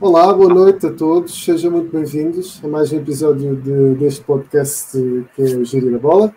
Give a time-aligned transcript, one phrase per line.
[0.00, 4.92] Olá, boa noite a todos, sejam muito bem-vindos a mais um episódio de, deste podcast
[5.34, 6.34] que é o Gerir a Bola.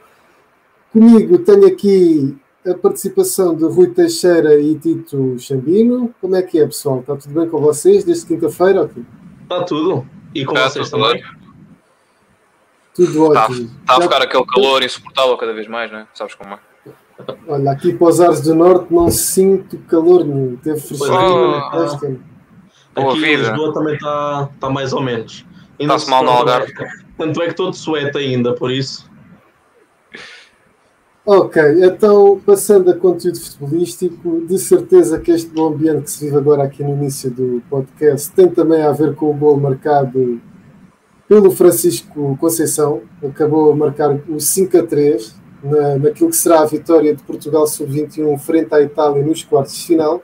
[0.91, 6.13] Comigo tenho aqui a participação de Rui Teixeira e Tito Chambino.
[6.19, 6.99] Como é que é, pessoal?
[6.99, 8.83] Está tudo bem com vocês desde quinta-feira?
[8.83, 9.03] Okay?
[9.43, 10.05] Está tudo.
[10.35, 11.23] E com Está vocês também?
[12.93, 13.55] Tudo ótimo.
[13.55, 16.07] Está, está a ficar aquele calor insuportável cada vez mais, não é?
[16.13, 16.59] Sabes como é?
[17.47, 20.57] Olha, aqui para os ares do norte não sinto calor nenhum.
[20.57, 22.38] Teve frescura oh.
[23.01, 23.49] Boa Aqui vida.
[23.49, 25.45] Lisboa também está tá mais ou menos.
[25.77, 26.73] Está-se mal no Algarve.
[27.17, 29.09] Tanto é que estou de suete ainda, por isso.
[31.25, 36.37] Ok, então passando a conteúdo futebolístico, de certeza que este bom ambiente que se vive
[36.37, 40.41] agora aqui no início do podcast tem também a ver com o gol marcado
[41.27, 46.65] pelo Francisco Conceição, acabou a marcar o 5 a 3 na, naquilo que será a
[46.65, 50.23] vitória de Portugal sub-21 frente à Itália nos quartos de final.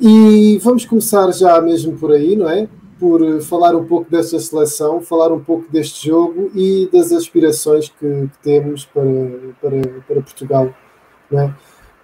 [0.00, 2.68] E vamos começar já mesmo por aí, não é?
[2.98, 8.28] Por falar um pouco desta seleção, falar um pouco deste jogo e das aspirações que,
[8.28, 9.04] que temos para,
[9.60, 10.74] para, para Portugal.
[11.30, 11.54] Não é?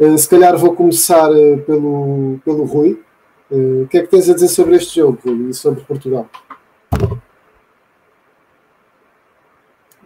[0.00, 3.02] Eh, se calhar vou começar eh, pelo, pelo Rui.
[3.50, 6.28] Eh, o que é que tens a dizer sobre este jogo e sobre Portugal?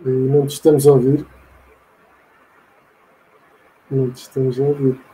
[0.05, 1.27] Não te estamos a ouvir.
[3.91, 5.06] Não te estamos a ouvir.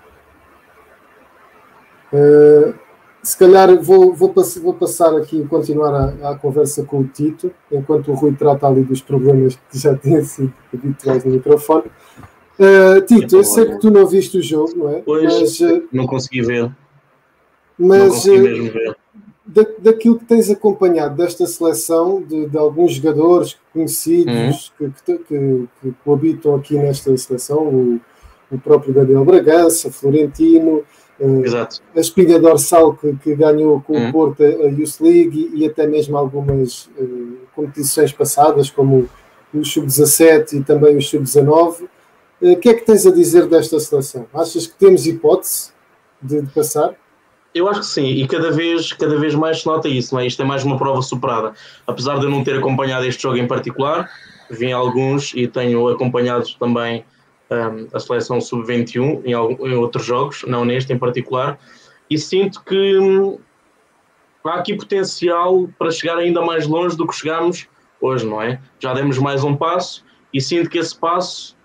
[2.12, 2.74] Uh,
[3.22, 8.10] se calhar vou, vou, vou, passar aqui, continuar a, a, conversa com o Tito, enquanto
[8.10, 11.84] o Rui trata ali dos problemas que já têm sido habituais no microfone.
[12.58, 15.02] Uh, Tito, eu sei que tu não viste o jogo, não é?
[15.02, 16.70] Pois, mas, uh, não consegui ver.
[17.78, 18.96] Mas não consegui mesmo ver.
[19.44, 24.90] Da, daquilo que tens acompanhado desta seleção, de, de alguns jogadores conhecidos uhum.
[24.90, 28.00] que, que, que, que, coabitam aqui nesta seleção, o,
[28.50, 30.84] o próprio Gabriel Bragança, Florentino,
[31.20, 31.80] Exato.
[31.94, 34.08] a espinha dorsal que, que ganhou com uhum.
[34.08, 39.08] o Porto a Youth League e, e até mesmo algumas uh, competições passadas, como
[39.54, 41.88] o Sub-17 e também o Sub-19.
[42.40, 44.26] Eh, o uh, que é que tens a dizer desta seleção?
[44.34, 45.70] Achas que temos hipótese
[46.20, 46.94] de, de, passar?
[47.54, 50.26] Eu acho que sim, e cada vez, cada vez mais se nota isso, não é?
[50.26, 51.52] Isto é mais uma prova superada.
[51.86, 54.10] Apesar de eu não ter acompanhado este jogo em particular,
[54.50, 57.04] vim alguns e tenho acompanhado também
[57.52, 61.58] um, a seleção sub-21 em, em, outros jogos, não neste em particular,
[62.10, 63.38] e sinto que hum,
[64.44, 67.68] há aqui potencial para chegar ainda mais longe do que chegamos
[68.00, 68.60] hoje, não é?
[68.78, 71.56] Já demos mais um passo e sinto que esse passo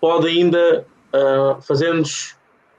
[0.00, 2.36] pode ainda uh, fazer-nos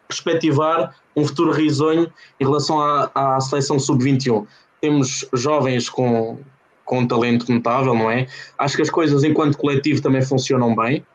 [0.07, 4.45] perspectivar um futuro risonho em relação à, à seleção sub-21.
[4.81, 6.39] Temos jovens com,
[6.85, 8.27] com um talento notável, não é?
[8.57, 11.05] Acho que as coisas enquanto coletivo também funcionam bem.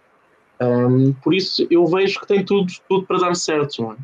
[0.60, 3.92] Um, por isso eu vejo que tem tudo, tudo para dar certo.
[3.92, 3.96] É?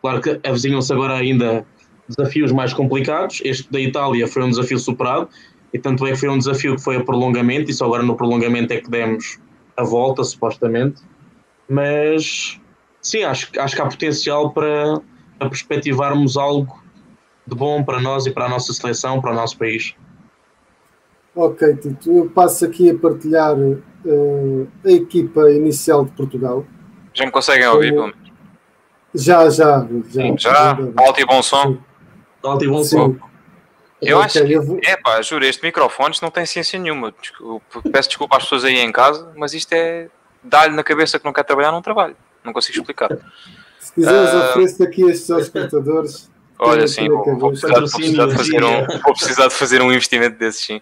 [0.00, 1.66] Claro que avizinham-se agora ainda
[2.08, 3.40] desafios mais complicados.
[3.44, 5.28] Este da Itália foi um desafio superado,
[5.72, 8.16] e tanto é que foi um desafio que foi a prolongamento, e só agora no
[8.16, 9.38] prolongamento é que demos
[9.76, 11.00] a volta, supostamente.
[11.68, 12.60] Mas
[13.00, 15.00] sim, acho, acho que há potencial para,
[15.38, 16.82] para perspectivarmos algo
[17.46, 19.94] de bom para nós e para a nossa seleção, para o nosso país.
[21.34, 26.64] Ok, Tito, eu passo aqui a partilhar uh, a equipa inicial de Portugal.
[27.14, 28.32] Já me conseguem ouvir, pelo menos?
[29.14, 29.86] Já, já.
[30.08, 31.78] Já, Sim, já alto e bom som.
[32.42, 33.16] Alto e bom som.
[34.00, 34.80] Eu okay, acho que, eu vou...
[34.84, 37.14] é pá, juro, este microfone não tem ciência nenhuma.
[37.20, 40.08] Desculpa, peço desculpa às pessoas aí em casa, mas isto é
[40.42, 42.16] dar-lhe na cabeça que não quer trabalhar, não trabalho.
[42.44, 43.16] Não consigo explicar.
[43.78, 44.50] Se quiseres, uh...
[44.50, 46.30] ofereço aqui estes aos espectadores.
[46.58, 49.92] Olha, sim, vou, vou, precisar, vou, precisar de fazer um, vou precisar de fazer um
[49.92, 50.80] investimento desses, sim.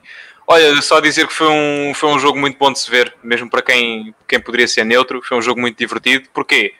[0.53, 3.49] Olha, só dizer que foi um, foi um jogo muito bom de se ver, mesmo
[3.49, 5.23] para quem, quem poderia ser neutro.
[5.23, 6.29] Foi um jogo muito divertido.
[6.35, 6.75] Porquê?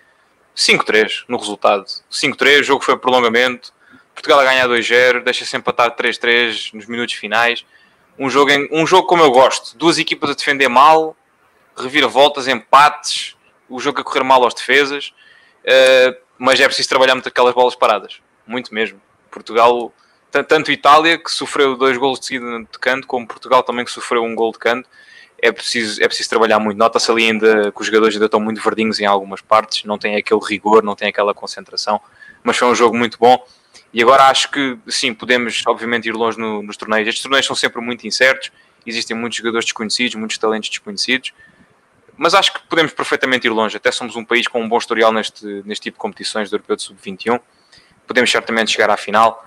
[0.57, 1.85] 5-3 no resultado.
[2.11, 3.73] 5-3, o jogo foi prolongamento.
[4.13, 7.65] Portugal a ganhar 2-0, deixa-se empatar 3-3 nos minutos finais.
[8.19, 9.79] Um jogo, em, um jogo como eu gosto.
[9.79, 11.17] Duas equipas a defender mal,
[11.77, 13.37] reviravoltas, empates,
[13.69, 15.15] o jogo a correr mal aos defesas.
[15.63, 18.21] Uh, mas é preciso trabalhar muito aquelas bolas paradas.
[18.45, 19.01] Muito mesmo.
[19.31, 19.95] Portugal
[20.31, 24.23] tanto Itália, que sofreu dois golos de seguida de canto, como Portugal também, que sofreu
[24.23, 24.89] um gol de canto.
[25.43, 26.77] É preciso, é preciso trabalhar muito.
[26.77, 30.17] Nota-se ali ainda que os jogadores ainda estão muito verdinhos em algumas partes, não tem
[30.17, 32.01] aquele rigor, não tem aquela concentração,
[32.45, 33.43] mas foi um jogo muito bom.
[33.93, 37.09] E agora acho que, sim, podemos, obviamente, ir longe no, nos torneios.
[37.09, 38.53] Estes torneios são sempre muito incertos,
[38.87, 41.33] existem muitos jogadores desconhecidos, muitos talentos desconhecidos,
[42.17, 43.77] mas acho que podemos perfeitamente ir longe.
[43.77, 46.77] Até somos um país com um bom historial neste, neste tipo de competições do Europeu
[46.77, 47.41] de Sub-21.
[48.07, 49.45] Podemos certamente chegar à final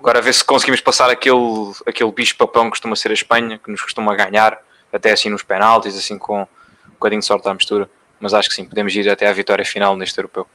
[0.00, 3.82] Agora ver se conseguimos passar aquele, aquele bicho-papão que costuma ser a Espanha, que nos
[3.82, 4.58] costuma ganhar,
[4.90, 6.46] até assim nos penaltis, assim com um
[6.92, 7.88] bocadinho de sorte à mistura.
[8.18, 10.46] Mas acho que sim, podemos ir até à vitória final neste europeu.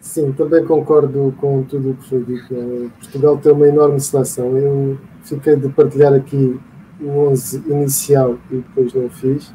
[0.00, 2.92] Sim, também concordo com tudo o que foi dito.
[3.00, 4.56] Portugal tem uma enorme seleção.
[4.56, 6.60] Eu fiquei de partilhar aqui
[7.00, 9.48] o 11 inicial e depois não fiz.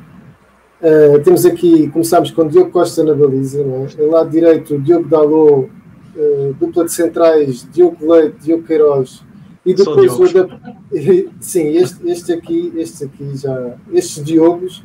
[0.82, 4.06] Uh, temos aqui, começámos com Diogo Costa na baliza, não é?
[4.06, 5.72] lado direito, Diogo Dalot,
[6.16, 9.24] uh, dupla de centrais, Diogo Leite, Diogo Queiroz
[9.66, 10.60] e depois o adap...
[11.40, 14.84] Sim, este, este aqui, este aqui já, estes Diogos,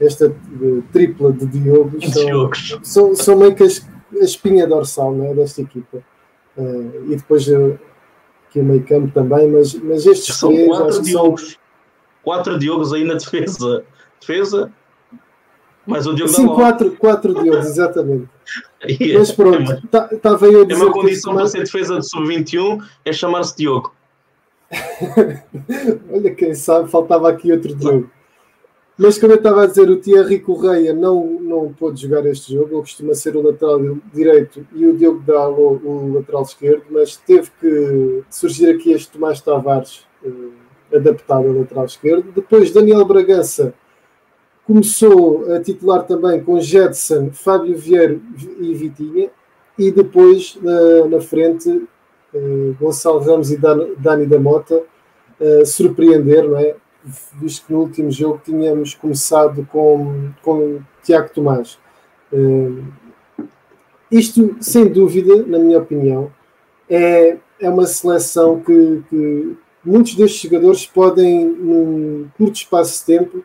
[0.00, 2.50] esta uh, tripla de Diogos são,
[2.82, 5.34] são, são meio que a espinha dorsal não é?
[5.34, 6.02] desta equipa.
[7.06, 7.48] e depois
[8.48, 11.50] aqui o meio campo também, mas, mas estes são três quatro Diogos.
[11.50, 11.58] São...
[12.22, 13.84] Quatro Diogos aí na defesa.
[14.20, 14.72] Defesa,
[15.88, 18.28] mas o Diogo Sim, quatro, quatro Diogos, exatamente.
[19.18, 19.72] Mas pronto,
[20.12, 20.82] estava tá, eu a dizer.
[20.82, 23.94] É uma condição para ser defesa de sub-21 é chamar-se Diogo.
[26.12, 28.10] Olha, quem sabe, faltava aqui outro Diogo.
[28.98, 32.74] Mas como eu estava a dizer, o Thierry Correia não, não pôde jogar este jogo,
[32.74, 33.80] ele costuma ser o lateral
[34.12, 39.40] direito e o Diogo Dalo o lateral esquerdo, mas teve que surgir aqui este Tomás
[39.40, 42.32] Tavares eh, adaptado ao lateral esquerdo.
[42.32, 43.72] Depois Daniel Bragança
[44.68, 48.20] começou a titular também com Jetson, Fábio Vieira
[48.60, 49.30] e Vitinha,
[49.78, 54.82] e depois na, na frente uh, Gonçalo Ramos e Dan, Dani da Mota
[55.40, 56.76] uh, surpreender, não é?
[57.40, 61.78] visto que no último jogo tínhamos começado com, com Tiago Tomás.
[62.30, 62.84] Uh,
[64.10, 66.30] isto, sem dúvida, na minha opinião,
[66.90, 73.44] é, é uma seleção que, que muitos destes jogadores podem, num curto espaço de tempo,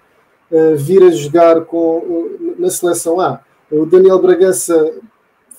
[0.53, 3.41] uh, vir a jogar com, uh, na seleção A.
[3.69, 4.93] O Daniel Bragança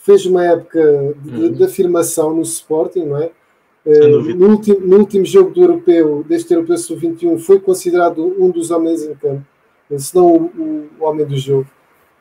[0.05, 1.53] fez uma época de, uhum.
[1.53, 3.31] de afirmação no Sporting, não é?
[3.85, 8.71] Uh, no, último, no, último, jogo do europeu, deste europeu sub-21, foi considerado um dos
[8.71, 9.45] homens em campo,
[9.99, 11.67] se não o, o homem do jogo.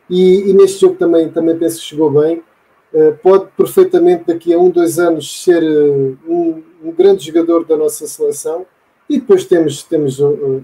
[0.09, 2.43] E, e, neste jogo também, também penso que chegou bem.
[2.93, 7.75] Uh, pode perfeitamente, daqui a um, dois anos, ser uh, um, um, grande jogador da
[7.75, 8.65] nossa seleção.
[9.13, 10.19] E depois temos, temos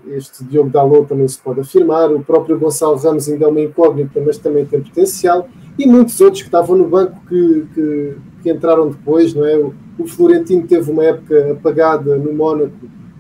[0.08, 4.20] este Diogo Dalot também se pode afirmar, o próprio Gonçalo Ramos ainda é uma incógnita,
[4.26, 5.48] mas também tem potencial,
[5.78, 9.56] e muitos outros que estavam no banco que, que, que entraram depois, não é?
[9.56, 12.74] O, o, Florentino teve uma época apagada no Mónaco,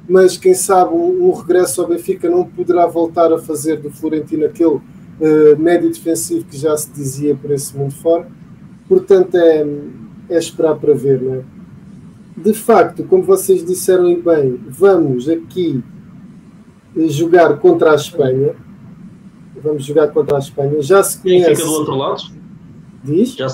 [0.10, 4.48] mas quem sabe um, um, regresso ao Benfica não poderá voltar a fazer do Florentino
[4.48, 4.82] aquele uh,
[5.60, 8.28] médio defensivo que já se dizia por esse mundo fora.
[8.88, 9.64] Portanto, é,
[10.28, 11.59] é esperar para ver, não é?
[12.44, 15.84] De facto, como vocês disseram bem, vamos aqui
[17.08, 18.56] jogar contra a Espanha.
[19.62, 20.82] Vamos jogar contra a Espanha.
[20.82, 21.46] Já se conhece.
[21.46, 22.24] Quem fica do outro lado?
[23.04, 23.36] Diz?
[23.36, 23.48] Já,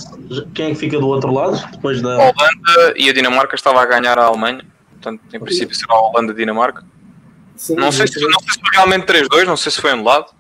[0.53, 1.59] quem é fica do outro lado?
[1.71, 2.15] Depois da...
[2.15, 4.65] A Holanda e a Dinamarca estava a ganhar a Alemanha.
[4.91, 6.83] Portanto, em princípio será a Holanda e a Dinamarca.
[7.55, 10.33] Sim, não, sei se, não sei se foi realmente 3-2, não sei se foi anulado.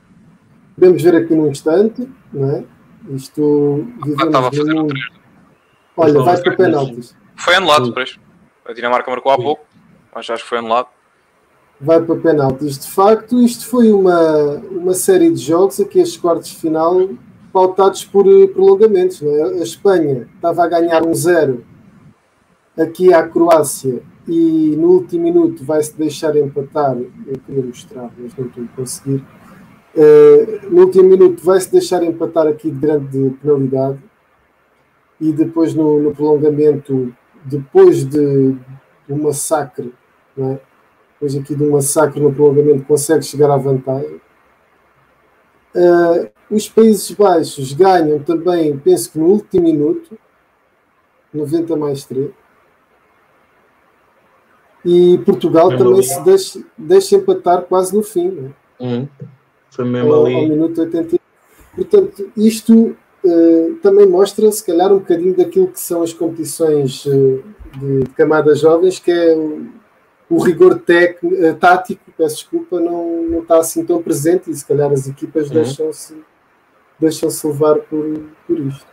[0.75, 2.63] Podemos ver aqui num instante, não é?
[3.11, 3.87] Isto.
[4.19, 4.93] Ah, estava a fazer 3
[5.97, 7.15] Olha, vai para penaltis.
[7.35, 8.19] Foi anulado, depois.
[8.65, 9.63] A Dinamarca marcou há pouco,
[10.13, 10.87] mas acho que foi anulado.
[11.79, 12.79] Vai para penaltis.
[12.79, 17.09] De facto, isto foi uma, uma série de jogos, aqui estes quartos de final,
[17.53, 19.21] pautados por eh, prolongamentos.
[19.21, 19.43] É?
[19.43, 21.63] A Espanha estava a ganhar um zero
[22.75, 26.97] aqui à Croácia e no último minuto vai-se deixar empatar.
[26.97, 29.23] Eu queria mostrar, mas não estou a conseguir.
[29.95, 33.99] Uh, no último minuto vai-se deixar empatar aqui de grande penalidade
[35.21, 37.13] e depois no, no prolongamento
[37.45, 38.57] depois de,
[39.09, 39.93] um massacre,
[40.37, 40.59] é?
[41.13, 44.19] depois aqui de um massacre no prolongamento, consegue chegar à vantagem.
[45.75, 50.17] Uh, os Países Baixos ganham também, penso que no último minuto,
[51.33, 52.31] 90 mais 3.
[54.85, 58.53] E Portugal também se deixa, deixa empatar quase no fim.
[58.79, 58.83] É?
[58.83, 59.07] Uhum.
[59.71, 60.35] Foi mesmo ao, ali.
[60.35, 61.17] Ao minuto 80.
[61.75, 62.95] Portanto, isto
[63.81, 67.43] também mostra, se calhar, um bocadinho daquilo que são as competições uh,
[67.79, 69.35] de, de, camadas jovens, que é
[70.29, 74.65] o, rigor tec, uh, tático, peço desculpa, não, não está assim tão presente e se
[74.65, 75.55] calhar as equipas uhum.
[75.55, 76.15] deixam-se
[76.99, 78.87] deixam-se levar por, por isto.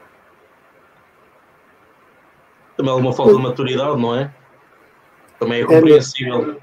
[2.77, 4.33] Também alguma falta de maturidade, não é?
[5.39, 6.53] Também é, é compreensível.
[6.53, 6.57] É,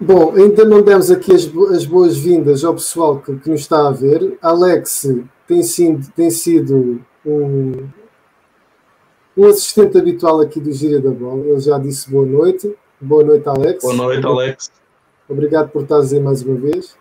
[0.00, 3.90] Bom, ainda não demos aqui as, as boas-vindas ao pessoal que, que, nos está a
[3.90, 4.38] ver.
[4.40, 5.06] Alex
[5.46, 7.88] tem sido, tem sido um,
[9.36, 11.44] um assistente habitual aqui do Gira da Bola.
[11.46, 12.74] Ele já disse boa noite.
[13.00, 13.82] Boa noite, Alex.
[13.82, 14.70] Boa noite, Alex.
[15.28, 16.96] Obrigado por estar a dizer mais uma vez.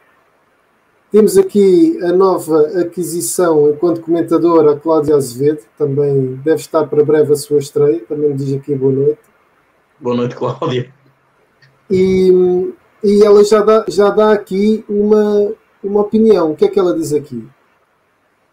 [1.12, 5.62] Temos aqui a nova aquisição enquanto comentadora, a Cláudia Azevedo.
[5.78, 8.04] Também deve estar para breve a sua estreia.
[8.08, 9.20] Também me diz aqui boa noite.
[10.00, 10.94] Boa noite, Cláudia.
[11.90, 12.72] E
[13.04, 16.52] e ela já dá, já dá aqui uma, uma opinião.
[16.52, 17.48] O que é que ela diz aqui?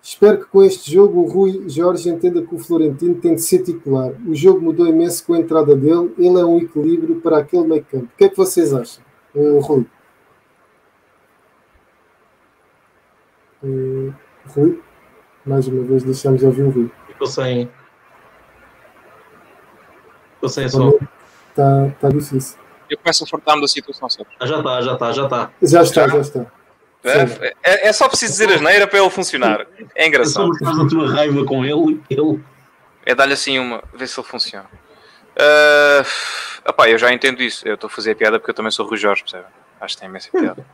[0.07, 3.65] Espero que com este jogo o Rui Jorge entenda que o Florentino tem de ser
[3.65, 4.13] titular.
[4.25, 6.15] O jogo mudou imenso com a entrada dele.
[6.17, 8.05] Ele é um equilíbrio para aquele meio campo.
[8.05, 9.03] O que é que vocês acham,
[9.35, 9.85] uh, Rui?
[13.65, 14.15] Uh,
[14.55, 14.81] Rui?
[15.45, 16.91] Mais uma vez deixamos de ouvir o Rui.
[17.09, 17.69] Ficou sem.
[20.35, 21.01] Ficou sem som.
[21.51, 22.57] Está tá difícil.
[22.89, 24.09] Eu começo a fartar-me da situação?
[24.39, 25.51] Ah, já está, já está, já está.
[25.61, 26.56] Já está, já está.
[27.07, 29.67] É, é, é, só preciso dizer a geneira para ele funcionar.
[29.95, 30.51] É engraçado.
[30.61, 32.41] É a tua raiva com ele, ele.
[33.05, 34.67] É dar-lhe assim uma, ver se ele funciona.
[35.37, 37.67] Uh, opá, eu já entendo isso.
[37.67, 39.45] Eu estou a fazer a piada porque eu também sou Rui Jorge, percebe?
[39.81, 40.67] Acho que tem imensa piada.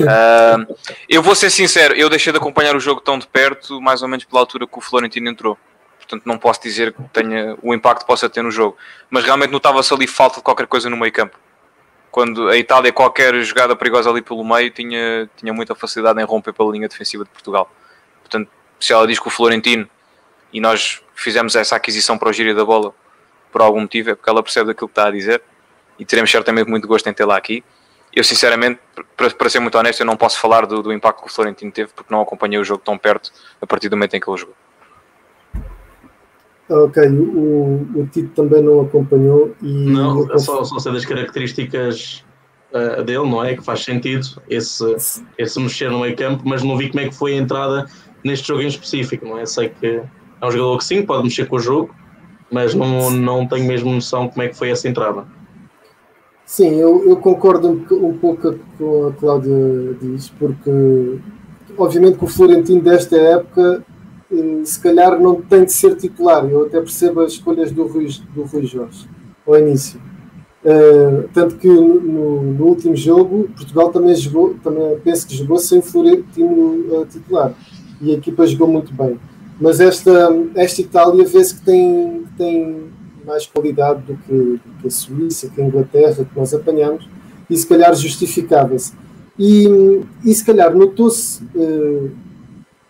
[0.00, 0.76] Uh,
[1.08, 4.08] eu vou ser sincero, eu deixei de acompanhar o jogo tão de perto, mais ou
[4.08, 5.56] menos pela altura que o Florentino entrou.
[5.96, 8.76] Portanto, não posso dizer que tenha o impacto que possa ter no jogo.
[9.08, 11.38] Mas realmente notava-se ali falta de qualquer coisa no meio campo
[12.16, 16.54] quando a Itália, qualquer jogada perigosa ali pelo meio, tinha, tinha muita facilidade em romper
[16.54, 17.70] pela linha defensiva de Portugal.
[18.22, 19.86] Portanto, se ela diz que o Florentino,
[20.50, 22.94] e nós fizemos essa aquisição para o giro da bola
[23.52, 25.42] por algum motivo, é porque ela percebe daquilo que está a dizer,
[25.98, 27.62] e teremos certamente muito gosto em tê-la aqui.
[28.10, 28.80] Eu, sinceramente,
[29.14, 31.70] para, para ser muito honesto, eu não posso falar do, do impacto que o Florentino
[31.70, 33.30] teve, porque não acompanhei o jogo tão perto
[33.60, 34.56] a partir do momento em que ele jogou.
[36.68, 39.72] Ok, o, o Tito também não acompanhou e.
[39.86, 42.24] Não, é só, só sei das características
[42.72, 43.54] uh, dele, não é?
[43.54, 44.84] Que faz sentido esse,
[45.38, 47.86] esse mexer no meio campo, mas não vi como é que foi a entrada
[48.24, 49.46] neste jogo em específico, não é?
[49.46, 49.86] Sei que
[50.40, 51.94] é um jogador que sim, pode mexer com o jogo,
[52.50, 55.24] mas não, não tenho mesmo noção como é que foi essa entrada.
[56.44, 61.18] Sim, eu, eu concordo um, um pouco com a Cláudia diz, porque
[61.76, 63.84] obviamente que o Florentino desta época
[64.64, 66.44] se calhar não tem de ser titular.
[66.44, 69.08] Eu até percebo as escolhas do Rui, do Rui Jorge
[69.46, 70.00] ao início.
[70.64, 75.80] Uh, tanto que no, no, último jogo Portugal também jogou, também penso que jogou sem
[75.80, 77.54] Florentino uh, titular
[78.00, 79.18] e a equipa jogou muito bem.
[79.60, 82.84] Mas esta, esta Itália vê-se que tem, tem
[83.24, 87.08] mais qualidade do que, do que, a Suíça, que a Inglaterra, que nós apanhamos,
[87.48, 88.92] e se calhar justificava-se.
[89.38, 92.10] E, e se calhar notou-se uh,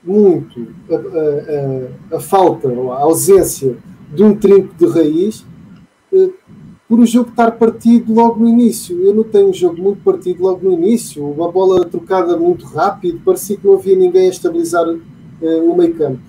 [0.06, 3.76] muito a, a, a, falta ou a ausência
[4.14, 5.44] de um trinco de raiz
[6.12, 6.30] eh,
[6.88, 9.00] por o jogo estar partido logo no início.
[9.00, 13.20] Eu não tenho um jogo muito partido logo no início, uma bola trocada muito rápido,
[13.24, 16.20] parecia que não havia ninguém a estabilizar o meio campo.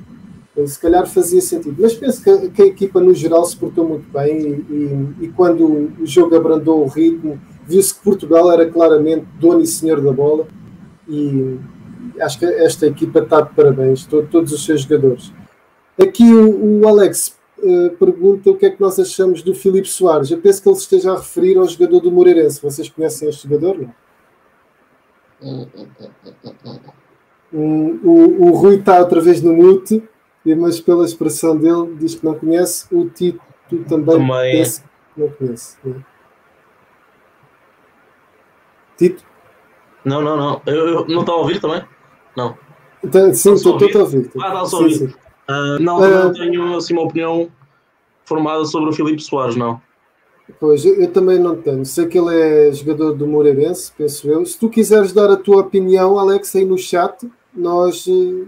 [0.65, 1.75] Se calhar fazia sentido.
[1.79, 4.73] Mas penso que, que, a equipa no geral se portou muito bem e,
[5.21, 9.67] e, e quando o jogo abrandou o ritmo, viu-se que Portugal era claramente dono e
[9.67, 10.47] senhor da bola
[11.07, 11.59] e
[12.19, 15.33] acho que esta equipa está de parabéns, todos os seus jogadores.
[16.01, 20.29] Aqui o, o Alex uh, pergunta o que é que nós achamos do Filipe Soares.
[20.29, 22.61] Eu penso que ele esteja a referir ao jogador do Moreirense.
[22.61, 23.79] Vocês conhecem este jogador?
[23.79, 23.93] Não?
[27.53, 30.03] Um, o, o Rui está outra vez no mute,
[30.45, 32.87] mas pela expressão dele diz que não conhece.
[32.93, 33.39] O Tito
[33.87, 34.57] também, também.
[34.57, 35.77] pensa que não conhece.
[35.83, 36.05] Não é?
[38.97, 39.26] Tito?
[40.07, 40.61] Não, não, não.
[40.65, 41.83] Eu, eu não estou a ouvir também?
[42.35, 42.57] Não.
[43.03, 44.31] Então, sim, estou a ouvir.
[44.39, 45.15] Ah, está a ouvir.
[45.49, 47.49] Uh, não, não tenho assim uma opinião
[48.23, 49.81] formada sobre o Filipe Soares, não.
[50.61, 51.85] Pois, eu, eu, também não tenho.
[51.85, 54.45] Sei que ele é jogador do Moreirense, penso eu.
[54.45, 58.07] Se tu quiseres dar a tua opinião, Alex, aí no chat, nós.
[58.07, 58.45] Eh,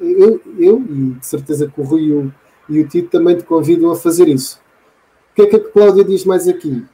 [0.00, 2.32] eu, eu e de certeza que o Rui e o,
[2.68, 4.60] e o Tito também te convidam a fazer isso.
[5.32, 6.84] O que é que a Cláudia diz mais aqui?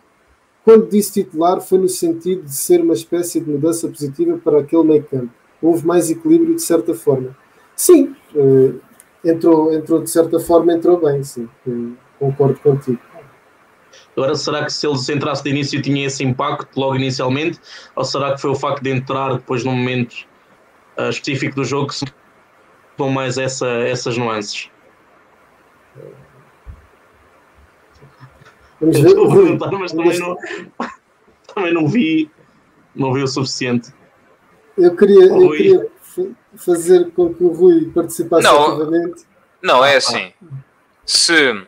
[0.66, 4.82] Quando disse titular, foi no sentido de ser uma espécie de mudança positiva para aquele
[4.82, 5.30] meio campo
[5.60, 7.36] houve mais equilíbrio de certa forma.
[7.74, 8.80] Sim, uh,
[9.24, 13.00] entrou, entrou de certa forma, entrou bem, sim, uh, concordo contigo.
[14.16, 17.58] Agora, será que se eles entrassem de início tinha esse impacto logo inicialmente?
[17.94, 20.26] Ou será que foi o facto de entrar depois num momento
[20.98, 22.04] uh, específico do jogo que se
[22.96, 24.70] dão mais essa, essas nuances?
[28.80, 29.14] Vamos ver,
[29.78, 30.36] mas também não,
[31.54, 32.30] também não vi,
[32.94, 33.92] não vi o suficiente.
[34.76, 35.86] Eu queria, eu queria
[36.56, 39.24] fazer com que o Rui participasse não, ativamente.
[39.62, 40.32] Não, é assim.
[41.04, 41.66] Se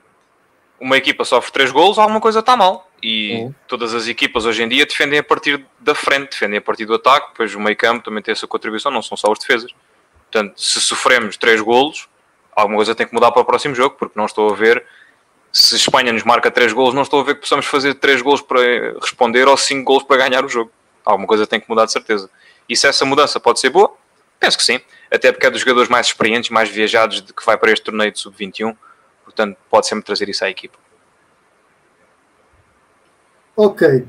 [0.80, 2.88] uma equipa sofre três golos, alguma coisa está mal.
[3.02, 3.54] E uhum.
[3.66, 6.94] todas as equipas hoje em dia defendem a partir da frente, defendem a partir do
[6.94, 9.72] ataque, depois o meio campo também tem a sua contribuição, não são só os defesas.
[10.30, 12.08] Portanto, se sofremos três golos,
[12.54, 14.84] alguma coisa tem que mudar para o próximo jogo, porque não estou a ver
[15.52, 18.42] se Espanha nos marca três golos, não estou a ver que possamos fazer três golos
[18.42, 18.60] para
[19.00, 20.70] responder ou cinco golos para ganhar o jogo.
[21.04, 22.30] Alguma coisa tem que mudar de certeza.
[22.68, 23.92] E se essa mudança pode ser boa,
[24.38, 24.80] penso que sim.
[25.10, 28.12] Até porque é dos jogadores mais experientes, mais viajados de que vai para este torneio
[28.12, 28.76] de sub-21.
[29.24, 30.78] Portanto, pode sempre trazer isso à equipa.
[33.56, 34.06] Ok.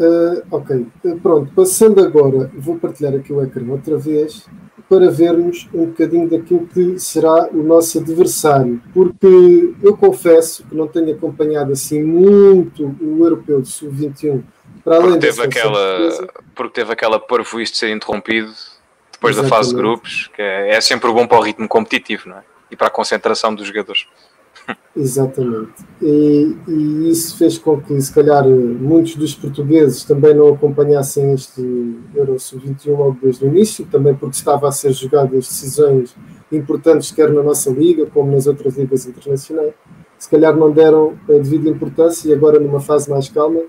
[0.00, 4.46] Uh, ok, uh, pronto, passando agora, vou partilhar aqui o ecrã outra vez
[4.88, 10.88] para vermos um bocadinho daquilo que será o nosso adversário, porque eu confesso que não
[10.88, 14.42] tenho acompanhado assim muito o europeu de sub-21
[14.82, 16.10] para além porque teve aquela
[16.54, 18.50] porque teve aquela parvoíce de ser interrompido
[19.12, 19.50] depois Exatamente.
[19.50, 22.42] da fase de grupos, que é, é sempre bom para o ritmo competitivo, não é?
[22.70, 24.06] E para a concentração dos jogadores.
[24.96, 25.84] Exatamente.
[26.02, 31.62] E, e, isso fez com que, se calhar, muitos dos portugueses também não acompanhassem este
[32.14, 36.14] Euro Sub-21 logo desde o início, também porque estava a ser jogadas decisões
[36.50, 39.72] importantes, quer na nossa liga, como nas outras ligas internacionais.
[40.18, 43.60] Se calhar não deram a devida importância e agora, numa fase mais calma,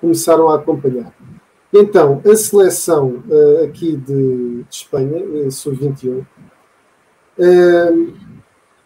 [0.00, 1.12] começaram a acompanhar.
[1.72, 6.24] Então, a seleção uh, aqui de, de Espanha, uh, Sub-21,
[7.38, 8.27] uh,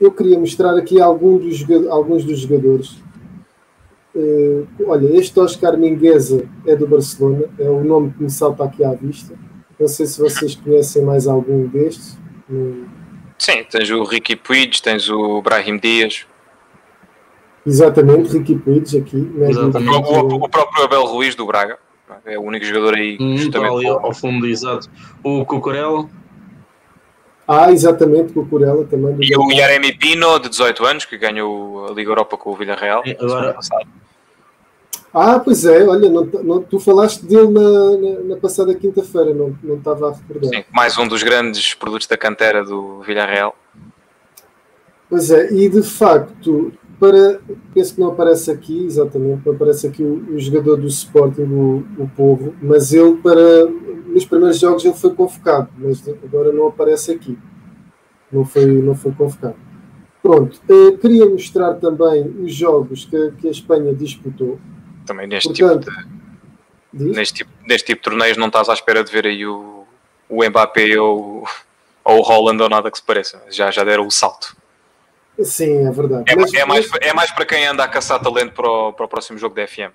[0.02, 3.00] eu queria mostrar aqui algum dos, alguns dos jogadores.
[4.14, 8.84] Uh, olha, este Oscar Mingueza é do Barcelona, é o nome que me salta aqui
[8.84, 9.34] à vista.
[9.78, 12.18] Não sei se vocês conhecem mais algum destes.
[13.38, 16.26] Sim, tens o Ricky Puig, tens o Brahim Dias.
[17.64, 19.16] Exatamente, Ricky Puig aqui.
[19.16, 21.78] Né, o, o, o, próprio Abel Ruiz do Braga.
[22.26, 23.16] É o único jogador aí.
[23.20, 24.90] Hum, justamente ali ao fundo, exato.
[25.24, 26.08] O Cucurella.
[27.46, 29.16] Ah, exatamente, com o Curela também.
[29.20, 33.02] E o Yaremi Pino, de 18 anos, que ganhou a Liga Europa com o Villarreal.
[33.18, 33.56] Agora...
[35.14, 39.54] Ah, pois é, olha, não, não, tu falaste dele na, na, na passada quinta-feira, não,
[39.62, 40.48] não estava a recordar.
[40.48, 43.54] Sim, mais um dos grandes produtos da cantera do Villarreal.
[45.10, 47.40] Pois é, e de facto, para,
[47.74, 51.84] penso que não aparece aqui, exatamente, não aparece aqui o, o jogador do Sporting, o,
[51.98, 53.66] o Povo, mas ele para
[54.12, 57.38] nos primeiros jogos ele foi convocado, mas agora não aparece aqui.
[58.30, 59.56] Não foi, não foi convocado.
[60.22, 64.60] Pronto, uh, queria mostrar também os jogos que, que a Espanha disputou.
[65.04, 66.08] Também neste, Portanto, tipo
[66.92, 69.84] de, neste, tipo, neste tipo de torneios não estás à espera de ver aí o,
[70.28, 71.44] o Mbappé ou,
[72.04, 73.42] ou o Holland ou nada que se pareça.
[73.50, 74.56] Já, já deram o salto.
[75.42, 76.24] Sim, é verdade.
[76.28, 79.06] É, mas, é, mais, é mais para quem anda a caçar talento para o, para
[79.06, 79.92] o próximo jogo da FM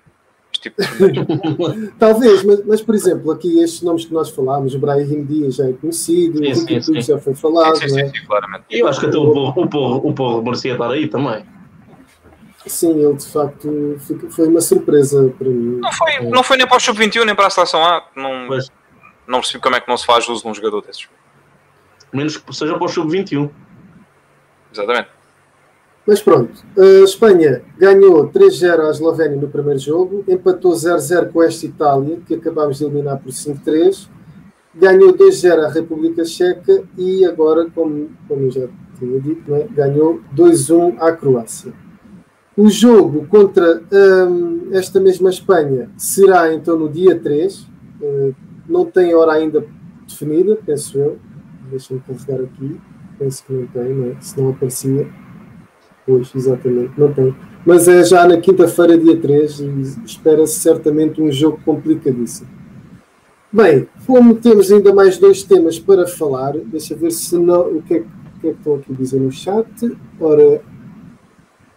[0.52, 5.24] tipo de Talvez, mas, mas, por exemplo, aqui estes nomes que nós falámos, o Brahim
[5.24, 7.00] Dias já é conhecido, sim, o sim, sim.
[7.00, 7.76] já foi falado.
[7.76, 8.08] Sim, sim, é?
[8.08, 8.64] sim, claramente.
[8.70, 11.44] E eu acho que até o Porro, o o Porro merecia estar aí também.
[12.66, 13.96] Sim, ele de facto
[14.30, 15.78] foi uma surpresa para mim.
[15.80, 16.22] Não foi, é.
[16.22, 18.04] não foi nem para o Sub-21 nem para a seleção A.
[18.14, 18.48] Não,
[19.26, 21.08] não percebi como é que não se faz uso de um jogador desses.
[22.12, 23.50] Menos que seja para o Sub-21.
[24.72, 25.17] Exatamente.
[26.08, 31.66] Mas pronto, a Espanha ganhou 3-0 à Eslovénia no primeiro jogo, empatou 0-0 com esta
[31.66, 34.08] Itália, que acabámos de eliminar por 5-3,
[34.74, 38.68] ganhou 2-0 à República Checa e agora, como, como já
[38.98, 39.66] tinha dito, é?
[39.70, 41.74] ganhou 2-1 à Croácia.
[42.56, 47.68] O jogo contra hum, esta mesma Espanha será então no dia 3, uh,
[48.00, 48.32] eh,
[48.66, 49.62] não tem hora ainda
[50.06, 51.18] definida, penso eu.
[51.70, 52.80] Deixa-me carregar aqui,
[53.18, 54.16] penso que não tem, não é?
[54.22, 55.27] se não aparecia.
[56.08, 57.36] Pois, exatamente, não tem.
[57.66, 62.48] Mas é já na quinta-feira, dia 3, e espera-se certamente um jogo complicadíssimo.
[63.52, 67.76] Bem, como temos ainda mais dois temas para falar, deixa ver se não.
[67.76, 69.68] O que é, o que, é que estão aqui a dizer no chat?
[70.18, 70.62] Ora,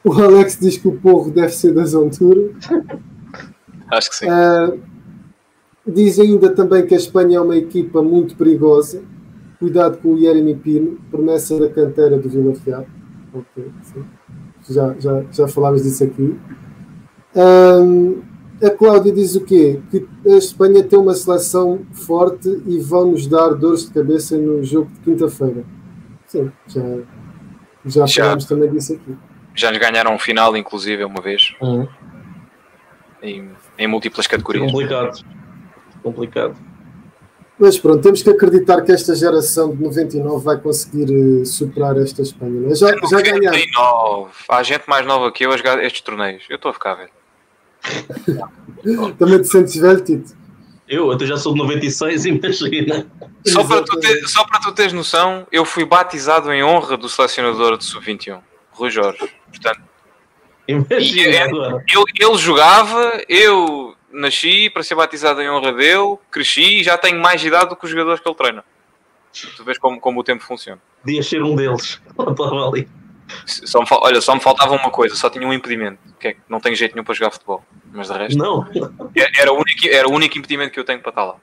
[0.06, 2.52] o Alex diz que o porro deve ser da Zontura.
[3.92, 4.28] Acho que sim.
[4.28, 4.80] Uh,
[5.86, 9.04] diz ainda também que a Espanha é uma equipa muito perigosa.
[9.60, 12.86] Cuidado com o Jeremy Pino, promessa da cantera do Vila Real.
[13.34, 14.04] Ok, sim
[14.74, 16.38] já, já, já falámos disso aqui.
[17.36, 18.22] Um,
[18.64, 19.80] a Cláudia diz o quê?
[19.90, 24.64] Que a Espanha tem uma seleção forte e vão nos dar dores de cabeça no
[24.64, 25.64] jogo de quinta-feira.
[26.28, 26.82] Sim, já,
[27.86, 29.16] já, já falámos também disso aqui.
[29.56, 31.56] Já nos ganharam um final, inclusive, uma vez.
[31.62, 31.88] Uhum.
[33.22, 34.72] Em, em múltiplas categorias.
[34.72, 35.26] Complicado.
[36.02, 36.71] Complicado.
[37.62, 42.24] Mas pronto, temos que acreditar que esta geração de 99 vai conseguir uh, superar esta
[42.24, 42.60] Espanha.
[42.60, 42.74] Né?
[42.74, 44.28] Já, já ganharam.
[44.50, 46.44] Há gente mais nova que eu a jogar estes torneios.
[46.50, 47.12] Eu estou a ficar velho.
[49.16, 50.36] Também te sentes velho, Tito?
[50.90, 53.06] Eu até já sou de 96, imagina.
[53.46, 57.08] Só para, tu ter, só para tu teres noção, eu fui batizado em honra do
[57.08, 58.40] selecionador de Sub-21,
[58.72, 59.32] Rui Jorge.
[59.52, 59.82] Portanto,
[60.68, 61.84] Imagina é, agora.
[62.20, 67.44] ele jogava, eu nasci para ser batizado em honra dele, cresci e já tenho mais
[67.44, 68.64] idade do que os jogadores que ele treina.
[69.56, 70.82] Tu vês como, como o tempo funciona.
[71.02, 72.02] Podia ser um deles.
[72.68, 72.88] ali.
[73.46, 76.42] Só me, olha, só me faltava uma coisa, só tinha um impedimento, que é que
[76.50, 77.64] não tenho jeito nenhum para jogar futebol.
[77.92, 78.38] Mas de resto.
[78.38, 78.68] Não.
[79.16, 81.36] É, era o único, era o único impedimento que eu tenho para estar lá.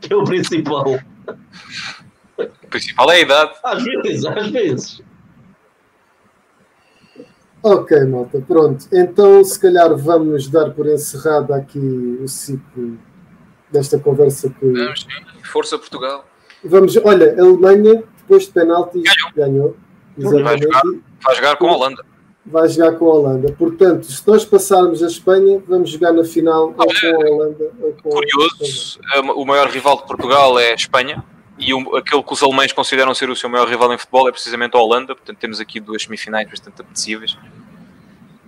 [0.00, 1.00] Que é o principal.
[2.38, 3.52] O principal é a idade.
[3.64, 5.02] Às vezes, às vezes.
[7.62, 8.86] Ok, malta, pronto.
[8.92, 12.98] Então, se calhar vamos dar por encerrado aqui o ciclo
[13.70, 14.66] desta conversa que.
[14.66, 15.06] Vamos,
[15.44, 16.24] Força Portugal.
[16.64, 19.02] Vamos, olha, a Alemanha, depois de penaltis,
[19.34, 19.76] ganhou.
[20.16, 20.42] ganhou.
[20.42, 20.82] Vai, jogar,
[21.24, 22.04] vai jogar com a Holanda.
[22.46, 23.52] Vai jogar com a Holanda.
[23.52, 27.70] Portanto, se nós passarmos a Espanha, vamos jogar na final ou com a Holanda.
[27.80, 31.22] Ou com curioso, a o maior rival de Portugal é a Espanha
[31.60, 34.32] e o, aquele que os alemães consideram ser o seu maior rival em futebol é
[34.32, 35.14] precisamente a Holanda.
[35.14, 37.36] Portanto, temos aqui duas semifinais bastante apetecíveis.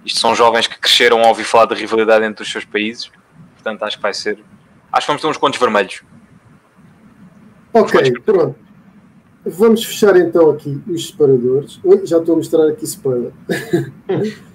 [0.04, 3.10] Isto são jovens que cresceram a ouvir falar da rivalidade entre os seus países.
[3.54, 4.38] Portanto, acho que vai ser.
[4.90, 6.02] Acho que vamos ter uns contos vermelhos.
[7.74, 8.56] Ok, pronto.
[9.44, 11.80] Vamos fechar então aqui os separadores.
[11.84, 13.32] Oi, já estou a mostrar aqui spoiler.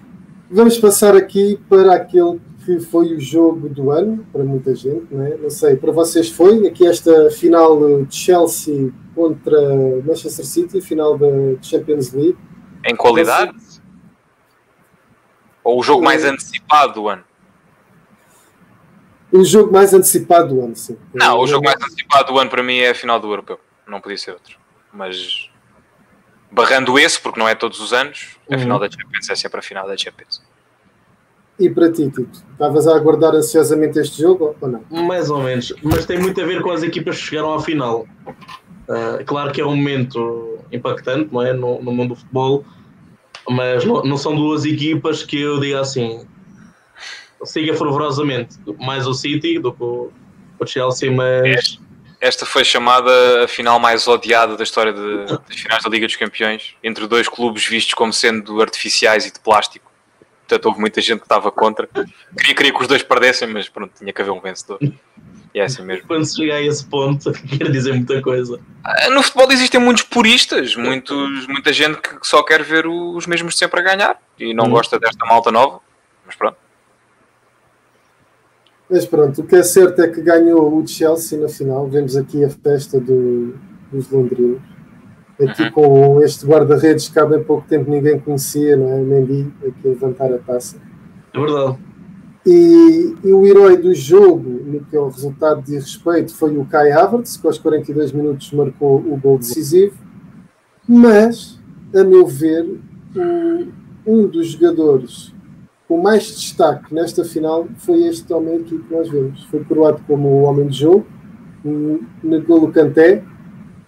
[0.49, 5.25] Vamos passar aqui para aquele que foi o jogo do ano, para muita gente, não,
[5.25, 5.37] é?
[5.37, 9.57] não sei, para vocês foi aqui esta final de Chelsea contra
[10.05, 11.27] Manchester City, final da
[11.61, 12.37] Champions League.
[12.83, 13.53] Em qualidade?
[13.57, 13.79] Você...
[15.63, 17.23] Ou o jogo mais antecipado do ano?
[19.31, 20.97] O jogo mais antecipado do ano, sim.
[21.13, 23.57] Não, o jogo mais antecipado do ano para mim é a final do Europeu.
[23.87, 24.57] Não podia ser outro.
[24.91, 25.49] Mas
[26.51, 28.59] barrando esse, porque não é todos os anos, a uhum.
[28.59, 30.41] final da Champions é sempre a final da Champions.
[31.59, 32.43] E para ti, Tito?
[32.51, 34.83] Estavas a aguardar ansiosamente este jogo ou não?
[34.89, 38.05] Mais ou menos, mas tem muito a ver com as equipas que chegaram à final.
[38.87, 41.53] Uh, claro que é um momento impactante não é?
[41.53, 42.63] no, no mundo do futebol,
[43.49, 46.25] mas não, não, são duas equipas que eu diga assim
[47.43, 50.11] siga fervorosamente mais o City do que o,
[50.65, 51.79] Chelsea, mas
[52.19, 56.15] esta foi chamada a final mais odiada da história de, das finais da Liga dos
[56.15, 59.86] Campeões, entre dois clubes vistos como sendo artificiais e de plástico.
[60.47, 61.85] Portanto, houve muita gente que estava contra.
[61.87, 64.79] Queria, queria que os dois perdessem, mas pronto, tinha que haver um vencedor.
[65.53, 66.07] E é assim mesmo.
[66.07, 68.57] Quando se chega a esse ponto, quer dizer muita coisa.
[68.81, 73.55] Ah, no futebol existem muitos puristas, muitos, muita gente que só quer ver os mesmos
[73.55, 74.69] de sempre a ganhar e não hum.
[74.69, 75.81] gosta desta malta nova.
[76.25, 76.57] Mas pronto.
[78.89, 81.89] Mas pronto, o que é certo é que ganhou o Chelsea na final.
[81.89, 83.53] Vemos aqui a festa do,
[83.91, 84.61] dos londrinos.
[85.39, 85.71] Aqui uhum.
[85.71, 89.01] com este guarda-redes que há bem pouco tempo ninguém conhecia, não é?
[89.01, 90.77] Mendy, aqui a levantar a taça.
[91.33, 91.77] É verdade.
[92.45, 96.65] E, e, o herói do jogo, no que é o resultado de respeito, foi o
[96.65, 99.95] Kai Havertz, que aos 42 minutos marcou o gol decisivo.
[100.87, 101.59] Mas,
[101.93, 102.65] a meu ver,
[103.15, 103.67] um,
[104.05, 105.35] um dos jogadores
[105.87, 109.43] com mais destaque nesta final foi este homem aqui que nós vemos.
[109.45, 111.05] Foi coroado como o homem de jogo,
[111.63, 113.23] no golo Canté.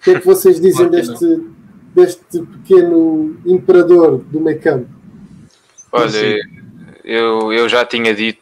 [0.00, 1.46] O que é que vocês dizem deste,
[1.94, 4.88] deste pequeno imperador do meio campo?
[5.92, 6.40] Olha,
[7.04, 8.40] eu, eu já tinha dito.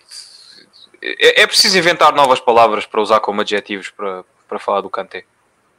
[1.03, 5.25] É, é preciso inventar novas palavras para usar como adjetivos para, para falar do Kanté,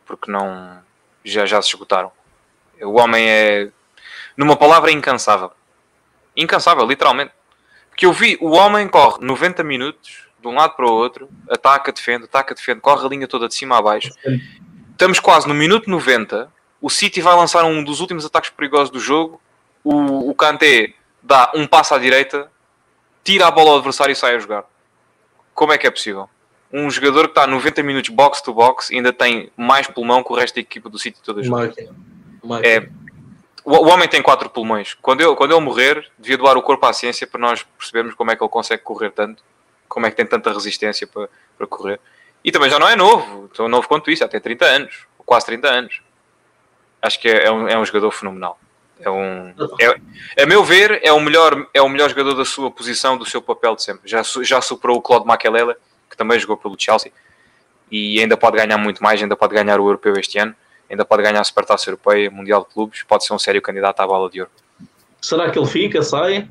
[0.05, 0.77] porque não
[1.23, 2.11] já, já se esgotaram.
[2.81, 3.69] O homem é,
[4.35, 5.51] numa palavra, incansável.
[6.35, 7.31] Incansável, literalmente
[7.99, 11.91] que eu vi o homem corre 90 minutos de um lado para o outro, ataca,
[11.91, 14.13] defende, ataca, defende, corre a linha toda de cima a baixo.
[14.99, 16.51] Estamos quase no minuto 90.
[16.81, 19.39] O City vai lançar um dos últimos ataques perigosos do jogo.
[19.81, 22.51] O, o Kanté dá um passo à direita,
[23.23, 24.65] tira a bola ao adversário e sai a jogar.
[25.53, 26.29] Como é que é possível?
[26.69, 30.35] Um jogador que está 90 minutos box to box ainda tem mais pulmão que o
[30.35, 31.71] resto da equipa do City toda a jogar.
[32.61, 32.89] É,
[33.63, 34.95] o, o, homem tem quatro pulmões.
[34.95, 38.31] Quando ele, quando ele morrer, devia doar o corpo à ciência para nós percebermos como
[38.31, 39.41] é que ele consegue correr tanto,
[39.87, 42.01] como é que tem tanta resistência para, para correr.
[42.43, 45.67] E também já não é novo, tão novo quanto isso, tem 30 anos, quase 30
[45.67, 46.01] anos.
[47.01, 48.59] Acho que é, é, um, é um jogador fenomenal.
[48.99, 52.69] É um, é, a meu ver, é o, melhor, é o melhor jogador da sua
[52.69, 54.09] posição, do seu papel de sempre.
[54.09, 55.75] Já, já superou o Claude Makelele,
[56.09, 57.11] que também jogou pelo Chelsea,
[57.89, 60.55] e ainda pode ganhar muito mais, ainda pode ganhar o Europeu este ano
[60.89, 64.07] ainda pode ganhar a Supertaça Europeia, Mundial de Clubes, pode ser um sério candidato à
[64.07, 64.51] bola de ouro.
[65.21, 66.47] Será que ele fica, sai?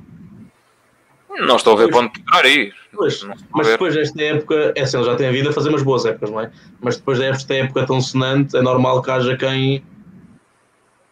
[1.30, 2.74] Não estou a ver para onde poderá ir.
[2.92, 5.82] Pois, mas depois desta época, é assim, ele já tem a vida a fazer umas
[5.82, 6.50] boas épocas, não é?
[6.80, 9.84] Mas depois desta época tão sonante, é normal que haja quem,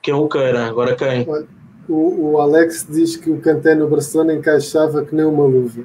[0.02, 0.66] quem o queira.
[0.66, 1.26] Agora quem?
[1.88, 5.84] O, o Alex diz que o Canté no Barcelona encaixava que nem uma luva.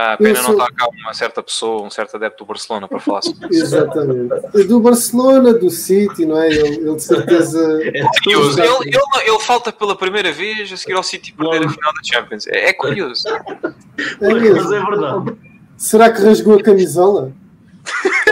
[0.00, 0.54] Ah, pena sou...
[0.54, 3.64] não estar cá uma certa pessoa, um certo adepto do Barcelona para falar sobre isso.
[3.64, 4.64] Exatamente.
[4.68, 6.46] Do Barcelona, do City, não é?
[6.46, 7.80] Ele, ele de certeza.
[7.82, 8.60] É curioso.
[8.60, 12.00] Ele, ele, ele, falta pela primeira vez a seguir ao City perder a final da
[12.04, 12.46] Champions.
[12.46, 13.26] É, é curioso.
[13.26, 14.56] É mesmo.
[14.62, 15.36] Mas é verdade.
[15.76, 17.32] Será que rasgou a camisola?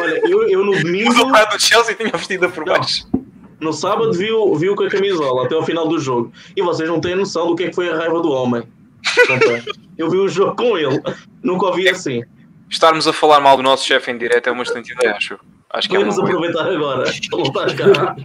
[0.01, 1.21] Olha, eu, eu no domingo.
[1.21, 3.09] O pai do Chelsea tinha vestida por baixo.
[3.59, 6.31] No sábado viu, viu com a camisola até ao final do jogo.
[6.55, 8.63] E vocês não têm noção do que é que foi a raiva do homem.
[9.97, 11.01] Eu vi o jogo com ele,
[11.43, 12.23] nunca ouvi assim.
[12.69, 15.39] Estarmos a falar mal do nosso chefe em direto é uma excelente ideia, acho.
[15.71, 17.05] Acho que é Podemos aproveitar agora.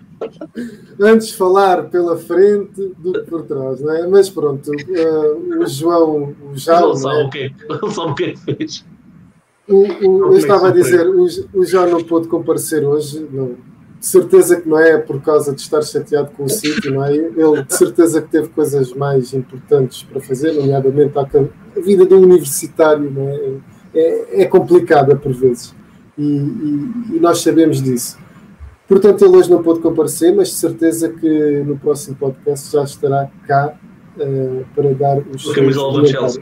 [1.00, 4.08] Antes falar pela frente do que por trás, não é?
[4.08, 6.52] Mas pronto, uh, o João, o.
[6.52, 7.24] Não sabe é?
[7.26, 8.86] o que Não sabe o que é que fez.
[9.68, 13.56] O, o- eu estava a dizer, o, o João não pôde comparecer hoje, não.
[14.02, 17.16] De certeza que não é por causa de estar chateado com o sítio, não é?
[17.16, 23.12] Ele de certeza que teve coisas mais importantes para fazer, nomeadamente a, vida do universitário,
[23.12, 23.52] não é?
[23.94, 25.76] É, é complicada por vezes
[26.18, 28.18] e, e- e nós sabemos disso.
[28.88, 33.30] Portanto, ele hoje não pôde comparecer, mas de certeza que no próximo podcast já estará
[33.48, 33.78] cá
[34.20, 36.08] eh, para dar os a camisola do.
[36.08, 36.42] Chelsea.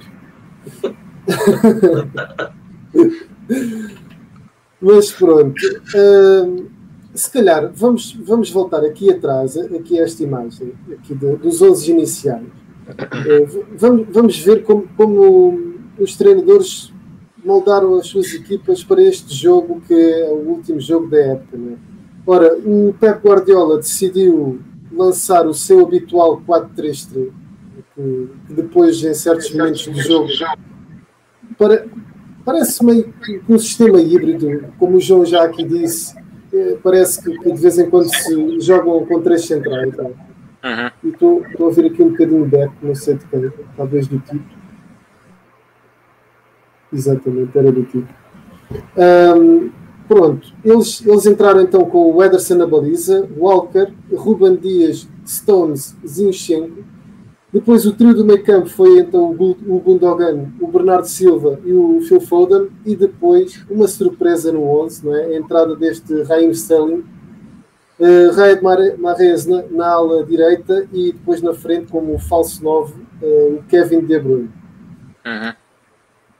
[4.82, 5.62] Mas pronto,
[5.94, 6.68] hum,
[7.14, 11.92] se calhar vamos, vamos voltar aqui atrás, aqui a esta imagem aqui de- dos 11
[11.92, 12.46] iniciais.
[13.28, 16.92] Eh, vamos, vamos ver como, como os treinadores
[17.44, 21.58] moldaram as suas equipas para este jogo, que é o último jogo da época.
[21.58, 21.76] não é?
[22.26, 24.60] Ora, o Pep Guardiola decidiu
[24.92, 27.32] lançar o seu habitual 4-3-3,
[27.96, 30.28] que, depois, em certos momentos do jogo,
[31.58, 31.86] para,
[32.46, 36.16] parece meio que um sistema híbrido, como o João já aqui disse,
[36.84, 39.98] parece que, de vez em quando se jogam com três centrais.
[39.98, 40.04] é?
[40.04, 40.92] Uhum.
[41.04, 44.20] E estou a ouvir aqui um bocadinho de eco, não sei de quem, talvez do
[44.20, 44.60] tipo.
[46.92, 48.08] Exatamente, era do tipo.
[48.98, 49.70] Ahm,
[50.08, 56.84] pronto, eles, eles entraram então com o Ederson na baliza, Walker, Ruben Dias, Stones, Zinchenko.
[57.52, 61.60] Depois o trio do meio campo foi então o Gu- o Gundogan, o Bernardo Silva
[61.66, 62.68] e o Phil Foden.
[62.86, 65.26] E depois uma surpresa no 11, não é?
[65.26, 67.04] a entrada deste Raheem Sterling
[68.02, 72.64] Uh, Raed Mare- Mahrez na, na ala direita e depois na frente, como o falso
[72.64, 74.50] 9, uh, o Kevin De Bruyne.
[75.26, 75.54] Uhum.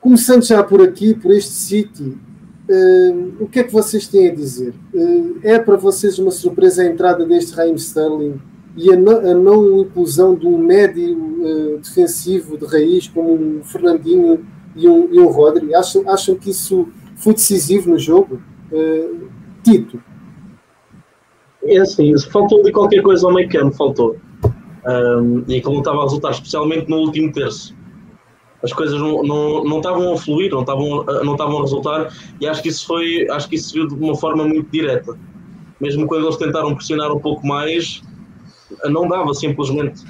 [0.00, 2.16] Começando já por aqui, por este City,
[2.66, 4.72] uh, o que é que vocês têm a dizer?
[4.94, 8.40] Uh, é para vocês uma surpresa a entrada deste Raheem Sterling
[8.76, 13.62] e a, não- a não inclusão de um médio uh, defensivo de raiz como um
[13.64, 14.44] Fernandinho
[14.76, 15.74] e um, e um Rodri?
[15.74, 18.40] Acham, acham que isso foi decisivo no jogo?
[18.72, 19.28] Uh,
[19.62, 20.00] Tito,
[21.62, 24.16] É assim, faltou de qualquer coisa ao meio campo, faltou.
[24.86, 27.76] Ahm, e aquilo não estava a resultar, especialmente no último terço.
[28.62, 32.62] As coisas não, não, não estavam a fluir, não estavam, não a resultar, e acho
[32.62, 35.18] que isso foi, acho que isso viu de uma forma muito direta.
[35.80, 38.02] Mesmo quando eles tentaram pressionar um pouco mais,
[38.84, 40.02] não dava simplesmente.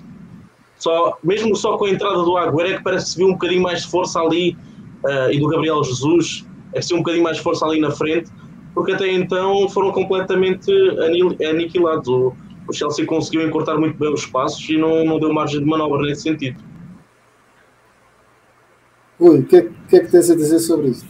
[0.79, 3.33] Só, mesmo só com a entrada do Agüero é que parece que se viu um
[3.33, 4.57] bocadinho mais de força ali,
[5.05, 7.81] ah, e do Gabriel Jesus, é que se viu um bocadinho mais de força ali
[7.81, 8.31] na frente,
[8.75, 10.71] porque até então foram completamente
[11.45, 12.09] aniquilados.
[12.09, 12.35] O,
[12.67, 16.03] o Chelsea conseguiu encurtar muito bem os passos e não, não deu margem de manobra
[16.07, 16.63] nesse sentido.
[19.19, 21.07] Rui, o que, é, o que é que tens a dizer sobre isso?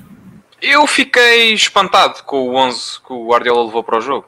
[0.61, 4.27] Eu fiquei espantado com o 11 que o Guardiola levou para o jogo.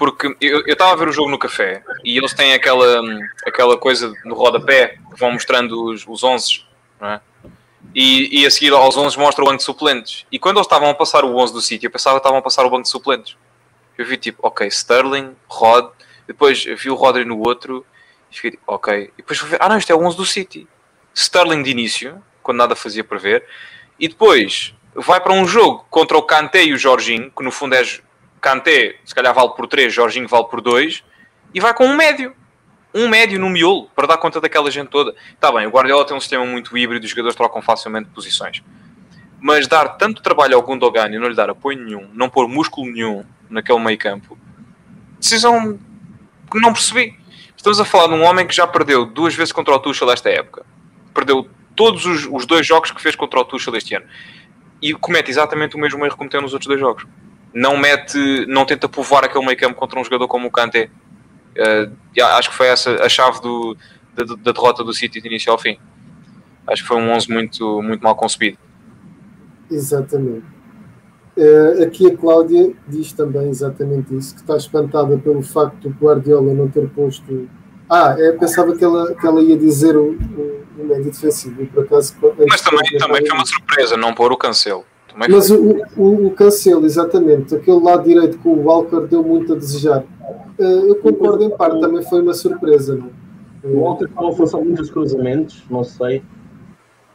[0.00, 3.02] Porque eu estava a ver o jogo no café e eles têm aquela,
[3.46, 6.64] aquela coisa no rodapé que vão mostrando os, os 11,
[6.98, 7.20] não é?
[7.94, 10.24] E, e a seguir aos 11 mostra o banco de suplentes.
[10.32, 12.42] E quando eles estavam a passar o 11 do sítio, eu pensava que estavam a
[12.42, 13.36] passar o banco de suplentes.
[13.98, 15.90] Eu vi tipo, ok, Sterling, Rod,
[16.26, 17.84] depois vi o Rodri no outro,
[18.30, 19.12] e fiquei tipo, ok.
[19.12, 20.66] E depois fui ver, ah não, isto é o 11 do City.
[21.14, 23.44] Sterling de início, quando nada fazia para ver,
[23.98, 27.74] e depois vai para um jogo contra o Kanté e o Jorginho, que no fundo
[27.74, 27.82] é
[28.40, 31.04] Kanté, se calhar vale por 3, Jorginho vale por 2,
[31.54, 32.34] e vai com um médio.
[32.92, 35.14] Um médio no miolo, para dar conta daquela gente toda.
[35.32, 38.62] Está bem, o Guardiola tem um sistema muito híbrido, os jogadores trocam facilmente posições.
[39.40, 42.90] Mas dar tanto trabalho ao Gundogan e não lhe dar apoio nenhum, não pôr músculo
[42.90, 44.36] nenhum naquele meio campo,
[45.18, 45.78] decisão
[46.50, 47.16] que não percebi.
[47.56, 50.30] Estamos a falar de um homem que já perdeu duas vezes contra o Tuchel esta
[50.30, 50.64] época.
[51.14, 54.06] Perdeu todos os, os dois jogos que fez contra o Tuchel este ano.
[54.82, 57.06] E comete exatamente o mesmo erro que cometeu nos outros dois jogos.
[57.52, 60.90] Não mete, não tenta povoar aquele meio campo contra um jogador como o Kanté.
[61.56, 63.76] Uh, acho que foi essa a chave do,
[64.14, 65.78] da, da derrota do City de início ao fim.
[66.66, 68.58] Acho que foi um 11 muito, muito mal concebido.
[69.70, 70.44] Exatamente.
[71.36, 76.52] Eh, aqui a Cláudia diz também exatamente isso, que está espantada pelo facto do Guardiola
[76.52, 77.48] não ter posto.
[77.88, 81.84] Ah, é, pensava que ela, que ela ia dizer o, o, o médio defensivo, por
[81.84, 82.14] acaso.
[82.48, 84.84] Mas também, também foi uma surpresa não pôr o cancelo.
[85.16, 85.56] Mas foi.
[85.56, 90.04] o, o, o cancelo, exatamente, aquele lado direito com o Walker deu muito a desejar.
[90.58, 93.20] Eh, eu concordo em parte, também foi uma surpresa, não é?
[93.66, 96.22] O Walter estava a forçar muitos cruzamentos, não sei.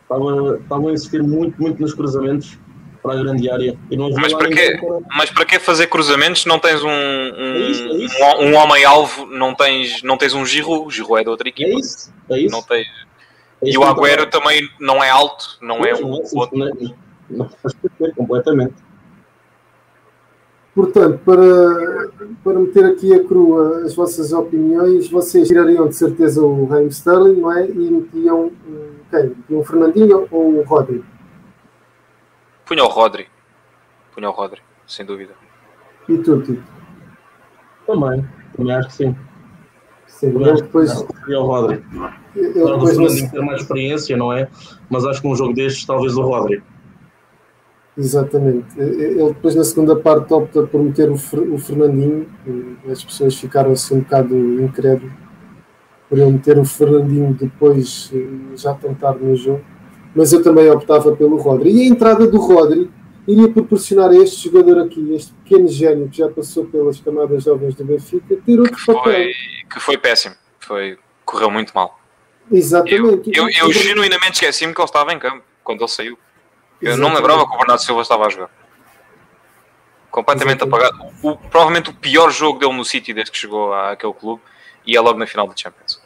[0.03, 2.59] Estava, estava a insistir muito, muito nos cruzamentos
[3.01, 3.77] para a grande área.
[3.89, 4.79] E Mas para quê?
[5.15, 8.15] Mas para que fazer cruzamentos se não tens um, um, É isso, é isso.
[8.23, 11.49] um, um homem-alvo, não tens, não tens um Giroud, o Giroud é de outra É
[11.49, 11.79] equipa.
[11.79, 12.51] isso, é isso.
[12.51, 12.87] Não tens...
[13.63, 16.95] É E o Agüero também não é alto, não é um não é assim, outro.
[17.29, 18.73] Não não faz perceber completamente.
[20.73, 22.09] Portanto, para,
[22.43, 27.39] para meter aqui a crua as vossas opiniões, vocês tirariam de certeza o Raim Sterling,
[27.39, 27.65] não é?
[27.65, 28.51] E metiam
[29.09, 29.23] quem?
[29.29, 31.03] Metiam o Fernandinho ou o Rodri?
[32.65, 33.27] Punha o Rodri.
[34.13, 35.31] Punha o Rodri, sem dúvida.
[36.09, 36.63] E tu, Tito?
[37.87, 39.15] Também, também acho que sim.
[40.07, 41.05] Sim, mas depois.
[41.27, 41.83] E o Rodri.
[42.35, 44.49] Eu Claro, o depois Fernandinho não- ter mais experiência, não é?
[44.89, 46.61] Mas acho que um jogo destes, talvez o Rodri.
[47.97, 48.77] Exatamente.
[48.79, 52.27] Ele depois na segunda parte opta por meter o, Fer- o Fernandinho.
[52.89, 55.13] As pessoas ficaram-se um bocado incrédulos
[56.09, 59.63] por ele meter o Fernandinho depois eh, já tentar no jogo.
[60.13, 61.71] Mas eu também optava pelo Rodri.
[61.71, 62.89] E a entrada do Rodri
[63.27, 67.73] iria proporcionar a este jogador aqui, este pequeno gênio que já passou pelas camadas jovens
[67.75, 69.03] do Benfica, ter outro papel.
[69.03, 69.31] Foi,
[69.73, 70.35] que foi péssimo.
[70.59, 71.97] Foi, correu muito mal.
[72.51, 73.31] Eu, Exatamente.
[73.33, 76.17] eu, eu genuinamente esqueci-me que ele estava em campo quando ele saiu.
[76.81, 77.15] Eu não me Exatamente.
[77.21, 78.49] lembrava que o Bernardo Silva estava a jogar.
[80.11, 80.93] Completamente Exatamente.
[80.93, 81.13] apagado.
[81.23, 84.41] O- provavelmente o pior jogo dele no City desde que chegou àquele clube
[84.85, 86.01] e é logo na final da Champions.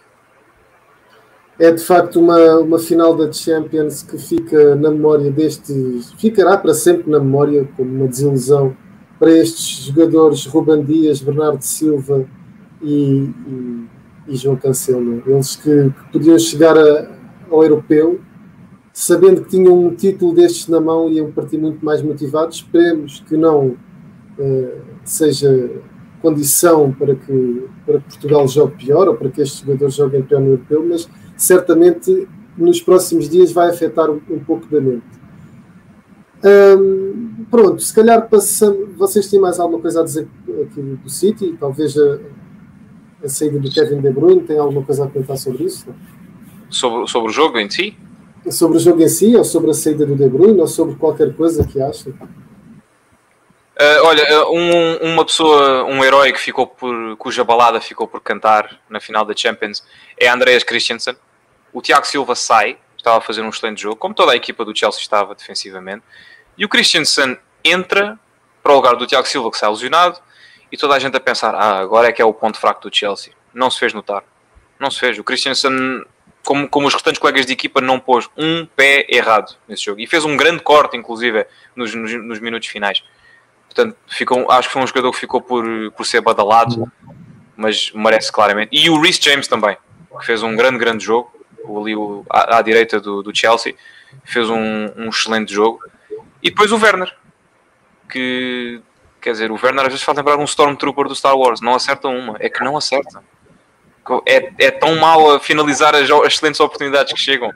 [1.59, 6.73] É de facto uma, uma final da Champions que fica na memória destes, ficará para
[6.73, 8.75] sempre na memória como uma desilusão
[9.19, 12.25] para estes jogadores Ruban Dias, Bernardo Silva
[12.81, 13.87] e, e,
[14.29, 15.21] e João Cancelo.
[15.27, 17.09] Eles que, que podiam chegar a-
[17.51, 18.21] ao europeu
[18.99, 22.57] sabendo que tinham um título destes na mão e iam partir muito mais motivados.
[22.57, 23.77] Esperemos que não
[24.37, 25.71] eh, seja
[26.21, 30.41] condição para que, para que Portugal jogue pior ou para que estes jogadores joguem pior
[30.41, 35.05] no europeu, mas certamente nos próximos dias vai afetar um, um pouco da mente.
[36.43, 38.97] Hum, pronto, se calhar passamos.
[38.97, 40.27] Vocês têm mais alguma coisa a dizer
[40.61, 41.55] aqui do City?
[41.57, 42.19] Talvez a,
[43.23, 45.87] a saída do Kevin De Bruyne, tem alguma coisa a comentar sobre isso?
[46.69, 47.95] Sobre, sobre o jogo em si,
[48.51, 51.33] Sobre o jogo em si, ou sobre a saída do De Bruyne, ou sobre qualquer
[51.35, 52.13] coisa que achem?
[52.13, 58.19] Uh, olha, uh, um- uma pessoa, um herói que ficou por, cuja balada ficou por
[58.19, 59.83] cantar na final da Champions
[60.17, 61.15] é Andreas Christensen.
[61.71, 64.77] O Tiago Silva sai, estava a fazer um excelente jogo, como toda a equipa do
[64.77, 66.03] Chelsea estava defensivamente.
[66.57, 68.19] E o Christensen entra
[68.61, 70.19] para o lugar do Tiago Silva, que sai lesionado,
[70.69, 72.93] e toda a gente a pensar: ah, agora é que é o ponto fraco do
[72.93, 73.31] Chelsea.
[73.53, 74.23] Não se fez notar.
[74.77, 75.17] Não se fez.
[75.17, 76.03] O Christensen,
[76.49, 80.01] como, como os restantes colegas de equipa, não pôs um pé errado nesse jogo.
[80.01, 83.03] E fez um grande corte, inclusive, nos, nos, nos minutos finais.
[83.67, 85.63] Portanto, ficou, acho que foi um jogador que ficou por,
[85.95, 86.91] por ser badalado,
[87.55, 88.69] mas merece claramente.
[88.71, 89.77] E o Reece James também,
[90.19, 91.31] que fez um grande, grande jogo,
[91.79, 93.75] ali o- à, à direita do, do Chelsea,
[94.23, 95.79] fez um, um excelente jogo.
[96.41, 97.13] E depois o Werner,
[98.11, 98.81] que
[99.21, 102.07] quer dizer, o Werner às vezes faz lembrar um Stormtrooper do Star Wars, não acerta
[102.07, 103.21] uma, é que não acerta.
[104.25, 107.51] É, é tão mal a finalizar as, as excelentes oportunidades que chegam.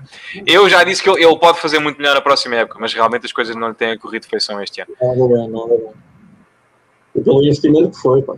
[0.46, 3.26] Eu já disse que ele, ele pode fazer muito melhor na próxima época, mas realmente
[3.26, 4.92] as coisas não lhe têm corrido feição este ano.
[5.02, 5.94] Nada bem, nada bem.
[7.16, 8.36] E pelo investimento que foi, pá.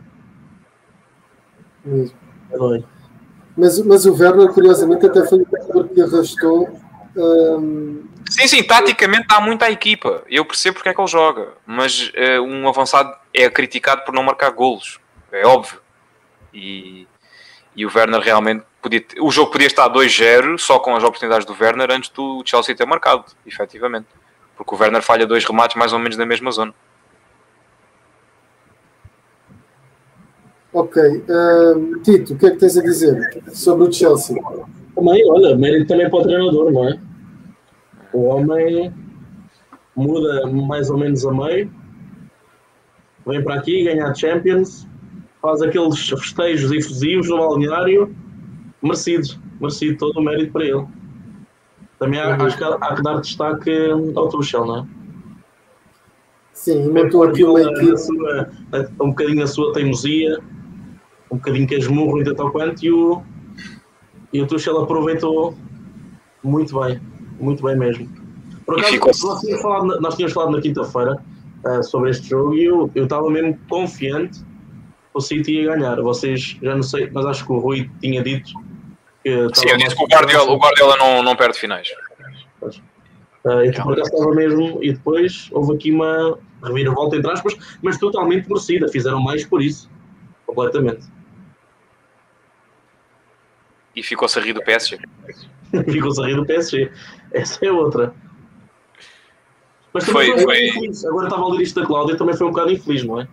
[1.83, 2.17] Mesmo.
[2.49, 2.85] Bem.
[3.57, 6.69] Mas, mas o Werner, curiosamente, até foi o jogador que arrastou.
[7.15, 10.23] hum, Sim, sim, taticamente dá muito à equipa.
[10.27, 14.23] Eu percebo porque é que ele joga, mas eh, um avançado é criticado por não
[14.23, 14.99] marcar golos,
[15.31, 15.79] é óbvio.
[16.53, 17.07] E,
[17.75, 19.01] e o Werner realmente podia.
[19.01, 22.75] ter- O jogo podia estar 2-0 só com as oportunidades do Werner antes do Chelsea
[22.75, 24.07] ter marcado, efetivamente.
[24.55, 26.73] Porque o Werner falha dois remates mais ou menos na mesma zona.
[30.73, 31.01] ok.
[31.29, 34.35] hum, Tito, o que é que tens a dizer sobre o Chelsea?
[34.93, 36.99] Também, olha, mérito também para o treinador, não é?
[38.13, 38.93] O homem
[39.95, 41.71] muda mais ou menos a meio,
[43.25, 44.85] vem para aqui, ganha a Champions,
[45.45, 48.15] faz aqueles festejos efusivos no balneário,
[48.81, 50.86] merecidos, merecido todo o mérito para ele.
[51.99, 53.71] Também há, acho que há, há que dar destaque
[54.15, 54.86] ao Tuchel, não é?
[56.51, 57.97] Sim, montou aqui uma equipe.
[57.97, 58.49] sua-
[59.01, 60.39] um bocadinho a sua teimosia,
[61.31, 63.21] um bocadinho que esmurro e tal quanto, e o,
[64.34, 65.55] e o Tuchel aproveitou
[66.43, 66.99] muito bem,
[67.39, 68.10] muito bem mesmo.
[68.65, 71.23] Por acaso, ficou- nós, tínhamos falado, na- nós tínhamos falado na quinta-feira
[71.65, 74.43] ah, sobre este jogo e eu eu estava mesmo confiante
[75.15, 75.95] o City ia ganhar.
[76.01, 78.51] Vocês, já não sei, mas acho que o Rui tinha dito
[79.23, 81.89] que Sim, eu disse que o Guardiola, o Guardiola não, não perde finais.
[82.60, 83.60] Por
[83.93, 88.88] acaso estava mesmo, e depois houve aqui uma reviravolta entre aspas, mas totalmente merecida.
[88.88, 89.89] Fizeram mais por isso,
[90.45, 91.08] completamente.
[93.95, 94.99] E ficou-se a rir do PSG.
[95.91, 96.91] Ficou-se a rir do PSG.
[97.32, 98.13] Essa é outra.
[99.93, 101.09] Mas Foi- também foi.
[101.09, 103.28] Agora estava a ler isto da Cláudia, também foi um bocado infeliz, não é?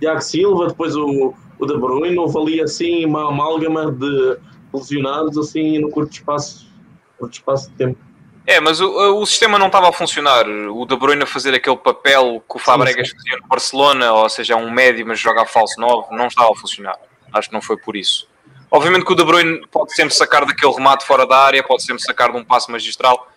[0.00, 4.38] Tiago Silva, depois o, o De Bruyne, houve ali assim uma amálgama de
[4.72, 6.66] lesionados assim no curto espaço,
[7.18, 7.98] curto espaço de tempo.
[8.46, 10.48] É, mas o, o sistema não estava a funcionar.
[10.48, 14.56] O De Bruyne a fazer aquele papel que o Fabregas fazia no Barcelona, ou seja,
[14.56, 16.98] um médio, mas joga a falso 9, não estava a funcionar.
[17.32, 18.28] Acho que não foi por isso.
[18.70, 22.02] Obviamente que o De Bruyne pode sempre sacar daquele remate fora da área, pode sempre
[22.02, 23.30] sacar de um passo magistral,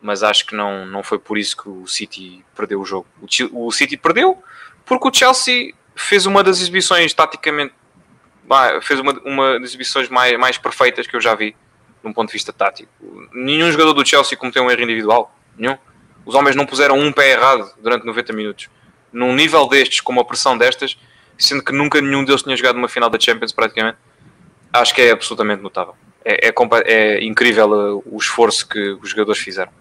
[0.00, 3.06] mas acho que não, não foi por isso que o City perdeu o jogo.
[3.20, 4.40] O, o City perdeu
[4.86, 7.74] porque o Chelsea fez uma das exibições taticamente
[8.80, 11.54] fez uma, uma das exibições mais, mais perfeitas que eu já vi
[12.02, 12.90] de um ponto de vista tático.
[13.32, 15.34] Nenhum jogador do Chelsea cometeu um erro individual.
[15.56, 15.76] Nenhum.
[16.24, 18.68] Os homens não puseram um pé errado durante 90 minutos.
[19.12, 20.96] Num nível destes, com uma pressão destas,
[21.36, 23.98] sendo que nunca nenhum deles tinha jogado uma final da Champions praticamente,
[24.72, 25.94] acho que é absolutamente notável.
[26.24, 29.72] É, é, é incrível uh, o esforço que os jogadores fizeram.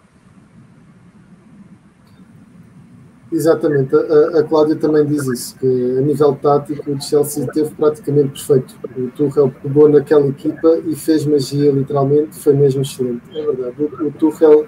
[3.31, 5.67] Exatamente, a, a Cláudia também diz isso, que
[5.97, 8.75] a nível tático o Chelsea teve praticamente perfeito.
[8.97, 13.21] O Tuchel pegou naquela equipa e fez magia, literalmente, foi mesmo excelente.
[13.35, 14.65] É verdade, o, o Tuchel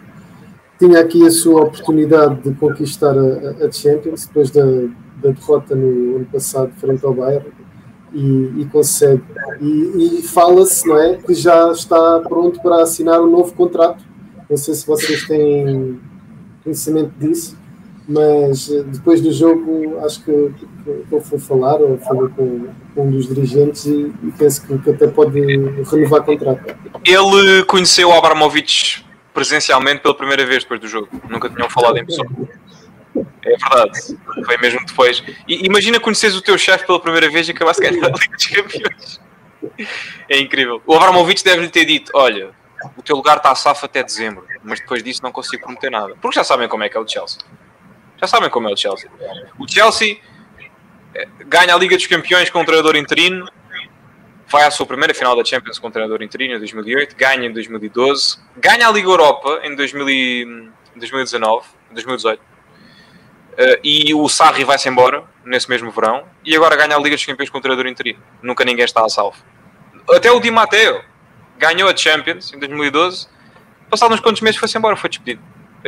[0.78, 6.18] tinha aqui a sua oportunidade de conquistar a, a Champions depois da, da, derrota no
[6.18, 7.48] ano passado frente ao Bayern
[8.14, 9.24] e, e consegue.
[9.62, 14.04] E, e fala-se, não é, que já está pronto para assinar um novo contrato.
[14.50, 15.98] Não sei se vocês têm
[16.64, 17.59] conhecimento disso
[18.10, 23.12] mas eh, depois do jogo acho que, ele foi falar ou falou com, com, um
[23.12, 26.76] dos dirigentes e, e penso que, que, até pode renovar contrato.
[27.06, 32.06] Ele conheceu o Abramovich presencialmente pela primeira vez depois do jogo, nunca tinham falado em
[32.06, 32.28] pessoa.
[33.46, 35.24] É verdade, foi mesmo depois.
[35.48, 38.48] E imagina conheceres o teu chefe pela primeira vez e acabaste ganhar a Liga dos
[38.48, 39.22] Campeões.
[40.28, 40.82] É incrível.
[40.88, 42.52] O Abramovich deve-lhe ter dito: Olha,
[42.98, 46.16] o teu lugar está a safo até dezembro, mas depois disso não consigo prometer nada.
[46.22, 47.40] Porque já sabem como é que é o Chelsea.
[48.20, 49.10] Já sabem como é o Chelsea.
[49.58, 50.18] O Chelsea
[51.16, 53.50] eh, ganha a Liga dos Campeões com um treinador interino,
[54.48, 57.54] vai à sua primeira final da Champions com um treinador interino em 2008, ganha em
[57.54, 62.40] 2012, ganha a Liga Europa em 2019, 2018.
[62.40, 62.44] Uh,
[63.84, 67.50] e o Sarri vai-se embora nesse mesmo verão e agora ganha a Liga dos Campeões
[67.50, 68.20] com um treinador interino.
[68.42, 69.38] Nunca ninguém está a salvo.
[70.10, 71.04] Até o Di Matteo
[71.58, 73.28] ganhou a Champions em 2012,
[73.90, 75.42] passado uns quantos meses foi-se embora, foi despedido.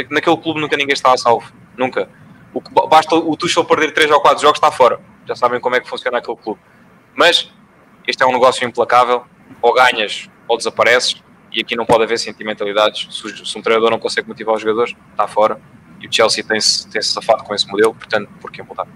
[0.10, 1.52] Naquele clube nunca ninguém está a salvo.
[1.82, 2.08] Nunca.
[2.54, 5.00] O, basta o Tuchel perder 3 ou 4 jogos, está fora.
[5.28, 6.60] Já sabem como é que funciona aquele clube.
[7.16, 7.52] Mas
[8.08, 9.24] este é um negócio implacável.
[9.62, 11.22] Ou ganhas ou desapareces.
[11.52, 13.08] E aqui não pode haver sentimentalidades.
[13.10, 15.60] Se, um treinador não consegue motivar os jogadores, está fora.
[16.00, 18.88] E o Chelsea tem-se tem -se safado com esse modelo, portanto, por que mudar?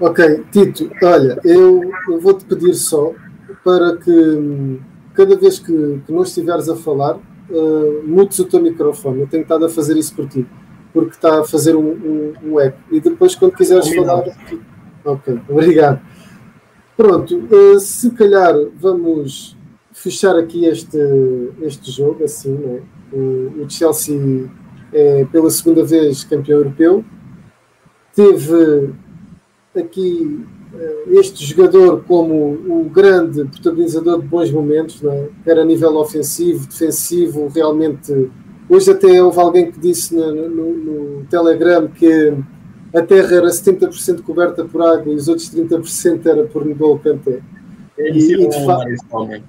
[0.00, 3.12] Ok, Tito, olha, eu, eu vou-te pedir só
[3.62, 4.80] para que hum,
[5.14, 7.18] cada vez que, que não estiveres a falar,
[7.50, 9.20] uh, mutes o teu microfone.
[9.20, 10.46] Eu tenho estado a fazer isso por ti
[10.94, 12.78] porque está a fazer um, um, um eco.
[12.92, 14.24] E depois, quando quiseres falar.
[15.04, 16.00] Ok, obrigado.
[16.96, 19.56] Pronto, uh, se calhar vamos
[19.92, 20.96] fechar aqui este,
[21.60, 22.82] este jogo, assim, né?
[23.12, 24.48] o, o Chelsea
[24.92, 27.04] é pela segunda vez campeão europeu.
[28.14, 28.94] Teve
[29.76, 30.46] aqui
[31.08, 35.28] este jogador como o grande protagonizador de bons momentos, né?
[35.44, 38.30] quer a nível ofensivo, defensivo, realmente
[38.68, 42.34] Hoje até houve alguém que disse no, no, no Telegram que
[42.94, 47.40] a Terra era 70% coberta por água e os outros 30% era por N'Golo Kanté.
[47.98, 49.44] É impossível não amar este homem.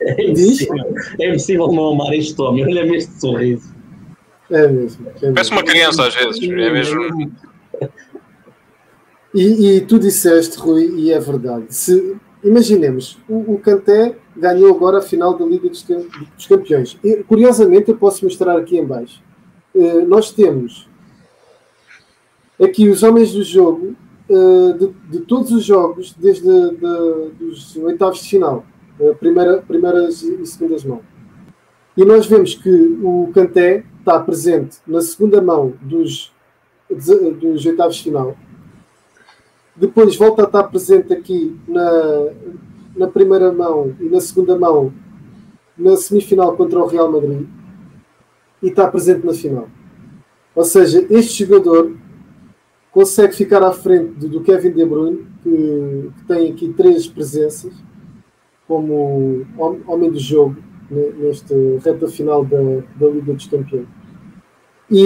[0.00, 2.64] É impossível, é impossível não amar este homem.
[2.64, 3.74] Olha-me este sorriso.
[4.50, 5.06] É mesmo.
[5.22, 6.42] É Parece uma criança às vezes.
[6.42, 7.32] É mesmo.
[9.34, 11.66] E, e, tu disseste, Rui, e é verdade.
[11.68, 13.60] Se, imaginemos, o, o
[14.36, 15.84] ganhou agora a final da Liga dos,
[16.48, 16.98] Campeões.
[17.04, 19.22] E, curiosamente, eu posso mostrar aqui em baixo.
[19.74, 20.88] Uh, nós temos
[22.60, 23.94] aqui os homens do jogo
[24.30, 28.64] uh, de, de, todos os jogos, desde de, dos oitavos de final,
[28.98, 31.02] uh, primeira, primeiras e segundas mãos.
[31.96, 32.70] E nós vemos que
[33.02, 36.32] o Kanté está presente na segunda mão dos,
[36.88, 38.36] dos oitavos de final.
[39.78, 42.30] Depois volta a estar presente aqui na,
[42.96, 44.92] na primeira mão e na segunda mão
[45.76, 47.46] na semifinal contra o Real Madrid
[48.60, 49.68] e está presente na final.
[50.54, 51.92] Ou seja, este jogador
[52.90, 57.72] consegue ficar à frente do, Kevin De Bruyne, que, que, tem aqui três presenças
[58.66, 59.46] como
[59.86, 60.56] homem do jogo
[60.90, 61.54] nesta
[61.84, 62.58] reta final da,
[62.98, 63.86] da Liga dos Campeões.
[64.90, 65.00] E,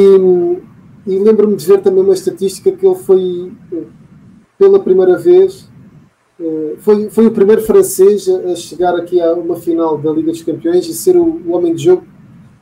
[1.06, 3.52] e lembro-me de ver também uma estatística que ele foi
[4.62, 5.68] pela primeira vez
[6.38, 10.42] eh, foi, foi o primeiro francês a chegar aqui a uma final da Liga dos
[10.42, 12.06] Campeões e ser o, homem de jogo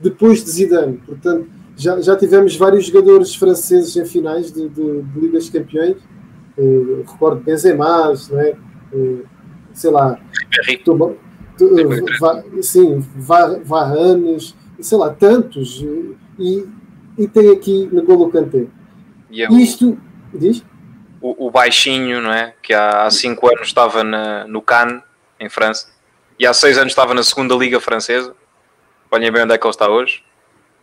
[0.00, 0.96] depois de Zidane.
[1.04, 1.46] Portanto,
[1.76, 5.98] já, já tivemos vários jogadores franceses em finais de, de, de Liga dos Campeões.
[6.56, 8.56] Uh, recordo Benzema, não é?
[8.94, 9.22] Uh,
[9.74, 10.18] sei lá.
[11.60, 14.38] Uh, va, sim, Varane,
[14.80, 15.84] sei lá, tantos,
[16.38, 16.66] e,
[17.18, 18.66] e tem aqui no Golo Kanté.
[19.30, 19.98] E é Isto,
[20.34, 20.64] diz?
[21.20, 22.54] O, o, baixinho, não é?
[22.62, 25.02] Que há 5 anos estava na, no Cannes,
[25.38, 25.88] em França,
[26.38, 28.34] e há 6 anos estava na segunda Liga Francesa.
[29.10, 30.24] Olhem bem onde é que ele está hoje.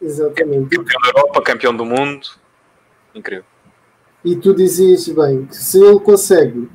[0.02, 0.76] Exatamente.
[0.76, 2.28] Campeão da Europa, campeão do mundo.
[3.16, 3.46] Incrível.
[4.24, 6.70] E tu dizias bem que se ele consegue,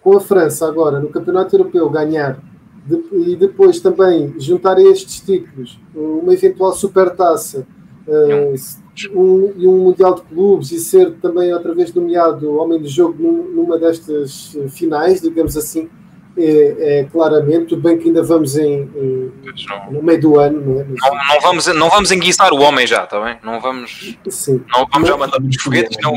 [0.00, 2.38] com a França agora, no Campeonato Europeu, ganhar
[2.86, 7.66] de, e depois também juntar a estes títulos uma eventual supertaça
[8.06, 8.54] uh,
[9.18, 13.22] um, e um Mundial de Clubes e ser também outra vez nomeado Homem de Jogo
[13.22, 15.88] numa destas finais, digamos assim,
[16.36, 19.32] é, é, claramente, tudo bem que ainda vamos em, em
[19.90, 20.84] no meio do ano, não é?
[20.84, 23.38] Mas, não, não, vamos, não vamos enguiçar o homem já, está bem?
[23.42, 24.60] Não vamos, sim.
[24.72, 26.14] não vamos já mandar os foguetes, não.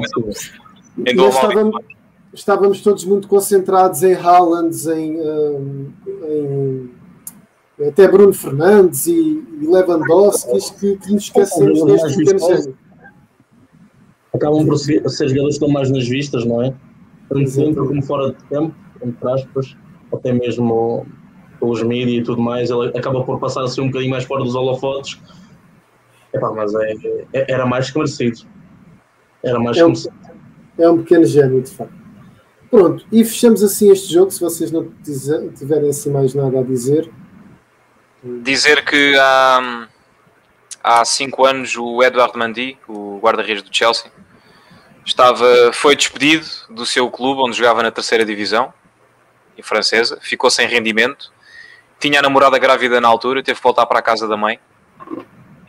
[1.05, 1.75] Em estávamos,
[2.33, 5.19] estávamos todos muito concentrados em Haaland, em,
[6.27, 6.89] em,
[7.79, 12.77] até Bruno Fernandes e, e Lewandowski, que, que nos esquecemos deste pequeno género.
[14.33, 16.73] Acabam por ser, ser jogadores que estão mais nas vistas, não é?
[17.29, 19.75] Tanto dentro como fora de campo, entre aspas
[20.13, 21.05] até mesmo
[21.59, 24.43] pelos mídias e tudo mais, ele acaba por passar a ser um bocadinho mais fora
[24.43, 25.19] dos holofotes.
[26.33, 26.93] Epá, mas é,
[27.33, 28.41] é, era mais que merecido.
[29.43, 29.93] Era mais é um,
[30.77, 31.95] É um pequeno gênio, de facto.
[32.69, 34.89] Pronto, e fechamos assim este jogo, se vocês não
[35.55, 37.09] tiverem assim mais nada a dizer.
[38.41, 39.87] Dizer que há,
[40.83, 44.11] há cinco anos o Eduardo Mandi, o guarda-redes do Chelsea,
[45.05, 48.73] estava, foi despedido do seu clube onde jogava na terceira divisão
[49.57, 51.31] em francesa, ficou sem rendimento,
[51.99, 54.59] tinha a namorada grávida na altura, teve que voltar para a casa da mãe.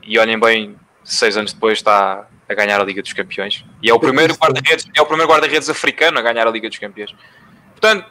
[0.02, 3.64] E olhem bem, seis anos depois está a ganhar a Liga dos Campeões.
[3.82, 6.78] E é o primeiro guarda-redes é o primeiro guarda-redes africano a ganhar a Liga dos
[6.78, 7.14] Campeões.
[7.70, 8.06] Portanto,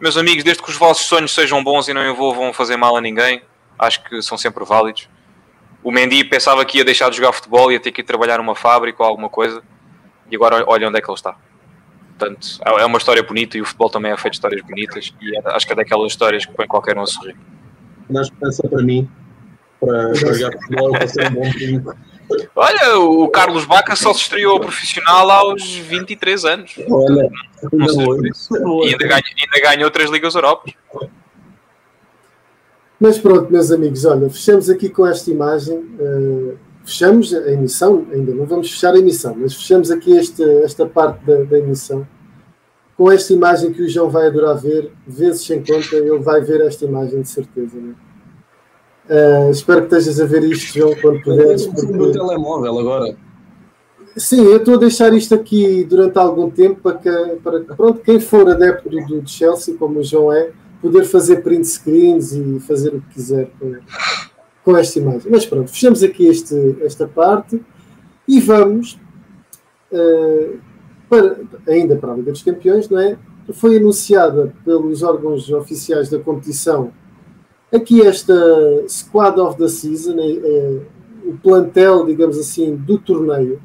[0.00, 3.00] meus amigos, desde que os vossos sonhos sejam bons e não envolvam fazer mal a
[3.00, 3.42] ninguém,
[3.82, 5.08] acho que são sempre válidos.
[5.82, 8.54] O Mendy pensava que ia deixar de jogar futebol, ia ter que ir trabalhar numa
[8.54, 9.62] fábrica ou alguma coisa,
[10.30, 11.34] e agora olha onde é que ele está.
[12.16, 15.36] Portanto, é uma história bonita e o futebol também é feito de histórias bonitas e
[15.36, 17.36] é, acho que é daquelas histórias que põe qualquer um a sorrir.
[18.08, 19.10] Dá esperança para mim,
[19.80, 21.92] para jogar futebol, para ser um bom.
[22.54, 26.74] Olha, o Carlos Baca só se estreou profissional aos 23 anos.
[26.88, 27.28] Olha,
[27.72, 30.72] não e ainda, ganhou três Ligas Europas.
[33.02, 35.76] Mas pronto, meus amigos, olha, fechamos aqui com esta imagem.
[35.76, 40.86] Uh, fechamos a emissão, ainda não vamos fechar a emissão, mas fechamos aqui esta, esta
[40.86, 42.06] parte da, da emissão
[42.96, 46.60] com esta imagem que o João vai adorar ver, vezes sem conta, ele vai ver
[46.60, 47.76] esta imagem de certeza.
[47.76, 51.66] Uh, espero que estejas a ver isto, João, quando puderes.
[51.66, 51.92] Porque...
[51.92, 53.16] no telemóvel agora.
[54.16, 57.10] Sim, eu estou a deixar isto aqui durante algum tempo para que,
[57.42, 61.66] para pronto, quem for adepto do, do Chelsea, como o João é, poder fazer print
[61.66, 63.76] screens e fazer o que quiser com,
[64.64, 65.30] com esta imagem.
[65.30, 67.62] Mas pronto, fechamos aqui este, esta parte
[68.28, 68.98] e vamos
[69.90, 70.58] uh,
[71.08, 73.16] para, ainda para a Liga dos Campeões, não é?
[73.54, 76.92] Foi anunciada pelos órgãos oficiais da competição
[77.72, 78.34] aqui esta
[78.86, 80.80] Squad of the Season, é, é,
[81.24, 83.60] o plantel, digamos assim, do torneio.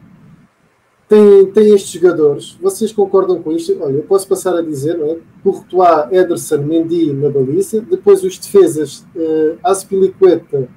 [1.08, 3.78] Tem, tem estes jogadores, vocês concordam com isto?
[3.80, 5.18] Olha, eu posso passar a dizer, não é?
[5.42, 10.68] Courtois, Ederson, Mendy na baliza, depois os defesas, uh, Aspilicueta,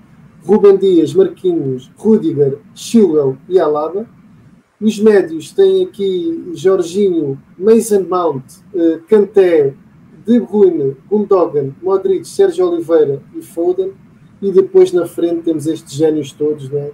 [0.44, 4.08] Ruben Dias, Marquinhos, Rudiger, Chilwell e Alaba.
[4.80, 9.74] Os médios têm aqui Jorginho, Mason Mount, uh, Kanté,
[10.24, 13.92] De Bruyne, Gundogan, Modric, Sérgio Oliveira e Foden.
[14.40, 16.92] E depois na frente temos estes génios todos, né?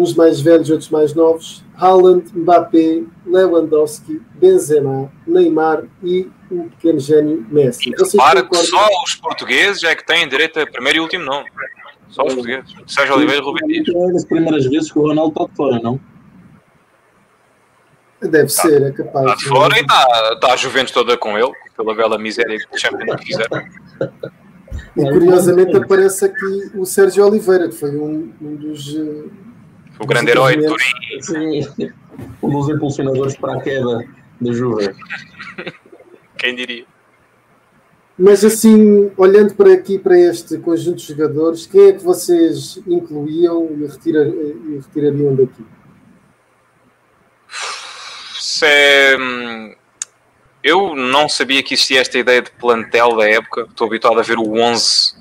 [0.00, 1.64] Uns mais velhos, outros mais novos.
[1.76, 7.90] Haaland, Mbappé, Lewandowski, Benzema, Neymar e um pequeno gênio Messi.
[7.90, 11.48] E repara que só os portugueses é que têm direito a primeiro e último nome.
[12.08, 12.74] Só os portugueses.
[12.86, 13.88] Sérgio Oliveira e Rubem Dias.
[13.88, 16.00] É das primeiras vezes que o Ronaldo está de fora, não?
[18.20, 19.24] Deve tá, ser, é capaz.
[19.24, 22.76] Está de fora e está, está a Juventus toda com ele, pela bela miséria que
[22.76, 23.64] o Champions fizeram.
[24.96, 28.94] E curiosamente aparece aqui o Sérgio Oliveira, que foi um, um dos.
[30.00, 31.20] O grande herói de Turim.
[31.20, 31.92] Sim,
[32.42, 34.02] um dos impulsionadores para a queda
[34.40, 34.94] da Juve.
[36.38, 36.86] Quem diria?
[38.18, 43.68] Mas assim, olhando para aqui, para este conjunto de jogadores, quem é que vocês incluíam
[43.78, 45.64] e, retirar, e retirariam daqui?
[48.38, 49.74] Se, hum,
[50.62, 53.66] eu não sabia que existia esta ideia de plantel da época.
[53.68, 55.14] Estou habituado a ver o 11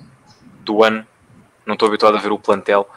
[0.63, 1.05] do ano.
[1.65, 2.89] Não estou habituado a ver o plantel.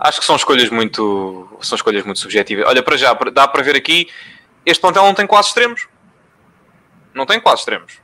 [0.00, 2.64] Acho que são escolhas muito, são escolhas muito subjetivas.
[2.66, 4.08] Olha, para já, dá para ver aqui,
[4.64, 5.86] este plantel não tem quase extremos.
[7.12, 7.98] Não tem quase extremos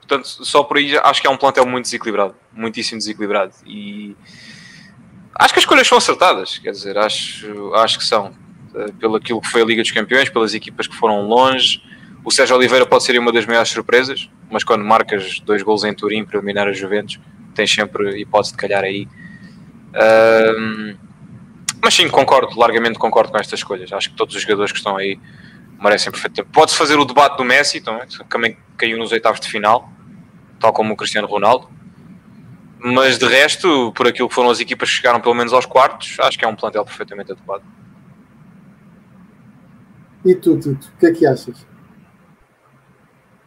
[0.00, 3.54] Portanto, só por aí acho que é um plantel muito desequilibrado, muitíssimo desequilibrado.
[3.64, 4.16] E
[5.34, 8.34] acho que as escolhas são acertadas, quer dizer, acho, acho que são.
[8.74, 11.82] Uh, pelo aquilo que foi a Liga dos Campeões, pelas equipas que foram longe.
[12.24, 15.94] O Sérgio Oliveira pode ser uma das maiores surpresas, mas quando marcas dois gols em
[15.94, 17.18] Turim para eliminar a Juventus,
[17.54, 19.08] tens sempre hipótese de calhar aí.
[19.92, 20.96] Uh,
[21.82, 23.92] mas sim, concordo, largamente concordo com estas escolhas.
[23.92, 25.18] Acho que todos os jogadores que estão aí
[25.80, 26.52] merecem perfeitamente.
[26.52, 29.90] Pode-se fazer o debate do Messi, então, também caiu nos oitavos de final,
[30.60, 31.68] tal como o Cristiano Ronaldo.
[32.78, 36.16] Mas de resto, por aquilo que foram as equipas que chegaram pelo menos aos quartos,
[36.20, 37.62] acho que é um plantel perfeitamente adequado.
[40.24, 41.66] E tu, Tito, o que é que achas?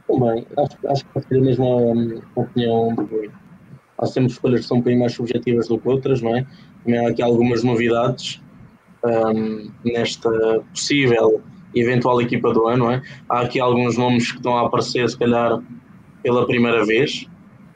[0.07, 3.31] Também, acho, acho que partilho a mesma hum, opinião do Rui.
[3.97, 6.45] Há sempre escolhas que são um bocadinho mais subjetivas do que outras, não é?
[6.83, 8.41] Também há aqui algumas novidades
[9.03, 10.29] um, nesta
[10.73, 11.41] possível
[11.73, 13.01] eventual equipa do ano, é?
[13.29, 15.61] Há aqui alguns nomes que estão a aparecer, se calhar,
[16.23, 17.27] pela primeira vez.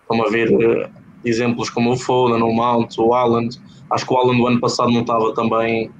[0.01, 0.89] Estão a ver uh,
[1.23, 3.59] exemplos como o Foden, o Mount, o Haaland.
[3.91, 5.91] Acho que o Haaland do ano passado não estava também,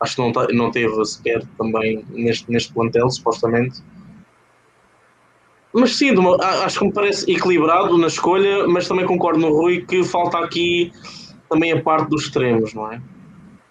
[0.00, 3.82] acho que não, não teve sequer também neste, neste plantel, supostamente.
[5.72, 9.84] Mas sim, uma, acho que me parece equilibrado na escolha, mas também concordo no Rui
[9.86, 10.92] que falta aqui
[11.48, 13.00] também a parte dos extremos, não é?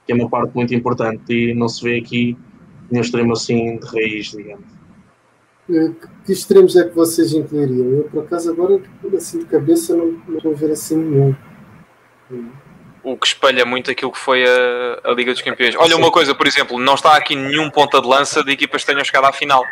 [0.06, 2.38] Que é uma parte muito importante e não se vê aqui
[2.90, 4.66] nenhum extremo assim de raiz, digamos.
[5.70, 5.92] Eh,
[6.26, 7.88] que extremos é que vocês incluiriam?
[7.88, 8.82] Eu, por acaso, agora,
[9.16, 11.36] assim de cabeça, não, não vou ver assim nenhum.
[13.04, 15.76] O que espelha muito aquilo que foi a, a Liga dos Campeões.
[15.76, 18.92] Olha, uma coisa, por exemplo, não está aqui nenhum ponta de lança de equipas que
[18.92, 19.64] tenham chegado à final.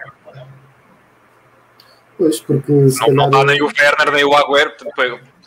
[2.17, 3.15] Pois, porque não, calhar...
[3.15, 4.73] não está nem o Werner nem o Agüero,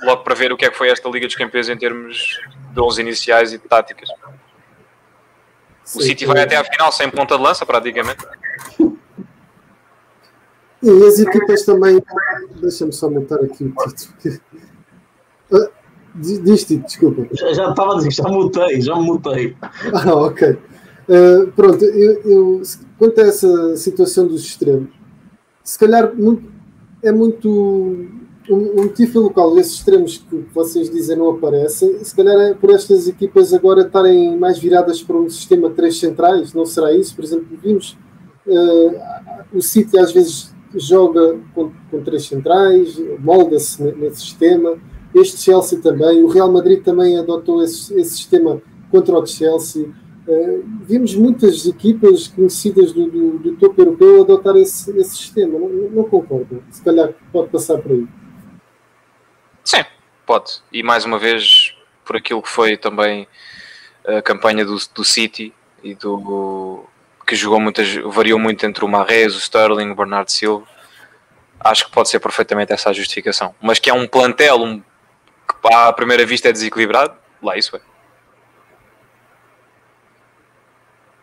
[0.02, 2.40] logo para ver o que é que foi esta Liga dos Campeões em termos
[2.72, 4.08] de 11 iniciais e de táticas.
[5.84, 8.24] Sim, o City vai até à final sem ponta de lança, praticamente.
[10.82, 12.02] E as equipas também.
[12.60, 14.40] Deixa-me só aumentar aqui o título.
[15.52, 15.68] Ah,
[16.14, 17.28] diz te desculpa.
[17.32, 19.56] Já, já estava a dizer, já mutei, já mutei.
[19.92, 20.58] Ah, ok.
[21.08, 22.62] Uh, pronto, eu, eu,
[22.98, 24.90] quanto a essa situação dos extremos,
[25.62, 26.12] se calhar
[27.03, 27.48] é muito.
[28.48, 32.70] O motivo pelo qual esses extremos que vocês dizem não aparecem, se calhar é por
[32.70, 37.14] estas equipas agora estarem mais viradas para um sistema de três centrais, não será isso?
[37.14, 37.96] Por exemplo, vimos
[38.46, 44.78] uh, o City às vezes joga com, com três centrais, molda-se nesse sistema.
[45.14, 49.88] Este Chelsea também, o Real Madrid também adotou esse, esse sistema contra o Chelsea.
[50.31, 55.59] Uh, vimos muitas equipas conhecidas do, do, do topo europeu adotar esse, esse sistema.
[55.59, 56.62] Não, não, concordo.
[56.70, 58.07] Se calhar pode passar por aí.
[59.64, 59.85] Sim,
[60.24, 60.62] pode.
[60.72, 61.74] E mais uma vez,
[62.05, 63.26] por aquilo que foi também
[64.07, 65.53] a campanha do, do City
[65.83, 66.85] e do,
[67.26, 70.64] que jogou muitas, variou muito entre o Marrez, o Sterling, o Bernardo Silva.
[71.59, 73.53] Acho que pode ser perfeitamente essa a justificação.
[73.61, 77.89] Mas que é um plantel um, que à primeira vista é desequilibrado, lá isso é.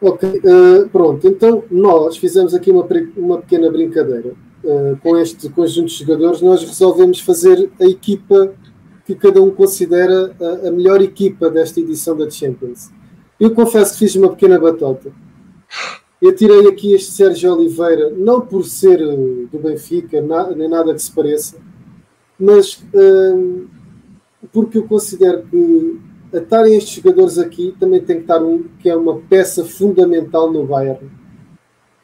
[0.01, 1.27] Ok, uh, pronto.
[1.27, 2.87] Então nós fizemos aqui uma,
[3.17, 4.33] uma pequena brincadeira.
[4.63, 8.53] Uh, com este conjunto de jogadores, nós resolvemos fazer a equipa
[9.05, 12.91] que cada um considera a, a melhor equipa desta edição da Champions.
[13.39, 15.11] Eu confesso que fiz uma pequena batota
[16.21, 20.19] eu tirei aqui este Sérgio Oliveira, não por ser eh, do Benfica,
[20.55, 21.57] nem nada que se pareça,
[22.39, 23.67] mas um,
[24.51, 25.99] porque eu considero que
[26.33, 30.65] estarem estes jogadores aqui também tem que estar um que é uma peça fundamental no
[30.65, 31.09] Bayern,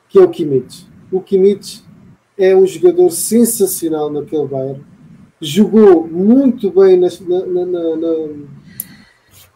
[0.09, 0.87] que é o Kimmich.
[1.11, 1.83] O Kimmich
[2.37, 4.83] é um jogador sensacional naquele Bayern,
[5.39, 8.27] jogou muito bem na, na, na,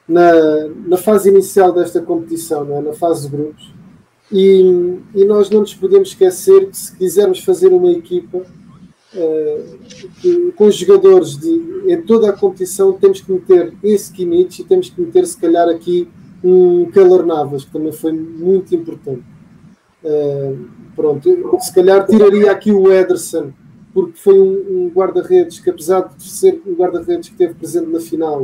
[0.07, 2.81] na, na fase inicial desta competição, é?
[2.81, 3.77] na fase de grupos
[4.31, 8.45] e, e, nós não nos podemos esquecer que se quisermos fazer uma equipa
[10.21, 11.49] que, com jogadores de,
[11.87, 15.69] em toda a competição, temos que meter esse Kimmich e temos que meter, se calhar,
[15.69, 16.07] aqui
[16.43, 19.23] um Keller Navas, que também foi muito importante.
[20.03, 21.29] Uh, pronto,
[21.59, 23.51] se calhar tiraria aqui o Ederson,
[23.93, 27.99] porque foi um, um guarda-redes que, apesar de ser um guarda-redes que esteve presente na
[27.99, 28.43] final,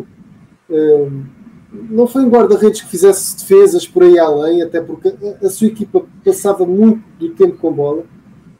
[0.69, 1.23] uh,
[1.71, 5.67] não foi um guarda-redes que fizesse defesas por aí além, até porque a, a, sua
[5.67, 8.03] equipa passava muito do tempo com bola,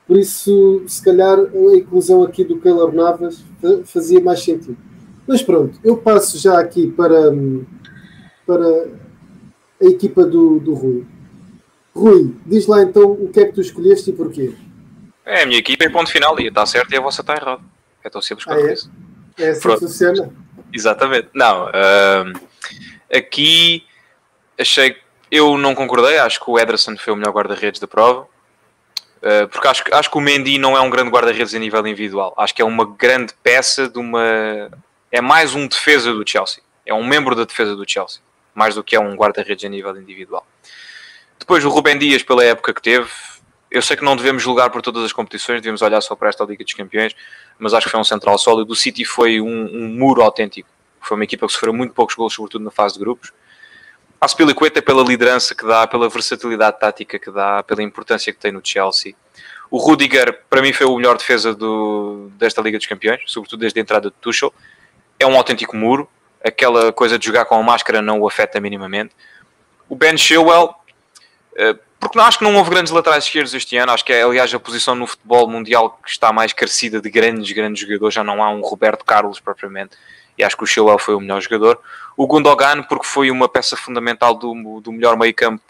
[0.08, 3.43] por isso, se calhar, a inclusão aqui do Keylor Navas
[3.86, 4.78] fazia mais sentido.
[5.28, 7.32] Mas pronto, eu passo já aqui para,
[8.45, 8.88] para
[9.82, 11.06] a equipa do, do Rui.
[11.95, 14.54] Rui, diz lá então o que é que tu escolheste e porquê.
[15.26, 17.64] É, a minha equipa é ponto final e está certo e a vossa está errado.
[18.04, 18.74] É tão simples quanto ah, é?
[18.74, 18.91] isso.
[19.38, 20.34] É assim que funciona?
[20.74, 21.30] Exatamente.
[21.34, 22.34] Não, uh,
[23.14, 23.84] Aqui
[24.60, 24.97] achei
[25.30, 28.28] eu não concordei, acho que o Ederson foi o melhor guarda-redes da prova.
[29.24, 32.34] Uh, porque acho, acho que o Mendy não é um grande guarda-redes a nível individual.
[32.38, 34.69] Acho que é uma grande peça de uma.
[35.09, 36.61] É mais um defesa do Chelsea.
[36.86, 38.21] É um membro da defesa do Chelsea,
[38.53, 40.45] mais do que é um guarda-redes a nível individual.
[41.39, 43.09] Depois o Rubem Dias, pela época que teve,
[43.71, 46.43] eu sei que não devemos julgar por todas as competições, devemos olhar só para esta
[46.43, 47.15] Liga dos Campeões,
[47.57, 48.71] mas acho que foi um central sólido.
[48.71, 50.67] O City foi um, um muro autêntico.
[50.99, 53.32] Foi uma equipa que sofreu muito poucos gols, sobretudo na fase de grupos.
[54.24, 58.53] A Spilicueta pela liderança que dá, pela versatilidade tática que dá, pela importância que tem
[58.53, 59.13] no Chelsea.
[59.69, 63.78] O Rudiger, para mim, foi o melhor defesa do, desta Liga dos Campeões, sobretudo desde
[63.78, 64.53] a entrada de Tuchel.
[65.19, 66.09] É um autêntico muro.
[66.41, 69.13] Aquela coisa de jogar com a máscara não o afeta minimamente.
[69.89, 70.74] O Ben Chilwell,
[71.57, 73.91] eh, porque não acho que não houve grandes laterais esquerdos este ano.
[73.91, 77.51] Acho que é, aliás, a posição no futebol mundial que está mais carecida de grandes,
[77.51, 78.15] grandes jogadores.
[78.15, 79.97] Já não há um Roberto Carlos propriamente.
[80.38, 81.79] E acho que o Chilwell foi o melhor jogador.
[82.17, 85.61] O Gundogan, porque foi uma peça fundamental do, do melhor meio-campo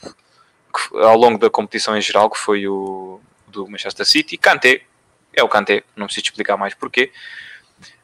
[0.93, 4.37] ao longo da competição em geral, que foi o do Manchester City.
[4.37, 4.81] Kanté,
[5.33, 7.11] é o Kanté, não preciso explicar mais porquê.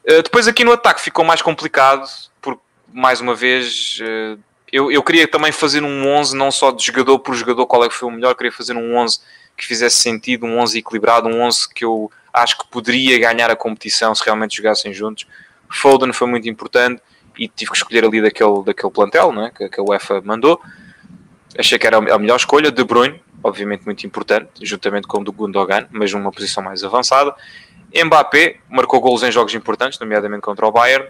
[0.04, 2.08] Uh, depois aqui no ataque ficou mais complicado,
[2.40, 4.38] porque mais uma vez uh,
[4.72, 7.88] eu, eu queria também fazer um 11, não só de jogador por jogador, qual é
[7.88, 9.20] que foi o melhor, queria fazer um 11
[9.56, 13.56] que fizesse sentido, um 11 equilibrado, um 11 que eu acho que poderia ganhar a
[13.56, 15.26] competição se realmente jogassem juntos.
[15.70, 17.00] Foden foi muito importante
[17.38, 19.50] e tive que escolher ali daquele, daquele plantel não é?
[19.50, 20.60] que, que a UEFA mandou.
[21.58, 22.70] Achei que era a melhor escolha.
[22.70, 27.34] De Bruyne, obviamente muito importante, juntamente com o do Gundogan, mas numa posição mais avançada.
[27.94, 31.08] Mbappé marcou golos em jogos importantes, nomeadamente contra o Bayern.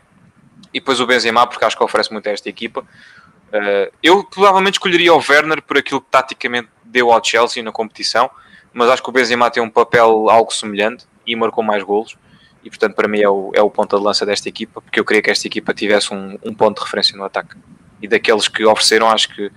[0.72, 2.80] E depois o Benzema, porque acho que oferece muito a esta equipa.
[2.80, 8.30] Uh, eu provavelmente escolheria o Werner por aquilo que taticamente deu ao Chelsea na competição,
[8.72, 12.16] mas acho que o Benzema tem um papel algo semelhante e marcou mais golos
[12.64, 15.04] e portanto para mim é o, é o ponto de lança desta equipa, porque eu
[15.04, 17.56] queria que esta equipa tivesse um, um ponto de referência no ataque.
[18.02, 19.50] E daqueles que ofereceram, acho que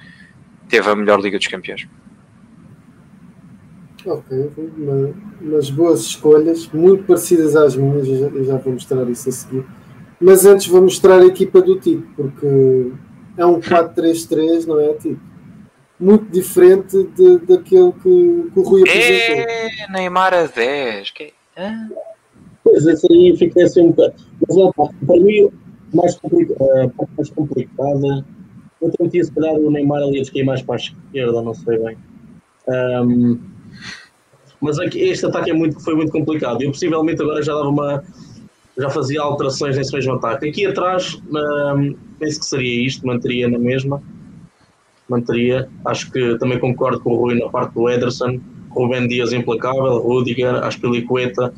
[0.67, 1.87] teve a melhor Liga dos Campeões.
[4.05, 4.51] Ok,
[5.41, 9.31] mas boas escolhas, muito parecidas às minhas, eu já, eu já vou mostrar isso a
[9.31, 9.65] seguir.
[10.19, 12.91] Mas antes vou mostrar a equipa do tipo, porque
[13.37, 14.93] é um 4-3-3, não é?
[14.93, 15.19] Tipo,
[15.99, 19.35] muito diferente de, daquele que, que o Rui apresentou.
[19.37, 21.11] É, Neymar a 10.
[21.11, 21.33] Que...
[21.55, 21.87] Ah.
[22.63, 24.13] Pois, esse aí fica assim um bocado.
[24.47, 25.49] Mas lá, para mim,
[25.93, 28.25] mais, complica, uh, mais complicada.
[28.81, 31.77] Eu tentei se calhar o Neymar ali a cair mais para a esquerda, não sei
[31.77, 31.97] bem.
[32.67, 33.39] Um,
[34.59, 36.61] mas aqui, este ataque é muito, foi muito complicado.
[36.61, 38.03] Eu possivelmente agora já dava uma.
[38.77, 40.49] Já fazia alterações nesse mesmo ataque.
[40.49, 44.01] Aqui atrás, um, penso que seria isto, manteria na mesma.
[45.07, 45.69] Manteria.
[45.85, 48.39] Acho que também concordo com o Rui na parte do Ederson.
[48.71, 51.53] Rubem Dias implacável, Rudiger, Aspilicueta,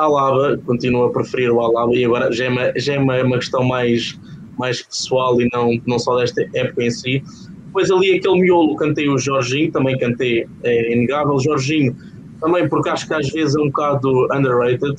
[0.00, 3.36] Alaba, continuo a preferir o Alaba e agora já é uma, já é uma, uma
[3.38, 4.18] questão mais,
[4.58, 7.22] mais pessoal e não, não só desta época em si.
[7.66, 11.38] Depois ali aquele miolo, cantei o Jorginho, também cantei, é inegável.
[11.38, 11.94] Jorginho,
[12.40, 14.96] também porque acho que às vezes é um bocado underrated.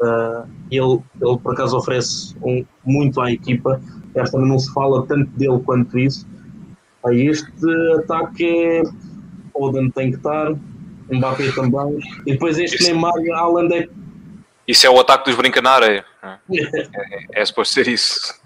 [0.00, 3.80] Uh, ele, ele por acaso oferece um, muito à equipa,
[4.30, 6.26] também não se fala tanto dele quanto isso.
[7.04, 7.50] Aí este
[7.98, 8.82] ataque é.
[9.54, 10.54] Oden tem que estar,
[11.10, 11.98] Mbappé também.
[12.26, 13.88] E depois este Neymar e Haaland é.
[14.68, 16.04] Isso é o ataque dos brinca na areia.
[16.22, 16.38] É,
[17.38, 18.38] é, é suposto ser isso.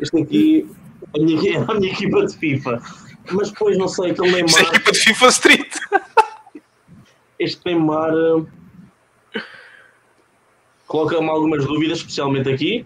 [0.00, 0.68] Este aqui
[1.14, 2.82] é a minha, a minha equipa de FIFA.
[3.30, 4.50] Mas depois não sei, aquele Neymar.
[4.50, 5.74] Isto é a equipa de FIFA Street.
[7.38, 8.12] Este Neymar.
[9.34, 9.40] Eh,
[10.86, 12.84] coloca-me algumas dúvidas, especialmente aqui.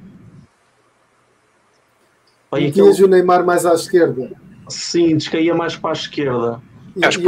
[2.52, 3.04] Metias aquele...
[3.04, 4.30] o Neymar mais à esquerda?
[4.68, 6.62] Sim, descaía mais para a esquerda.
[6.96, 7.24] Eu acho que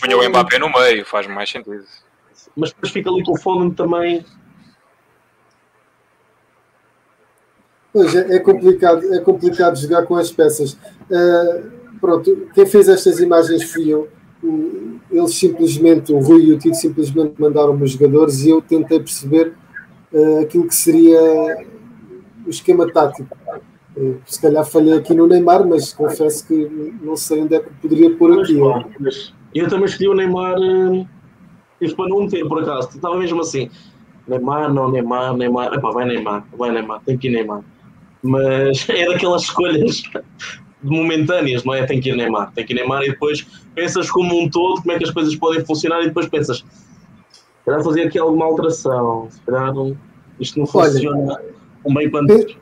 [0.00, 1.84] punha o Mbappé no meio, faz mais sentido.
[2.56, 4.24] Mas depois fica ali com o Foden também.
[7.92, 10.74] Pois é, é, complicado, é complicado jogar com as peças.
[11.10, 11.70] Uh,
[12.00, 14.08] pronto, quem fez estas imagens fui eu.
[15.10, 19.54] Eles simplesmente, o Rui e o Tito simplesmente mandaram-me os jogadores e eu tentei perceber
[20.12, 21.66] uh, aquilo que seria
[22.46, 23.36] o esquema tático.
[24.24, 28.16] Se calhar falhei aqui no Neymar, mas confesso que não sei onde é que poderia
[28.16, 28.56] pôr aqui.
[28.98, 30.56] Mas, eu também escolhi o Neymar
[31.80, 32.88] e para não meter por acaso.
[32.88, 33.70] Estava mesmo assim.
[34.26, 35.72] Neymar, não, Neymar, Neymar.
[35.74, 37.62] Epá, vai Neymar, vai Neymar, tem que ir Neymar.
[38.22, 40.02] Mas é daquelas escolhas
[40.82, 41.84] momentâneas, não é?
[41.84, 44.92] Tem que ir Neymar, tem que ir Neymar e depois pensas como um todo como
[44.92, 49.28] é que as coisas podem funcionar e depois pensas, se calhar fazer aqui alguma alteração,
[49.30, 49.72] se calhar
[50.38, 51.42] isto não funciona Olha,
[51.84, 52.58] um bem quanto.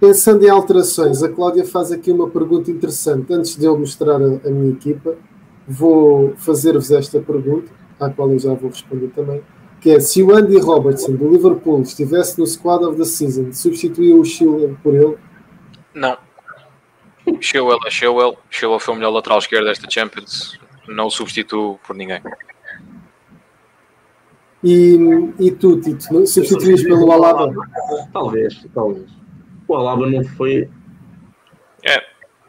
[0.00, 3.32] Pensando em alterações, a Cláudia faz aqui uma pergunta interessante.
[3.32, 5.14] Antes de eu mostrar a, a minha equipa,
[5.66, 7.70] vou fazer-vos esta pergunta,
[8.00, 9.42] à qual eu já vou responder também,
[9.80, 14.20] que é se o Andy Robertson do Liverpool estivesse no squad of the season, substituiu
[14.20, 15.16] o Chilwell por ele?
[15.94, 16.16] Não.
[17.40, 18.36] Chilwell é Chilwell.
[18.50, 20.58] Chilwell foi o melhor lateral esquerdo desta Champions.
[20.88, 22.20] Não o substituo por ninguém.
[24.62, 24.96] E,
[25.38, 27.52] e tu, Tito, substituís pelo Alaba?
[28.12, 29.06] Talvez, talvez.
[29.68, 30.68] O Alaba não foi.
[31.84, 32.02] É,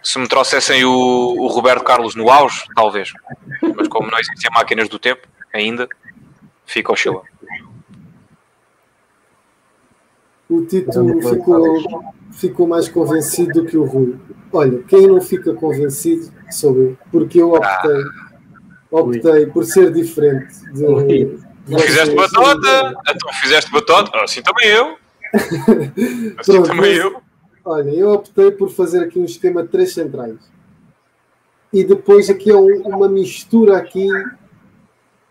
[0.04, 3.12] se me trouxessem o, o Roberto Carlos no auge, talvez.
[3.76, 5.88] Mas como não existem máquinas do tempo ainda,
[6.66, 7.20] fica o Chile.
[10.50, 10.92] O Tito
[11.22, 14.16] ficou, ficou mais convencido do que o Rui.
[14.52, 18.04] Olha, quem não fica convencido sou eu, porque eu optei,
[18.90, 20.54] optei por ser diferente.
[20.72, 24.98] De, de fizeste batota, então fizeste batota, assim também eu.
[26.40, 27.22] Assim Pronto, também mas, eu.
[27.66, 30.38] Olha, eu optei por fazer aqui um esquema de três centrais.
[31.74, 34.08] E depois aqui é um, uma mistura aqui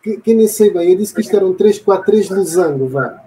[0.06, 0.92] que, que nem sei bem.
[0.92, 3.24] Eu disse que isto era um 3-4-3 losango, vá.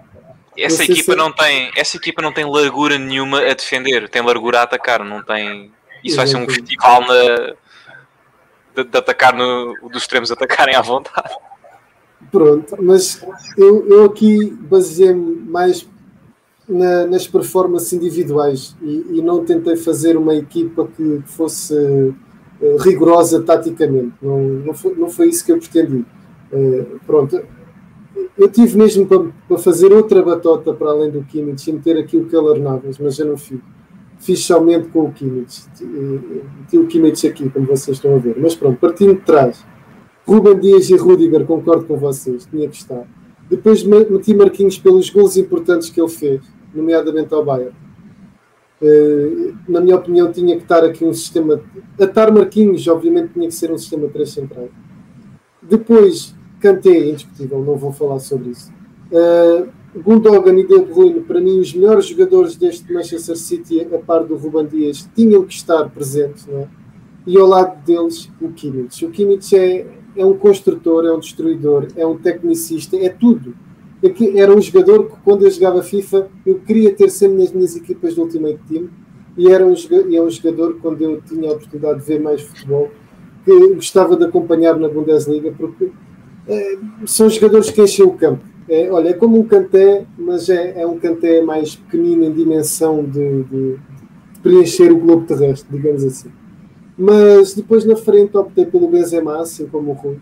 [0.56, 1.18] Essa equipa, se...
[1.18, 5.22] não tem, essa equipa não tem largura nenhuma a defender, tem largura a atacar, não
[5.22, 5.70] tem.
[6.02, 7.54] Isso vai ser um festival na,
[8.74, 11.34] de, de, atacar no, dos extremos atacarem à vontade.
[12.32, 13.24] Pronto, mas
[13.56, 15.86] eu, eu aqui baseei-me mais
[16.66, 23.42] na, nas performances individuais e, e, não tentei fazer uma equipa que fosse uh, rigorosa
[23.42, 24.12] taticamente.
[24.22, 26.04] Não, não, foi, não foi isso que eu pretendi.
[26.52, 27.40] Uh, pronto,
[28.36, 32.16] eu tive mesmo para, para, fazer outra batota para além do Kimmich e meter aqui
[32.16, 33.60] o Keller Navas, mas eu não fiz.
[34.18, 35.62] Fiz somente com o Kimmich.
[35.80, 38.36] Meti o Kimmich aqui, como vocês estão a ver.
[38.38, 39.64] Mas pronto, partindo de trás.
[40.26, 43.06] Ruben Dias e Rudiger, concordo com vocês, tinha que estar.
[43.48, 46.42] Depois meti Marquinhos pelos gols importantes que ele fez
[46.74, 47.74] nomeadamente ao Bayern.
[48.80, 51.60] Uh, na minha opinião, tinha que estar aqui um sistema.
[52.00, 54.68] Atar Marquinhos, obviamente, tinha que ser um sistema 3 central.
[55.60, 58.72] Depois, Kanté, indiscutível, não vou falar sobre isso.
[59.10, 64.24] Uh, Gundogan e De Bruyne, para mim, os melhores jogadores deste Manchester City, a par
[64.24, 66.68] do Ruban Dias, tinham que estar presentes, não é?
[67.26, 69.04] E ao lado deles, o Kimmich.
[69.04, 69.86] O Kimmich é,
[70.16, 73.54] é um construtor, é um destruidor, é um tecnicista, é tudo
[74.02, 77.76] é era um jogador que quando eu jogava FIFA eu queria ter sempre nas minhas
[77.76, 78.88] equipas do Ultimate Team
[79.36, 79.74] e era um,
[80.08, 82.90] e é um jogador quando eu tinha a oportunidade de ver mais futebol
[83.44, 85.90] que gostava de acompanhar na Bundesliga porque
[86.50, 88.44] é, são jogadores que enchem o campo.
[88.68, 93.04] É, olha, é como um canté, mas é, é um canté mais pequenino em dimensão
[93.04, 93.78] de, de, de,
[94.42, 96.30] preencher o globo terrestre, digamos assim.
[96.98, 100.18] Mas depois na frente optei pelo Benzema, assim como o Rui.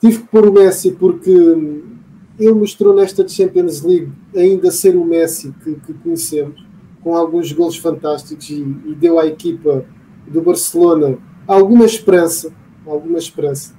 [0.00, 5.54] Tive que pôr o Messi porque ele mostrou nesta Champions League ainda ser o Messi
[5.62, 6.64] que, que conhecemos,
[7.02, 9.84] com alguns gols fantásticos e, e, deu à equipa
[10.26, 12.52] do Barcelona alguma esperança,
[12.86, 13.74] alguma esperança.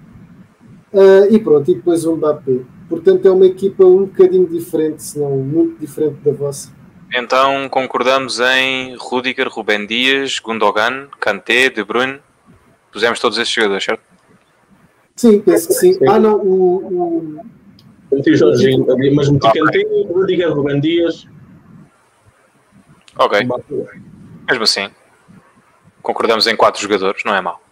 [0.93, 2.59] Uh, e pronto, e depois o Mbappé.
[2.87, 6.71] Portanto, é uma equipa um bocadinho diferente, se não muito diferente da vossa.
[7.15, 12.19] Então concordamos em Rudiger, Rubem Dias, Gundogan, Kanté, De Bruyne.
[12.91, 14.01] Pusemos todos esses jogadores, certo?
[15.15, 15.97] Sim, penso que sim.
[16.07, 18.85] Ah, não, o, o Meti Jorginho,
[19.15, 19.61] mas meti okay.
[19.61, 21.27] Cantinho, Rudiger, Rubem Dias.
[23.17, 23.47] Ok.
[24.47, 24.89] Mesmo assim,
[26.01, 27.62] concordamos em quatro jogadores, não é mau.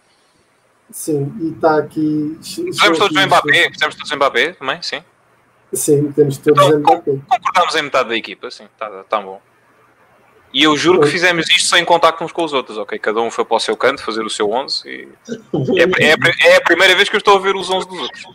[0.92, 2.38] Sim, e está aqui.
[2.42, 5.02] Fizemos todos em Mbappé, fizemos todos em Mbappé também, sim.
[5.72, 7.18] Sim, temos todos então, Mbappé.
[7.28, 9.40] Concordamos em metade da equipa, sim, está tá bom.
[10.52, 12.98] E eu juro que fizemos isto sem contacto uns com os outros, ok?
[12.98, 15.08] Cada um foi para o seu canto fazer o seu 11 e
[15.80, 18.26] é, é, é a primeira vez que eu estou a ver os 11 dos outros.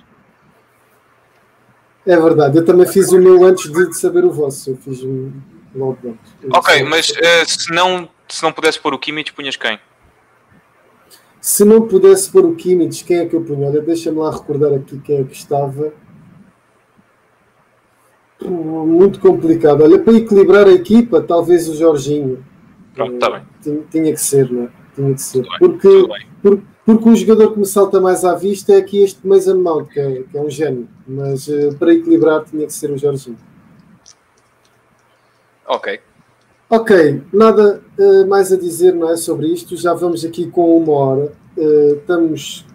[2.07, 4.71] É verdade, eu também fiz o meu antes de saber o vosso.
[4.71, 5.31] Eu fiz um
[5.75, 6.33] logo antes.
[6.57, 9.79] Ok, mas uh, se, não, se não pudesse pôr o Kimmich, punhas quem?
[11.47, 13.69] Se não pudesse pôr o Kimmich, quem é que eu punha?
[13.69, 15.93] Olha, deixa-me lá recordar aqui quem é que estava.
[18.43, 19.81] Muito complicado.
[19.81, 22.45] Olha, para equilibrar a equipa, talvez o Jorginho.
[22.93, 23.43] Pronto, está bem.
[23.61, 24.69] Tinha, tinha, que ser, não é?
[24.93, 25.47] Tinha que ser.
[25.57, 25.87] Porque,
[26.41, 29.87] porque porque o jogador que me salta mais à vista é aqui este Mason Mount,
[29.87, 30.89] que é, que é um gênio.
[31.07, 33.37] Mas uh, para equilibrar tinha que ser o Jorginho.
[35.65, 36.01] Ok.
[36.69, 39.75] Ok, nada uh, mais a dizer não é, sobre isto.
[39.77, 41.31] Já vamos aqui com uma hora.
[41.57, 42.65] Uh, estamos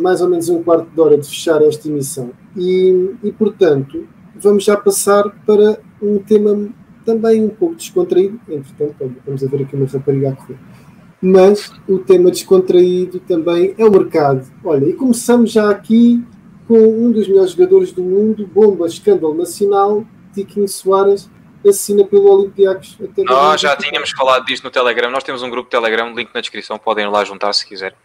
[0.00, 2.30] mais ou menos um quarto de hora de fechar esta emissão.
[2.56, 4.06] E, e, portanto,
[4.36, 6.68] vamos já passar para um tema
[7.04, 8.40] também um pouco descontraído.
[8.48, 10.56] Entretanto, vamos a ver aqui uma rapariga a correr
[11.20, 14.46] mas o tema descontraído também é o mercado.
[14.64, 16.22] Olha, e começamos já aqui
[16.68, 21.30] com um dos melhores jogadores do mundo, bomba, escândalo nacional, Tiquinho Soares,
[21.68, 22.96] assina pelo Olympiacos.
[23.18, 26.78] Nós já tínhamos falado disto no Telegram, nós temos um grupo Telegram, link na descrição,
[26.78, 27.96] podem ir lá juntar se quiserem.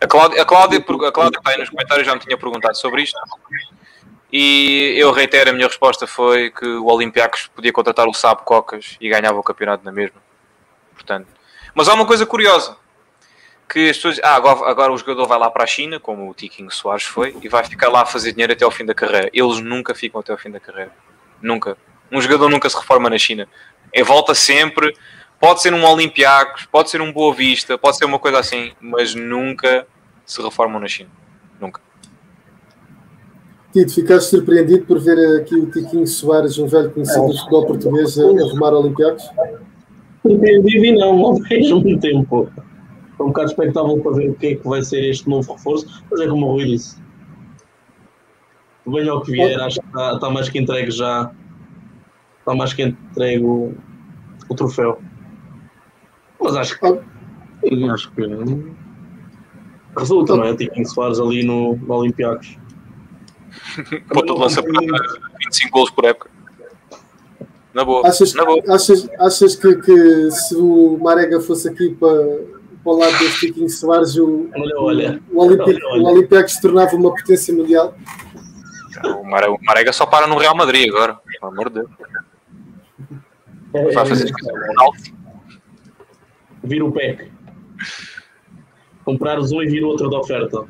[0.00, 3.02] A Cláudia, a Cláudia, a Cláudia está aí nos comentários já me tinha perguntado sobre
[3.02, 3.18] isto.
[4.32, 8.96] E eu reitero, a minha resposta foi que o Olympiacos podia contratar o Sabo Cocas
[9.00, 10.16] e ganhava o campeonato na mesma.
[10.92, 11.28] Portanto,
[11.74, 12.76] mas há uma coisa curiosa.
[13.68, 14.20] que as pessoas.
[14.22, 17.36] Ah, agora, agora o jogador vai lá para a China, como o Tiquinho Soares foi,
[17.42, 19.30] e vai ficar lá a fazer dinheiro até ao fim da carreira.
[19.32, 20.92] Eles nunca ficam até ao fim da carreira.
[21.40, 21.76] Nunca.
[22.14, 23.48] Um jogador nunca se reforma na China.
[23.92, 24.96] É volta sempre.
[25.40, 29.14] Pode ser um Olympiacos, pode ser um Boa Vista, pode ser uma coisa assim, mas
[29.14, 29.84] nunca
[30.24, 31.10] se reformam na China.
[31.60, 31.80] Nunca.
[33.72, 38.16] Tito, ficaste surpreendido por ver aqui o Tiquinho Soares, um velho conhecido do futebol português,
[38.16, 39.24] a arrumar Olympiacos?
[40.22, 42.48] Surpreendido e não, ao mesmo tempo.
[43.10, 46.04] Estou um bocado expectável para ver o que é que vai ser este novo reforço,
[46.10, 46.96] mas é como o Rui disse.
[48.86, 51.30] Venha ao que vier, acho que está, está mais que entregue já.
[52.44, 53.72] Está mais que entregue o,
[54.50, 55.00] o troféu.
[56.38, 56.86] Mas acho que.
[57.90, 58.22] Acho que.
[59.96, 60.54] Resulta, não é?
[60.54, 62.58] Tiquinho Soares ali no, no Olympiacos.
[64.12, 64.78] Ponto de lança para
[65.40, 66.30] 25 gols por época.
[67.72, 68.06] Na boa.
[68.06, 68.62] Achas, na boa.
[68.68, 72.12] achas, achas que, que se o Marega fosse aqui para,
[72.84, 75.22] para o lado deste Tiquinho Soares, o, Olha, olha.
[75.32, 77.94] o, o Olympiacos se tornava uma potência mundial?
[79.02, 79.24] O
[79.64, 81.18] Marega só para no Real Madrid agora.
[81.40, 81.90] Pelo amor de Deus.
[83.74, 84.98] É, Vai fazer esquecer o Ronaldo.
[86.62, 87.30] Vira o PEC.
[89.04, 90.64] Comprares um e vir outro da oferta.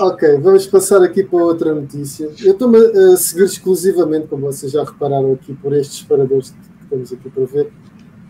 [0.00, 2.30] Ok, vamos passar aqui para outra notícia.
[2.42, 7.12] Eu estou-me a seguir exclusivamente, como vocês já repararam aqui, por estes disparadores que estamos
[7.12, 7.72] aqui para ver,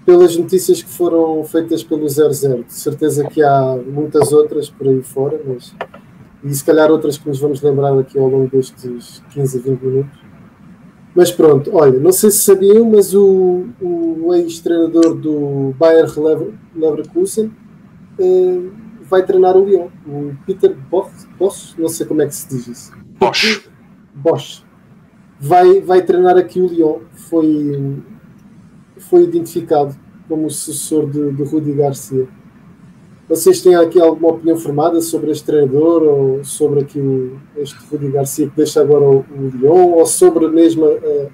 [0.05, 2.65] pelas notícias que foram feitas pelo 00.
[2.65, 5.73] De certeza que há muitas outras por aí fora, mas
[6.43, 9.81] e se calhar outras que nos vamos lembrar aqui ao longo destes 15 a 20
[9.83, 10.20] minutos.
[11.15, 17.51] Mas pronto, olha, não sei se sabiam, mas o, o ex-treinador do Bayer Lever- Leverkusen
[18.19, 18.61] eh,
[19.03, 22.69] vai treinar o Lyon, o Peter Bosch, Bosch, não sei como é que se diz
[22.69, 22.93] isso.
[23.19, 23.69] Bosch.
[24.15, 24.63] Bosch.
[25.41, 27.01] Vai, vai treinar aqui o Lyon.
[27.13, 27.97] Foi,
[28.99, 29.97] foi identificado
[30.29, 32.29] como o sucessor de, de Rudi Garcia.
[33.31, 38.09] Vocês têm aqui alguma opinião formada sobre este treinador ou sobre aqui o, este Rudi
[38.09, 41.29] Garcia que deixa agora o, o Lyon ou sobre mesmo eh,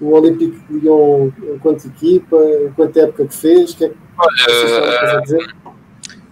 [0.00, 3.70] o Olympique de Lyon enquanto equipa, enquanto época que fez?
[3.70, 5.54] O que é que vocês têm alguma coisa a dizer?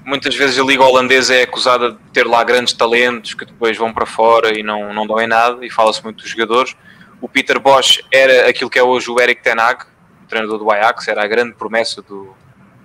[0.05, 3.93] Muitas vezes a Liga Holandesa é acusada de ter lá grandes talentos que depois vão
[3.95, 6.75] para fora e não, não dão em nada, e fala-se muito dos jogadores.
[7.21, 9.85] O Peter Bosch era aquilo que é hoje o Erik Ten Hag,
[10.29, 12.31] treinador do Ajax, era a grande promessa do-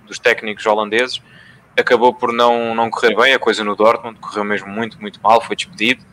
[0.06, 1.20] dos técnicos holandeses.
[1.78, 5.40] Acabou por não, não correr bem, a coisa no Dortmund, correu mesmo muito, muito mal,
[5.40, 6.04] foi despedido.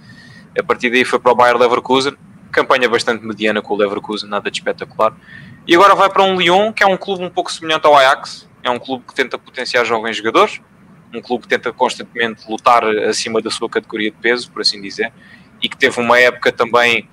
[0.58, 2.14] A partir daí foi para o Bayer Leverkusen,
[2.52, 5.14] campanha bastante mediana com o Leverkusen, nada de espetacular.
[5.68, 8.50] E agora vai para um Lyon, que é um clube um pouco semelhante ao Ajax,
[8.64, 10.60] é um clube que tenta potenciar jovens jogadores,
[11.14, 15.12] um clube que tenta constantemente lutar acima da sua categoria de peso, por assim dizer,
[15.62, 17.08] e que teve uma época também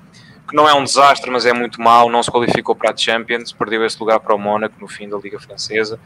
[0.48, 3.52] que não é um desastre, mas é muito mau, não se qualificou para a Champions,
[3.52, 6.00] perdeu esse lugar para o Mónaco no fim da Liga Francesa.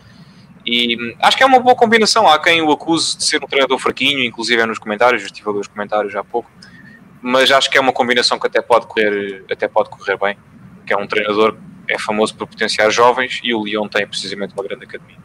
[0.65, 2.27] E hum, acho que é uma boa combinação.
[2.29, 5.49] Há quem o acuse de ser um treinador fraquinho, inclusive é nos comentários, eu estive
[5.49, 6.51] a ver os comentários há pouco,
[7.21, 10.37] mas acho que é uma combinação que até pode correr, até pode correr bem,
[10.87, 11.57] que é um treinador
[11.87, 15.19] que é famoso por potenciar jovens e o Lyon tem precisamente uma grande academia.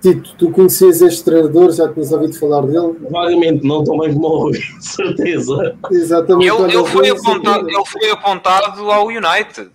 [0.00, 2.94] Tito, tu conheces este treinador, já tinhas ouvido falar dele?
[3.10, 5.76] Vagamente, não tão bem como certeza.
[5.90, 6.52] Exatamente.
[6.52, 9.70] Ele, ele, foi apontado, ele foi apontado ao United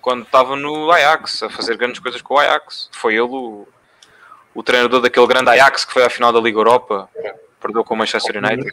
[0.00, 2.88] quando estava no Ajax a fazer grandes coisas com o Ajax.
[2.92, 3.66] Foi ele o,
[4.54, 7.08] o treinador daquele grande Ajax que foi à final da Liga Europa,
[7.60, 8.72] perdeu com o Manchester United.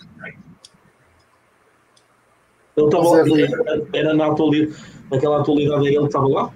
[2.78, 3.48] Ele estava Rui.
[3.94, 4.76] era, na atualidade,
[5.10, 6.52] naquela atualidade ele que estava lá?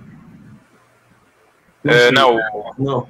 [1.85, 2.37] Eh, não,
[2.77, 3.07] Não.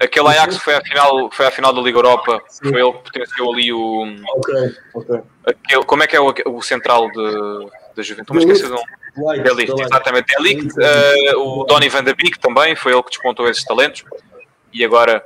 [0.00, 3.52] aquele Ajax foi à final, foi à final da Liga Europa, foi ele que potenciou
[3.52, 4.04] ali o.
[4.36, 5.20] Ok, ok.
[5.46, 8.44] Aquele, como é que é o, o central de, da Juventude?
[8.46, 9.42] Mas esqueci de um.
[9.42, 9.92] Delict, da Light.
[9.92, 10.74] exatamente, Delict.
[10.80, 14.04] Eh, o Donny van de Beek também foi ele que despontou esses talentos.
[14.72, 15.24] E agora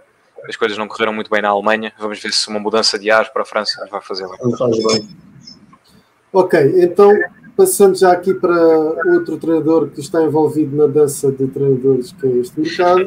[0.48, 1.92] as coisas não correram muito bem na Alemanha.
[1.98, 4.56] Vamos ver se uma mudança de ares para a França vai fazer bem.
[4.56, 5.08] Faz bem.
[6.32, 7.10] Ok, então
[7.56, 8.54] passando já aqui para
[9.14, 13.04] outro treinador que está envolvido na dança de treinadores que é este mercado,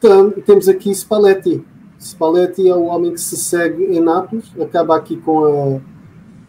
[0.00, 1.64] tam- temos aqui Spalletti.
[1.98, 5.44] Spalletti é o homem que se segue em Nápoles, acaba aqui com
[5.78, 5.80] a,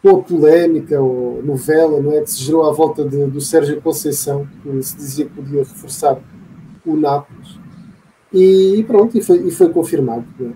[0.02, 3.82] com a polémica ou novela não é, que se gerou à volta de- do Sérgio
[3.82, 6.20] Conceição, que se dizia que podia reforçar
[6.86, 7.58] o Nápoles.
[8.34, 10.26] E pronto, e foi, e foi confirmado.
[10.42, 10.50] é?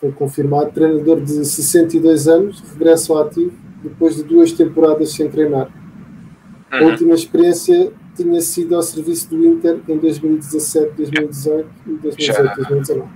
[0.00, 3.52] Foi confirmado, treinador de 62 anos, regressa ao ativo
[3.82, 5.68] depois de duas temporadas sem treinar.
[6.70, 6.90] A Uhum.
[6.90, 13.08] última experiência tinha sido ao serviço do Inter em 2017, 2018 e 2018, 2019.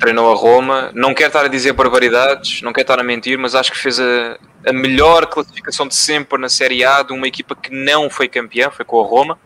[0.00, 0.90] Treinou a Roma.
[0.94, 4.00] Não quero estar a dizer barbaridades, não quero estar a mentir, mas acho que fez
[4.00, 8.26] a, a melhor classificação de sempre na Série A de uma equipa que não foi
[8.26, 9.38] campeã, foi com a Roma.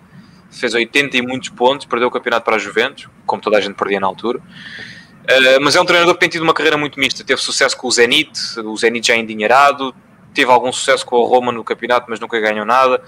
[0.53, 3.75] fez 80 e muitos pontos, perdeu o campeonato para a Juventus, como toda a gente
[3.75, 4.39] perdia na altura.
[4.39, 7.25] Uh, mas é um treinador que tem tido uma carreira muito mista.
[7.25, 9.93] Teve sucesso com o Zenit, o Zenit já endinheirado,
[10.33, 13.03] teve algum sucesso com a Roma no campeonato, mas nunca ganhou nada.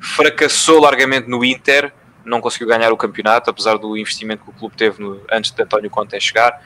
[0.00, 1.92] Fracassou largamente no Inter,
[2.24, 5.62] não conseguiu ganhar o campeonato, apesar do investimento que o clube teve no, antes de
[5.62, 6.60] António Conte chegar.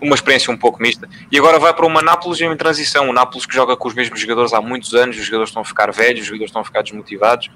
[0.00, 1.08] Uma experiência um pouco mista.
[1.30, 3.08] E agora vai para uma Nápoles em transição.
[3.08, 5.64] O Nápoles que joga com os mesmos jogadores há muitos anos, os jogadores estão a
[5.64, 7.50] ficar velhos, os jogadores estão a ficar desmotivados.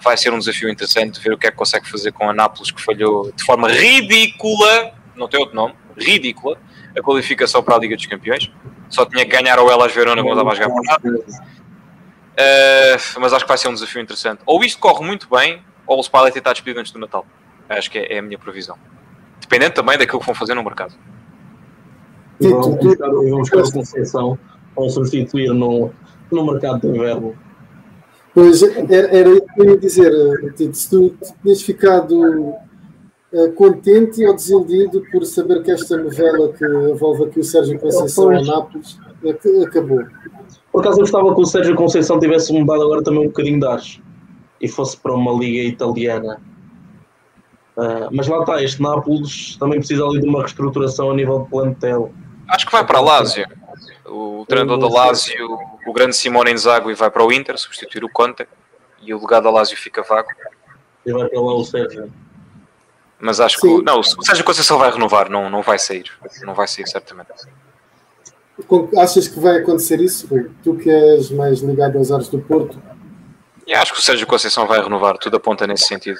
[0.00, 2.70] Vai ser um desafio interessante ver o que é que consegue fazer com a Nápoles,
[2.70, 6.58] que falhou de forma ridícula, não tem outro nome, ridícula,
[6.96, 8.50] a qualificação para a Liga dos Campeões.
[8.88, 11.08] Só tinha que ganhar ao Elas Verona quando estava a jogar por nada.
[12.32, 14.40] Uh, mas acho que vai ser um desafio interessante.
[14.44, 17.26] Ou isto corre muito bem, ou o Spalletti está despedido antes do Natal.
[17.68, 18.76] Acho que é, é a minha previsão.
[19.40, 20.94] Dependendo também daquilo que vão fazer no mercado.
[22.46, 24.38] E vamos buscar, vamos buscar a Conceição
[24.74, 25.90] para substituir no,
[26.30, 27.34] no mercado de inverno.
[28.34, 30.76] Pois, era, era isso que eu ia dizer, Tito.
[30.76, 37.24] Se tu tinhas ficado uh, contente ou desiludido por saber que esta novela que envolve
[37.24, 38.98] aqui o Sérgio Conceição a Nápoles
[39.66, 40.02] acabou.
[40.72, 43.66] Por acaso eu gostava que o Sérgio Conceição tivesse mudado agora também um bocadinho de
[43.66, 44.00] ares
[44.60, 46.40] e fosse para uma liga italiana.
[47.76, 51.50] Uh, mas lá está, este Nápoles também precisa ali de uma reestruturação a nível de
[51.50, 52.12] plantel.
[52.52, 53.46] Acho que vai para a Lazio.
[54.04, 58.46] O treinador da Lazio, o grande Simone Inzaghi, vai para o Inter substituir o Conte
[59.00, 60.28] e o legado da Lazio fica vago.
[61.06, 62.12] E vai para lá o Sérgio.
[63.18, 63.78] Mas acho Sim.
[63.78, 66.12] que não, o Sérgio Conceição vai renovar, não, não vai sair.
[66.42, 67.30] Não vai sair, certamente.
[68.98, 70.28] Achas que vai acontecer isso?
[70.62, 72.80] Tu que és mais ligado aos ares do Porto?
[73.66, 76.18] E acho que o Sérgio Conceição vai renovar, tudo aponta nesse sentido.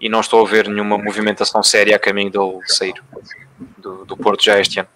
[0.00, 2.94] E não estou a ver nenhuma movimentação séria a caminho dele sair
[3.76, 4.88] do, do Porto já este ano.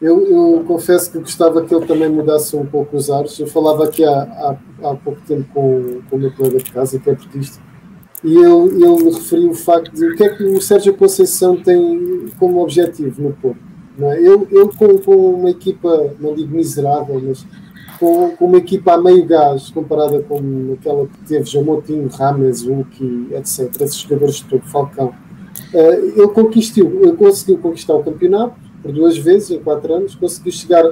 [0.00, 3.38] Eu, eu, confesso que gostava que ele também mudasse um pouco os ares.
[3.38, 4.56] Eu falava aqui há, há,
[4.90, 7.62] há pouco tempo com, com o meu colega de casa, que é portista,
[8.22, 12.28] e ele, ele referiu o facto de o que é que o Sérgio Conceição tem
[12.38, 13.60] como objetivo no Porto.
[13.98, 14.18] Não é?
[14.18, 17.46] Ele, ele com, com uma equipa, não digo miserável, mas
[17.98, 22.66] com, com, uma equipa a meio gás comparada com aquela que teve João Moutinho, Rames,
[22.66, 25.14] Hulk, etc., esses jogadores de todo, Falcão.
[25.72, 26.28] Uh, ele
[27.02, 30.84] ele conseguiu conquistar o campeonato por duas vezes em quatro anos, conseguiu chegar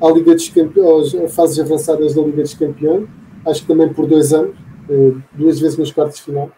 [0.00, 3.08] à Liga dos Campeões, às fases avançadas da Liga dos Campeões,
[3.44, 4.54] acho que também por dois anos,
[5.32, 6.50] duas vezes nos quartos de final.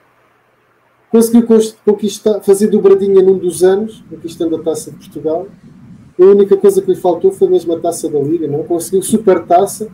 [1.11, 1.47] Conseguiu
[1.85, 5.47] conquistar, fazer dobradinha num dos anos, conquistando a taça de Portugal.
[6.19, 8.63] A única coisa que lhe faltou foi mesmo a taça da Liga, não?
[8.65, 9.91] conseguiu super taça.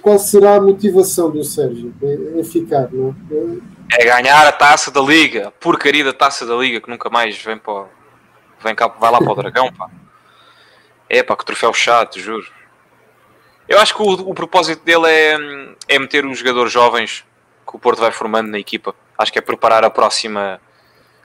[0.00, 1.92] Qual será a motivação do Sérgio
[2.34, 2.88] em ficar?
[2.92, 3.14] Não?
[3.92, 7.58] É ganhar a taça da Liga, porcaria da taça da Liga que nunca mais vem
[7.58, 7.86] para
[8.62, 9.88] Vem cá, vai lá para o Dragão, pá.
[11.08, 12.46] É pá, que troféu chato, juro.
[13.68, 15.36] Eu acho que o, o propósito dele é,
[15.88, 17.24] é meter os jogadores jovens
[17.66, 18.94] que o Porto vai formando na equipa.
[19.16, 20.60] Acho que é preparar a próxima,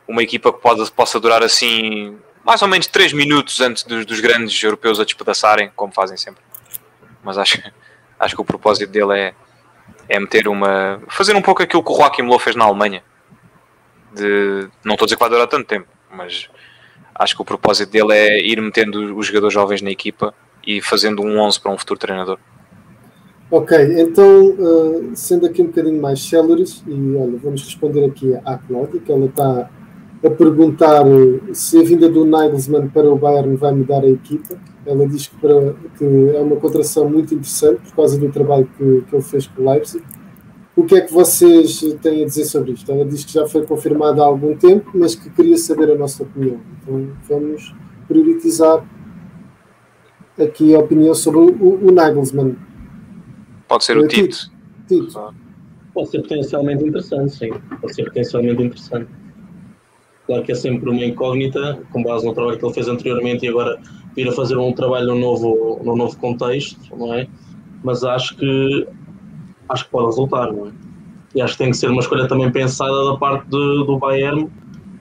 [0.08, 4.20] uma equipa que pode, possa durar assim mais ou menos 3 minutos antes dos, dos,
[4.20, 6.44] grandes europeus a despedaçarem, como fazem sempre.
[7.24, 7.60] Mas acho,
[8.20, 9.34] acho que o propósito dele é,
[10.08, 11.02] é meter uma.
[11.10, 13.04] fazer um pouco aquilo que o Joaquim Low fez na Alemanha.
[14.14, 16.48] De, não estou a dizer que vai durar tanto tempo, mas
[17.16, 20.34] acho que o propósito dele é ir metendo os jogadores jovens na equipa
[20.66, 22.38] e fazendo um 11 para um futuro treinador.
[23.50, 28.58] Ok, então, uh, sendo aqui um bocadinho mais céleres, e olha, vamos responder aqui à
[28.58, 29.70] Cláudia, que ela está
[30.26, 34.58] a perguntar eh, se a vinda do Nagelsmann para o Bayern vai mudar a equipa.
[34.84, 39.04] Ela diz que, para, que é uma contratação muito interessante por causa do trabalho que,
[39.08, 40.04] que ele fez com o Leipzig.
[40.76, 42.92] O que é que vocês têm a dizer sobre isto?
[42.92, 46.24] Ela diz que já foi confirmada há algum tempo, mas que queria saber a nossa
[46.24, 46.60] opinião.
[46.82, 47.74] Então vamos
[48.08, 48.86] priorizar
[50.38, 52.58] aqui a opinião sobre o, o Nagelsmann.
[53.68, 54.52] Pode ser o Tito.
[54.88, 55.34] Tito.
[55.94, 57.52] Pode ser potencialmente interessante, sim.
[57.80, 59.10] Pode ser potencialmente interessante.
[60.26, 63.50] Claro que é sempre uma incógnita, com base no trabalho que ele fez anteriormente e
[63.50, 63.80] agora
[64.14, 67.28] vir a fazer um trabalho no novo, no novo contexto, não é?
[67.84, 68.88] Mas acho que
[69.70, 70.72] acho que pode resultar, não é?
[71.34, 74.50] E acho que tem que ser uma escolha também pensada da parte de, do Bayern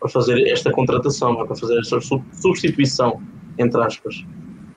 [0.00, 1.46] para fazer esta contratação, é?
[1.46, 1.98] para fazer esta
[2.32, 3.20] substituição,
[3.58, 4.24] entre aspas.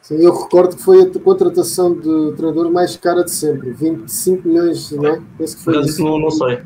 [0.02, 4.92] Sim, eu recordo que foi a contratação de treinador mais cara de sempre, 25 milhões,
[4.92, 5.22] não é?
[5.38, 6.04] Penso que foi Mas isso.
[6.04, 6.60] Não, não sei.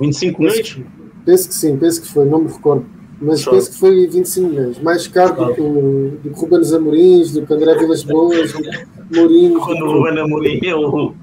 [0.00, 0.80] 25 milhões?
[1.26, 2.86] Penso que sim, penso que foi, não me recordo.
[3.20, 3.52] Mas Show.
[3.52, 4.78] penso que foi 25 milhões.
[4.78, 8.54] Mais caro do que, do que Ruben Amorins, do que André Vilas Boas,
[9.14, 9.58] Mourinho.
[9.60, 11.14] Quando o Ruben Amorim, eu...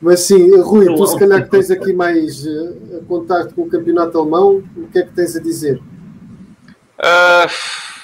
[0.00, 4.18] Mas sim, Rui, tu se calhar que tens aqui mais uh, contato com o campeonato
[4.18, 5.76] alemão, o que é que tens a dizer?
[6.98, 7.50] Uh,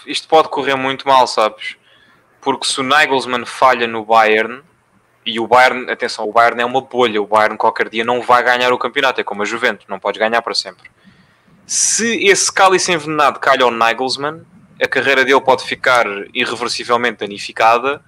[0.06, 1.76] isto pode correr muito mal, sabes?
[2.40, 4.62] Porque se o Nagelsmann falha no Bayern,
[5.26, 7.20] E o Bayern, atenção, o Bayern é uma bolha.
[7.20, 9.20] O Bayern qualquer dia não vai ganhar o campeonato.
[9.20, 10.88] É como a Juventus, não pode ganhar para sempre.
[11.66, 14.42] Se esse cálice envenenado calha ao Nagelsmann,
[14.80, 18.00] a carreira dele pode ficar irreversivelmente danificada.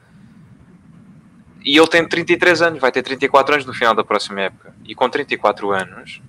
[1.65, 4.75] E ele tem 33 anos, vai ter 34 anos no final da próxima época.
[4.85, 6.23] E com 34 anos,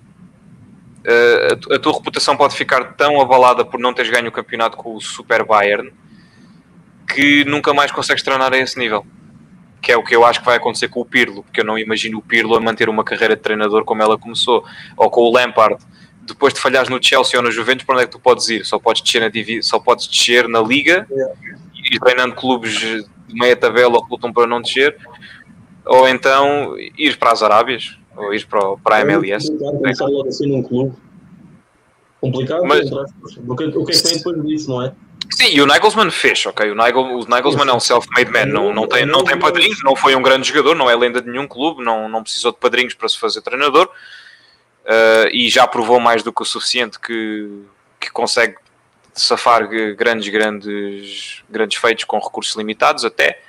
[1.04, 4.94] eh, a tua reputação pode ficar tão abalada por não teres ganho o campeonato com
[4.94, 5.92] o Super Bayern
[7.12, 9.04] que nunca mais consegues treinar a esse nível.
[9.82, 11.78] Que é o que eu acho que vai acontecer com o Pirlo, porque eu não
[11.78, 14.64] imagino o Pirlo a manter uma carreira de treinador como ela começou,
[14.96, 15.82] ou com o Lampard.
[16.22, 18.64] Depois de falhares no Chelsea ou na Juventus, para onde é que tu podes ir?
[18.64, 21.06] Só podes descer na, só podes descer na Liga
[21.74, 24.96] e ir treinando clubes de meia tabela que lutam para não descer,
[25.86, 29.50] ou então ir para as Arábias, ou ir para, para a MLS.
[29.56, 30.94] Começar logo assim num clube
[32.20, 34.92] complicado, mas, o que, o que é que tem depois disso, não é?
[35.30, 36.70] Sim, e o Nagelsmann fez, ok?
[36.70, 39.94] O, Nagel, o Nagelsmann é um self-made man, não, não, tem, não tem padrinhos, não
[39.94, 42.94] foi um grande jogador, não é lenda de nenhum clube, não, não precisou de padrinhos
[42.94, 47.48] para se fazer treinador uh, e já provou mais do que o suficiente que,
[47.98, 48.56] que consegue
[49.20, 53.40] safar grandes, grandes, grandes feitos com recursos limitados até,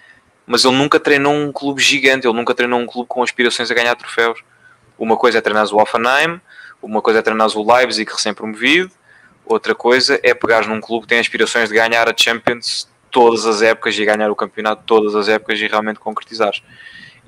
[0.46, 3.74] mas ele nunca treinou um clube gigante, ele nunca treinou um clube com aspirações a
[3.74, 4.40] ganhar troféus.
[4.98, 6.40] Uma coisa é treinar o Offenheim,
[6.82, 8.92] uma coisa é treinar o Leipzig recém-promovido,
[9.46, 13.62] Outra coisa é pegar num clube que tem aspirações de ganhar a Champions todas as
[13.62, 16.54] épocas e ganhar o campeonato todas as épocas e realmente concretizar.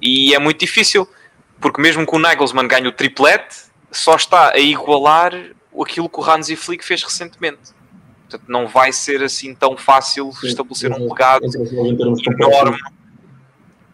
[0.01, 1.07] E é muito difícil,
[1.59, 5.33] porque mesmo que o Nagelsmann ganhe o triplete, só está a igualar
[5.81, 7.73] aquilo que o Hansi Flick fez recentemente.
[8.33, 11.45] Portanto, não vai ser assim tão fácil estabelecer um legado
[12.39, 12.79] enorme.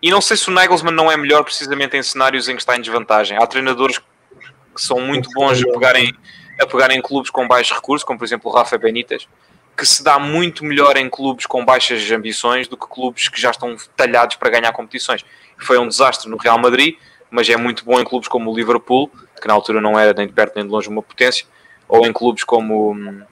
[0.01, 2.77] E não sei se o Nagelsmann não é melhor precisamente em cenários em que está
[2.77, 3.37] em desvantagem.
[3.37, 6.13] Há treinadores que são muito bons a pegarem
[6.61, 9.27] a pegar em clubes com baixos recursos, como por exemplo o Rafa Benítez,
[9.75, 13.51] que se dá muito melhor em clubes com baixas ambições do que clubes que já
[13.51, 15.25] estão talhados para ganhar competições.
[15.57, 16.95] Foi um desastre no Real Madrid,
[17.29, 19.11] mas é muito bom em clubes como o Liverpool,
[19.41, 21.45] que na altura não era nem de perto nem de longe uma potência,
[21.89, 23.25] ou em clubes como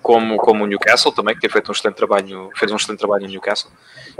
[0.00, 3.24] como, como o Newcastle também, que tem feito um excelente trabalho, fez um excelente trabalho
[3.24, 3.70] no Newcastle,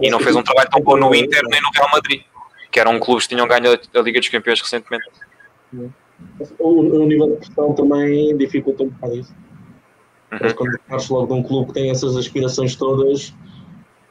[0.00, 2.22] e não fez um trabalho tão bom no Inter nem no Real Madrid,
[2.70, 5.08] que eram clubes que tinham ganho a Liga dos Campeões recentemente.
[6.58, 9.34] O, o nível de pressão também dificulta um bocado isso.
[10.32, 10.38] Uhum.
[10.40, 13.34] Mas quando partes logo de um clube que tem essas aspirações todas,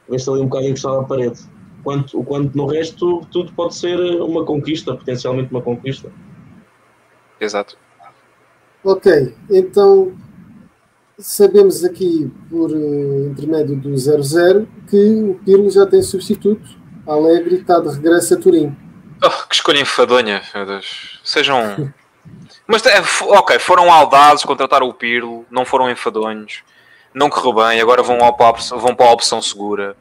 [0.08, 1.40] vês-te ali um bocado encostado à parede.
[1.82, 6.12] Quanto, quanto no resto, tudo pode ser uma conquista, potencialmente uma conquista.
[7.40, 7.76] Exato.
[8.84, 10.16] Ok, então
[11.22, 16.68] sabemos aqui por uh, intermédio do 00 que o Pirlo já tem substituto.
[17.06, 18.76] Alegre está de regresso a Turim.
[19.24, 21.20] Oh, que escolha enfadonha, meu Deus.
[21.24, 21.92] Sejam.
[22.66, 26.62] Mas, é, ok, foram audazes, contrataram o Pirlo, não foram enfadonhos,
[27.12, 28.36] não correu bem, agora vão, ao,
[28.78, 29.96] vão para a opção segura.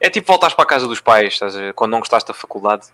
[0.00, 1.74] É tipo voltares para a casa dos pais, estás a ver?
[1.74, 2.86] Quando não gostaste da faculdade.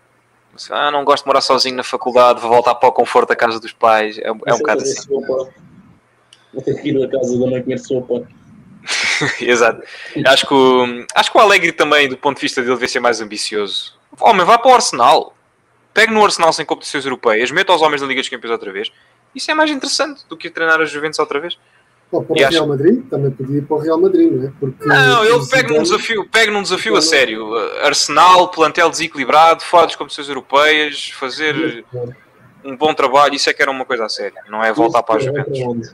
[0.71, 3.61] Ah, não gosto de morar sozinho na faculdade, vou voltar para o conforto da casa
[3.61, 4.19] dos pais.
[4.19, 5.07] É, é um bocado assim.
[6.57, 8.27] Vou ter que ir à casa da mãe comer sopa.
[9.41, 9.83] Exato.
[10.27, 13.01] Acho que, o, acho que o Alegre também, do ponto de vista dele, devia ser
[13.01, 13.93] mais ambicioso.
[14.19, 15.37] Homem, vá para o Arsenal.
[15.93, 18.91] Pegue no Arsenal sem competições europeias, meta os homens da Liga dos Campeões outra vez.
[19.35, 21.59] Isso é mais interessante do que treinar a Juventus outra vez.
[22.11, 22.57] Pô, para e o acho...
[22.57, 23.05] Real Madrid?
[23.11, 24.53] Também podia ir para o Real Madrid, não é?
[24.59, 27.55] Porque não, ele pega num desafio, pega num desafio a sério.
[27.83, 31.85] Arsenal, plantel desequilibrado, fora das competições europeias, fazer
[32.65, 34.39] um bom trabalho, isso é que era uma coisa a sério.
[34.49, 35.93] Não é voltar para a Juventus.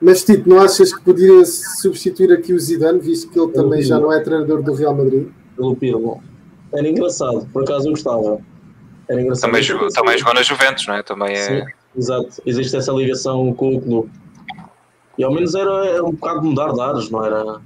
[0.00, 3.98] Mas, tipo, não achas que podia substituir aqui o Zidane, visto que ele também já
[3.98, 5.28] não é treinador do Real Madrid?
[5.56, 6.20] Pelo Pirlo.
[6.72, 8.40] Era engraçado, por acaso eu gostava.
[9.08, 9.50] Era engraçado.
[9.50, 11.02] Também, jogou, também jogou na Juventus, não é?
[11.02, 11.42] Também é...
[11.42, 11.62] Sim,
[11.96, 12.42] exato.
[12.44, 14.10] Existe essa ligação com o clube.
[15.16, 17.60] E ao menos era, era um bocado de mudar de ares, não era,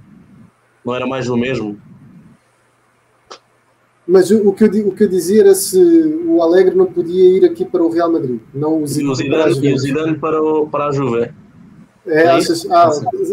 [0.84, 1.80] não era mais o mesmo.
[4.06, 5.78] Mas o, que eu, o que eu dizia era se
[6.26, 9.30] o Alegre não podia ir aqui para o Real Madrid, não o Zidane, o Zidane,
[9.30, 11.32] para, o Zidane para, o, para a Juve.
[12.06, 12.90] É, achas, ah,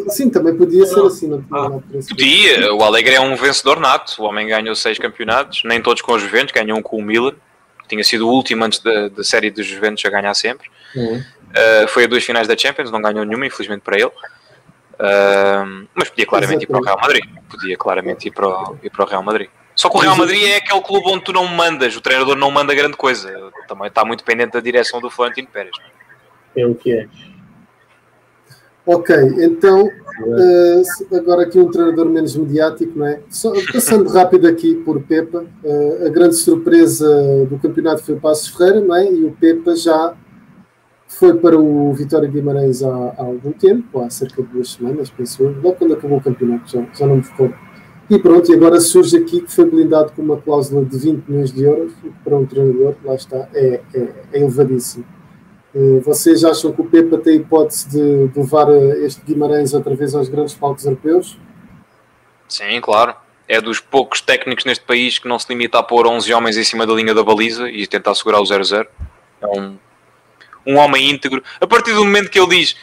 [0.10, 1.28] sim, também podia ser assim.
[1.28, 1.80] Não, ah,
[2.10, 4.22] podia, o Alegre é um vencedor nato.
[4.22, 7.34] O homem ganhou seis campeonatos, nem todos com os Juventus, ganhou um com o Milan.
[7.88, 10.70] Tinha sido o último antes da, da série dos Juventus a ganhar sempre.
[10.94, 11.18] Uhum.
[11.18, 14.12] Uh, foi a duas finais da Champions, não ganhou nenhuma, infelizmente para ele.
[15.00, 16.64] Uh, mas podia claramente Exatamente.
[16.64, 17.24] ir para o Real Madrid.
[17.50, 19.50] Podia claramente ir para, o, ir para o Real Madrid.
[19.74, 22.50] Só que o Real Madrid é aquele clube onde tu não mandas, o treinador não
[22.50, 23.52] manda grande coisa.
[23.68, 25.76] Também está muito dependente da direção do Florentino Pérez.
[26.56, 27.08] É o que é.
[28.88, 33.20] Ok, então uh, agora aqui um treinador menos mediático, não é?
[33.30, 37.06] Só, passando rápido aqui por Pepa, uh, a grande surpresa
[37.50, 39.12] do campeonato foi o Passos Ferreira, não é?
[39.12, 40.16] E o Pepa já
[41.06, 45.44] foi para o Vitória Guimarães há, há algum tempo, há cerca de duas semanas, penso
[45.44, 47.56] eu, logo quando acabou o campeonato, já, já não me recordo.
[48.10, 51.52] E pronto, e agora surge aqui que foi blindado com uma cláusula de 20 milhões
[51.52, 55.04] de euros, que para um treinador, lá está, é, é, é elevadíssimo.
[55.78, 58.68] Uh, vocês acham que o Pepa tem hipótese de, de levar
[59.04, 61.38] este Guimarães outra vez aos grandes palcos europeus?
[62.50, 63.14] Sim, claro.
[63.48, 66.64] É dos poucos técnicos neste país que não se limita a pôr 11 homens em
[66.64, 68.88] cima da linha da baliza e tentar segurar o 0-0.
[69.40, 69.78] É um,
[70.66, 71.44] um homem íntegro.
[71.62, 72.76] A partir do momento que ele diz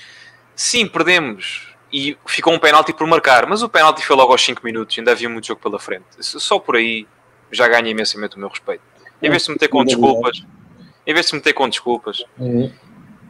[0.55, 4.65] sim, perdemos, e ficou um penalti por marcar, mas o penalti foi logo aos 5
[4.65, 6.05] minutos, ainda havia muito jogo pela frente.
[6.21, 7.09] Só por aí
[7.51, 8.83] já ganha imensamente o meu respeito.
[9.21, 10.45] Em vez de se meter com desculpas,
[11.07, 12.25] em vez de se meter com desculpas.
[12.39, 12.73] Uhum.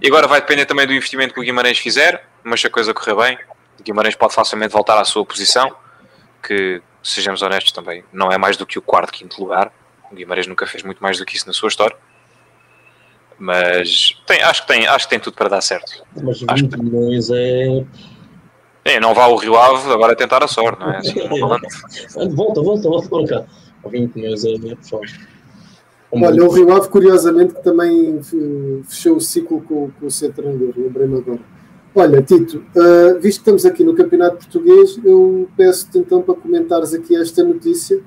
[0.01, 2.93] E agora vai depender também do investimento que o Guimarães fizer, mas se a coisa
[2.93, 3.39] correr bem,
[3.79, 5.75] o Guimarães pode facilmente voltar à sua posição,
[6.43, 9.73] que, sejamos honestos também, não é mais do que o quarto, quinto lugar.
[10.11, 11.97] O Guimarães nunca fez muito mais do que isso na sua história.
[13.39, 16.05] Mas tem, acho, que tem, acho que tem tudo para dar certo.
[16.23, 17.85] Mas 20 milhões é
[18.85, 20.99] é, não vá ao Rio Ave agora tentar a sorte, não é?
[21.01, 21.15] Assim,
[22.35, 23.45] volta, volta, volta para cá.
[23.85, 25.03] A 20 milhões é pessoal.
[26.23, 28.21] Olha, o Rio Ave, curiosamente, que também
[28.85, 31.41] fechou o ciclo com, com o seu treinador, lembrei-me agora.
[31.97, 36.93] Olha, Tito, uh, visto que estamos aqui no Campeonato Português, eu peço-te então para comentares
[36.93, 38.01] aqui esta notícia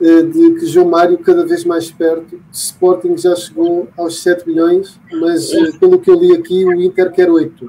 [0.00, 5.00] uh, de que João Mário, cada vez mais perto, Sporting já chegou aos 7 milhões,
[5.12, 7.64] mas uh, pelo que eu li aqui, o Inter quer 8.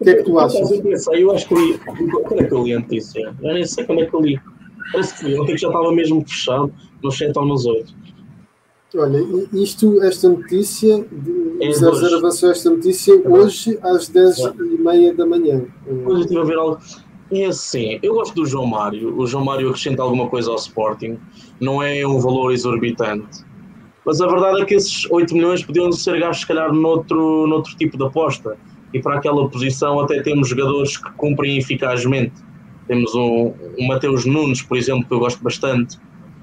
[0.00, 0.70] O que é que tu achas?
[0.70, 1.78] Eu, pensei, eu acho que li.
[1.78, 3.34] Quando é que eu li a notícia?
[3.42, 4.40] Eu nem sei quando é que eu li.
[4.92, 6.72] Parece que ontem já estava mesmo fechado,
[7.02, 7.92] nos 7 ou nos 8.
[8.96, 9.18] Olha,
[9.52, 11.06] isto, esta notícia,
[11.60, 15.66] é 00 avançou esta notícia é hoje às 10h30 da manhã.
[16.06, 16.78] Hoje estive a ver algo.
[17.30, 19.14] É assim, eu gosto do João Mário.
[19.18, 21.18] O João Mário acrescenta alguma coisa ao Sporting.
[21.60, 23.44] Não é um valor exorbitante.
[24.06, 27.76] Mas a verdade é que esses 8 milhões podiam ser gastos, se calhar, noutro, noutro
[27.76, 28.56] tipo de aposta
[28.94, 32.32] e para aquela posição até temos jogadores que cumprem eficazmente.
[32.86, 35.98] Temos um, um Mateus Nunes, por exemplo, que eu gosto bastante,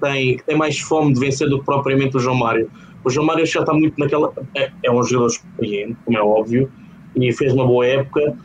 [0.06, 2.69] tem, tem mais fome de vencer do que propriamente o João Mário.
[3.03, 4.32] O João Mário já está muito naquela.
[4.56, 6.72] É, é um jogador experiente, como é óbvio,
[7.15, 8.38] e fez uma boa época,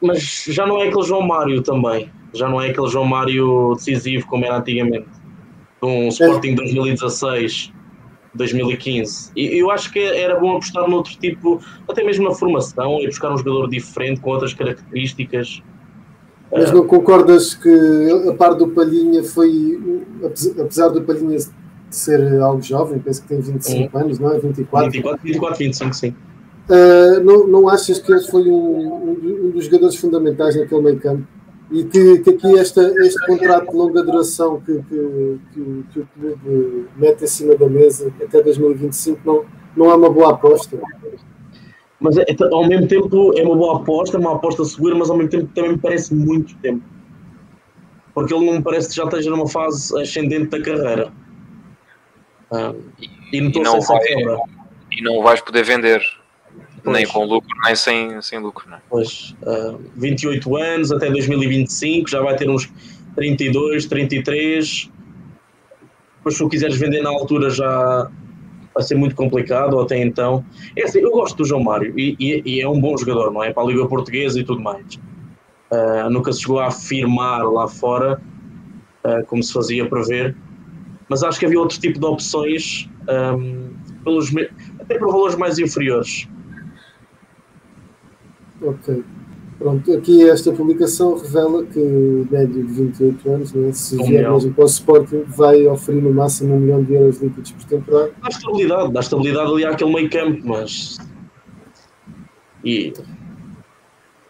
[0.00, 2.10] mas já não é aquele João Mário também.
[2.34, 5.06] Já não é aquele João Mário decisivo como era antigamente.
[5.82, 7.72] Um Sporting 2016
[8.34, 9.30] 2015.
[9.36, 13.32] E eu acho que era bom apostar noutro tipo, até mesmo na formação, e buscar
[13.32, 15.62] um jogador diferente, com outras características.
[16.52, 19.80] Mas não concordas que a par do Palhinha foi,
[20.60, 21.38] apesar do Palhinha
[21.90, 24.00] ser algo jovem, penso que tem 25 hum.
[24.00, 24.38] anos, não é?
[24.38, 24.90] 24?
[24.90, 26.14] 24, 24 25, sim.
[26.68, 31.26] Uh, não, não achas que ele foi um, um, dos jogadores fundamentais naquele meio campo?
[31.72, 36.08] e que, que aqui esta, este contrato de longa duração que, que, que, que o
[36.14, 40.78] clube mete em cima da mesa até 2025 não, não é uma boa aposta.
[42.02, 45.30] Mas é, ao mesmo tempo é uma boa aposta, uma aposta segura, mas ao mesmo
[45.30, 46.82] tempo também me parece muito tempo.
[48.12, 51.12] Porque ele não me parece que já esteja numa fase ascendente da carreira.
[52.50, 52.74] Ah,
[53.32, 54.00] e, não, e, não vai,
[54.90, 56.02] e não vais poder vender
[56.84, 56.96] Pois.
[56.96, 58.68] Nem com lucro, nem sem, sem lucro.
[58.68, 58.80] Não é?
[58.90, 62.68] Pois, uh, 28 anos até 2025, já vai ter uns
[63.14, 64.90] 32, 33.
[66.16, 68.10] Depois, se o quiseres vender na altura, já
[68.74, 70.44] vai ser muito complicado, até então.
[70.76, 73.42] É assim, eu gosto do João Mário e, e, e, é um bom jogador, não
[73.42, 73.52] é?
[73.52, 74.94] Para a Liga Portuguesa e tudo mais.
[75.70, 78.20] Uh, nunca se chegou a afirmar lá fora,
[79.04, 80.36] uh, como se fazia prever,
[81.08, 82.88] mas acho que havia outro tipo de opções,
[83.38, 83.70] um,
[84.04, 84.32] pelos,
[84.80, 86.28] até por valores mais inferiores.
[88.60, 89.04] Ok.
[89.62, 94.28] Pronto, aqui esta publicação revela que o médio de 28 anos, né, se um vier
[94.28, 98.10] mesmo para o Sporting, vai oferir no máximo um milhão de euros líquidos por temporada.
[98.20, 100.98] Dá estabilidade, dá estabilidade ali àquele meio campo, mas.
[102.64, 102.92] E.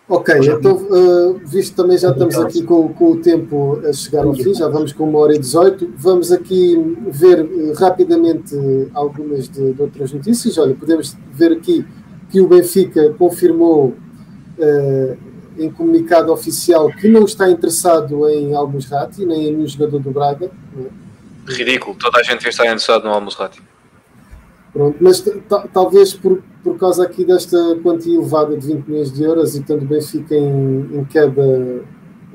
[0.07, 4.35] Ok, então, uh, visto também já estamos aqui com, com, o tempo a chegar ao
[4.35, 6.77] fim, já vamos com uma hora e 18, vamos aqui
[7.07, 8.55] ver uh, rapidamente
[8.93, 10.59] algumas de, de outras notícias.
[10.59, 11.87] Olha, podemos ver aqui
[12.29, 13.95] que o Benfica confirmou
[15.59, 20.11] em comunicado oficial que não está interessado em Almus Rati, nem em nenhum jogador do
[20.11, 20.51] Braga.
[20.79, 21.53] É?
[21.53, 23.63] Ridículo, toda a gente devia estar interessado no Almus Rati.
[24.73, 25.23] Pronto, mas
[25.73, 29.85] talvez por, por causa aqui desta quantia elevada de 20 milhões de euros e tanto
[29.85, 31.43] bem fica em, em queda,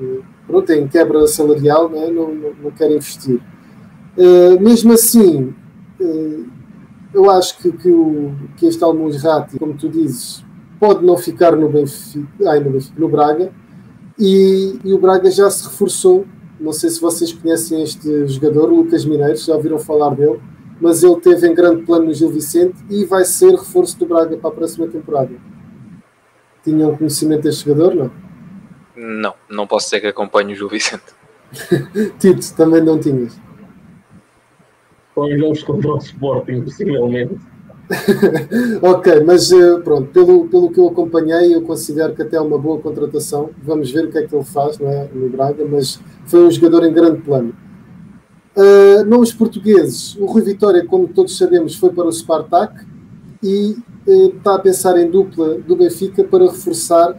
[0.00, 3.40] eh, pronto, em quebra salarial, não, não, não quer investir.
[4.16, 5.54] Uh, mesmo assim,
[6.00, 6.46] uh,
[7.12, 10.44] eu acho que, que, o, que este Almus Rati, como tu dizes,
[10.78, 13.52] pode não ficar no Benfica, ai, no, Benfica, no Braga,
[14.18, 16.26] e, e, o Braga já se reforçou.
[16.58, 20.40] Não sei se vocês conhecem este jogador, Lucas Mineiros, já ouviram falar dele,
[20.80, 24.36] mas ele teve em grande plano no Gil Vicente e vai ser reforço do Braga
[24.36, 25.30] para a próxima temporada.
[26.64, 28.10] Tinham conhecimento deste jogador, não?
[28.96, 31.04] Não, não posso dizer que acompanho o Gil Vicente.
[32.18, 33.38] Tito, também não tinhas.
[35.14, 37.38] Põe-los contra o Sporting, possivelmente.
[38.82, 42.58] ok, mas eh, pronto, pelo, pelo que eu acompanhei, eu considero que até é uma
[42.58, 43.50] boa contratação.
[43.62, 46.50] Vamos ver o que é que ele faz não é, no Braga, mas foi um
[46.50, 47.54] jogador em grande plano.
[48.54, 52.84] Uh, nomes portugueses, o Rui Vitória, como todos sabemos, foi para o Spartak
[53.42, 57.16] e uh, está a pensar em dupla do Benfica para reforçar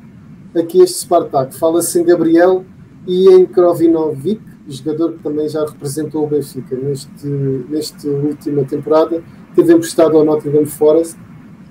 [0.55, 1.57] aqui este Spartak.
[1.57, 2.65] Fala-se em Gabriel
[3.07, 9.23] e em Krovinovic, jogador que também já representou o Benfica neste, nesta última temporada
[9.61, 11.17] teve emprestado ao Nottingham Forest,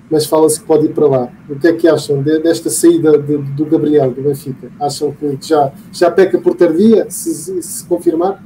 [0.09, 1.29] mas fala-se que pode ir para lá.
[1.49, 4.71] O que é que acham de, desta saída de, do Gabriel, do Benfica?
[4.79, 8.43] Acham que já, já peca por tardia, se, se confirmar?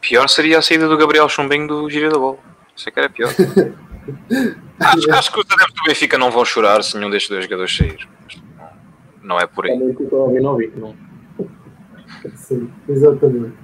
[0.00, 2.38] Pior seria a saída do Gabriel Chumbinho do Gira da Bola.
[2.76, 3.30] Sei que era pior.
[4.80, 7.76] acho, acho, que os adeptos do Benfica não vão chorar se nenhum destes dois jogadores
[7.76, 8.08] sair.
[9.22, 9.78] Não é por aí.
[12.34, 13.54] Sim, exatamente.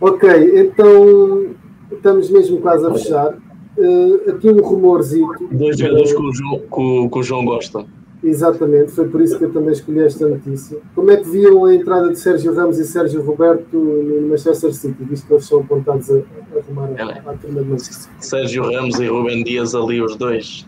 [0.00, 0.28] Ok,
[0.60, 1.54] então
[1.92, 3.38] estamos mesmo quase a fechar.
[3.76, 5.48] Uh, aqui um rumorzito.
[5.50, 7.84] Dois jogadores que o, João, que, que o João gosta.
[8.24, 10.78] Exatamente, foi por isso que eu também escolhi esta notícia.
[10.94, 15.04] Como é que viam a entrada de Sérgio Ramos e Sérgio Roberto no Manchester City,
[15.04, 17.18] visto que eles são apontados a, a arrumar a, é.
[17.18, 20.64] a turma de Manchester Sérgio Ramos e Rubem Dias ali, os dois.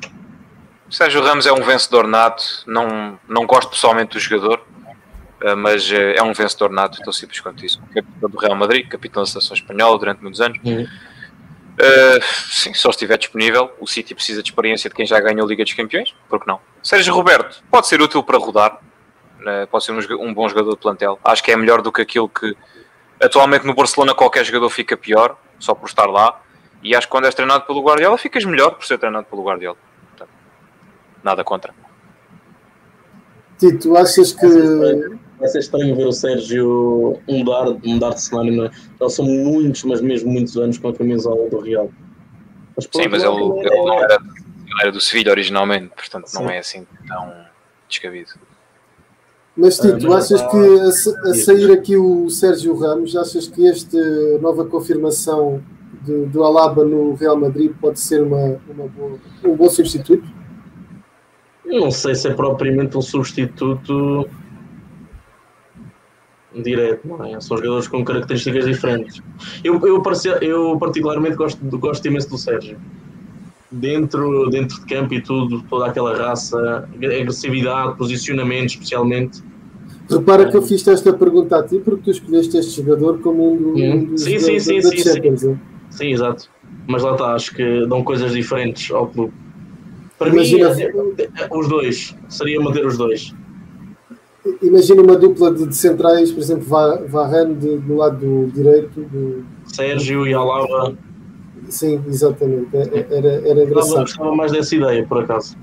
[0.90, 4.60] Sérgio Ramos é um vencedor nato, não, não gosto pessoalmente do jogador,
[5.40, 7.80] eh, mas eh, é um vencedor nato, tão simples quanto isso.
[7.94, 10.58] Capitão do Real Madrid, capitão da seleção espanhola durante muitos anos.
[10.62, 10.86] Uhum
[11.76, 13.70] Uh, sim, só estiver disponível.
[13.78, 16.58] O City precisa de experiência de quem já ganhou a Liga dos Campeões, porque não?
[16.82, 18.80] Sérgio Roberto pode ser útil para rodar,
[19.40, 21.18] uh, pode ser um, um, bom jogador de plantel.
[21.22, 22.56] Acho que é melhor do que aquilo que
[23.20, 26.40] atualmente no Barcelona qualquer jogador fica pior, só por estar lá.
[26.82, 29.76] E acho que quando és treinado pelo Guardiola, ficas melhor por ser treinado pelo Guardiola.
[30.10, 30.30] Portanto,
[31.22, 31.74] nada contra.
[33.58, 34.46] Tito, achas que
[35.38, 38.66] vai ser estranho ver o Sérgio mudar, mudar de cenário.
[38.66, 38.70] É?
[39.00, 41.90] Já são muitos, mas mesmo muitos anos com a camisola do Real.
[42.76, 46.42] Mas, Sim, mas ele, ele, não era, ele era do Sevilha originalmente, portanto Sim.
[46.42, 47.32] não é assim tão
[47.88, 48.32] descabido.
[49.56, 53.98] Mas Tito, achas que a, a, sair aqui o Sérgio Ramos, achas que esta
[54.38, 55.62] nova confirmação
[56.02, 60.28] de, do Alaba no Real Madrid pode ser uma, uma boa, um bom substituto?
[61.64, 64.28] Eu não sei se é propriamente um substituto
[66.62, 67.40] direto, não é?
[67.40, 69.22] São jogadores com características diferentes.
[69.62, 70.02] Eu, eu,
[70.40, 72.78] eu particularmente gosto, gosto imenso do Sérgio.
[73.70, 79.42] Dentro, dentro de campo e tudo, toda aquela raça, agressividade, posicionamento especialmente.
[80.08, 83.56] Repara que eu fiz esta pergunta a ti porque tu escolheste este jogador como um,
[83.56, 85.40] do, um dos sim, sim, sim, sim, Champions.
[85.40, 85.58] Sim.
[85.90, 86.48] sim, exato.
[86.86, 89.32] Mas lá está, acho que dão coisas diferentes ao clube.
[90.16, 90.72] Para Imagina...
[90.74, 92.16] mim, é, é, os dois.
[92.28, 93.34] Seria manter os dois
[94.62, 96.66] imagina uma dupla de, de, centrais, por exemplo,
[97.08, 99.00] Varane do lado do direito.
[99.00, 99.44] Do...
[99.66, 100.96] Sérgio e Alaba.
[101.68, 102.68] Sim, exatamente.
[102.76, 104.00] É, é, era, era engraçado.
[104.00, 105.56] Gostava mais dessa ideia, por acaso.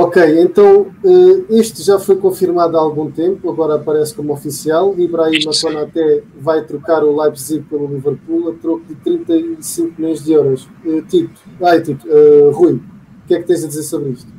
[0.00, 4.94] Ok, então eh, este já foi confirmado há algum tempo, agora aparece como oficial.
[4.96, 5.38] Ibrahim
[5.82, 10.68] até vai trocar o Leipzig pelo Liverpool a troco de 35 milhões de euros.
[10.84, 14.37] Uh, Tito, ai, Tito, uh, Rui, o que é que tens a dizer sobre isto?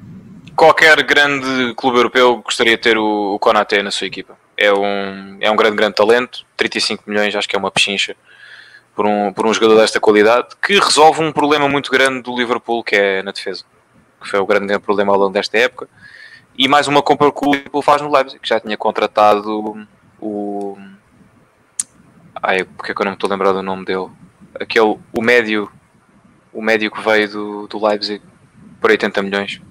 [0.59, 4.37] Qualquer grande clube europeu gostaria de ter o, o Konaté na sua equipa.
[4.57, 6.45] É um, é um grande, grande talento.
[6.57, 8.13] 35 milhões, acho que é uma pechincha
[8.93, 12.83] por um, por um jogador desta qualidade que resolve um problema muito grande do Liverpool,
[12.83, 13.63] que é na defesa,
[14.21, 15.87] que foi o grande, grande problema ao longo desta época.
[16.57, 19.87] E mais uma compra que o Liverpool faz no Leipzig, que já tinha contratado
[20.19, 20.77] o.
[22.43, 24.09] Ai, porque é que eu não me estou a lembrar do nome dele?
[24.59, 25.71] Aquele, o médio,
[26.51, 28.21] o médio que veio do, do Leipzig
[28.81, 29.61] por 80 milhões.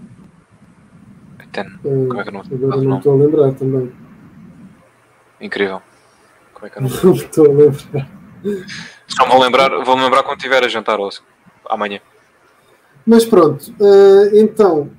[1.52, 1.66] Ten.
[1.82, 3.92] Como é que eu não, agora não estou a lembrar também.
[5.40, 5.82] Incrível.
[6.52, 8.18] Como é que eu não, não estou a lembrar?
[9.08, 11.20] Só me lembrar, vou-me lembrar quando estiver a jantar hoje,
[11.68, 12.00] amanhã.
[13.06, 14.90] Mas pronto, uh, então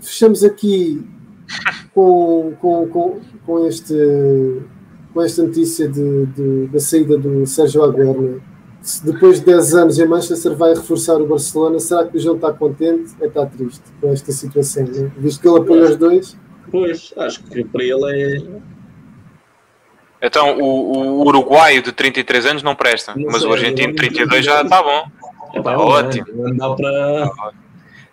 [0.00, 1.06] fechamos aqui
[1.94, 3.94] com, com, com, com, este,
[5.14, 8.42] com esta notícia de, de da saída do Sérgio Agüero
[8.86, 12.36] se depois de 10 anos em Manchester vai reforçar o Barcelona, será que o João
[12.36, 14.84] está contente ou está triste com esta situação?
[14.84, 15.10] Né?
[15.18, 16.36] Visto que ele apoia os dois?
[16.70, 18.42] Pois, acho que para ele é.
[20.22, 23.96] Então, o, o uruguaio de 33 anos não presta, não mas sei, o argentino de
[23.96, 25.04] 32 já está bom.
[25.52, 26.26] É, tá ótimo.
[26.32, 27.30] Não dá para.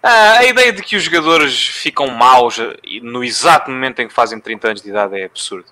[0.01, 2.57] Ah, a ideia de que os jogadores ficam maus
[3.03, 5.67] no exato momento em que fazem 30 anos de idade é absurdo.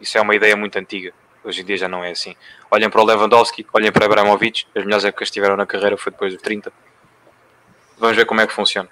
[0.00, 1.12] Isso é uma ideia muito antiga.
[1.46, 2.34] Hoje em dia já não é assim.
[2.70, 6.10] Olhem para o Lewandowski, olhem para Abramovich, as melhores épocas que estiveram na carreira foi
[6.12, 6.72] depois dos 30.
[7.98, 8.88] Vamos ver como é que funciona.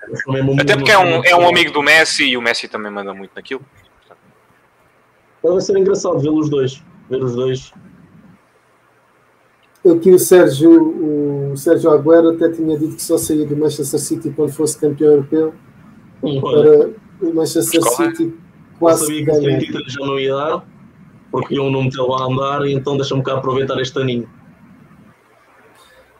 [0.60, 3.32] Até porque é um, é um amigo do Messi e o Messi também manda muito
[3.34, 3.62] naquilo.
[5.42, 6.82] Vai ser engraçado vê-los dois.
[7.10, 7.72] Ver os dois
[9.92, 14.30] aqui o Sérgio, o Sérgio Agüero até tinha dito que só saía do Manchester City
[14.30, 15.54] quando fosse campeão europeu.
[16.20, 16.90] Para
[17.20, 18.34] o Manchester City
[18.78, 19.60] quase sabia que ganhar.
[19.60, 20.66] já não ia dar,
[21.34, 24.28] porque eu não meteu a andar, e então deixa-me cá aproveitar este aninho.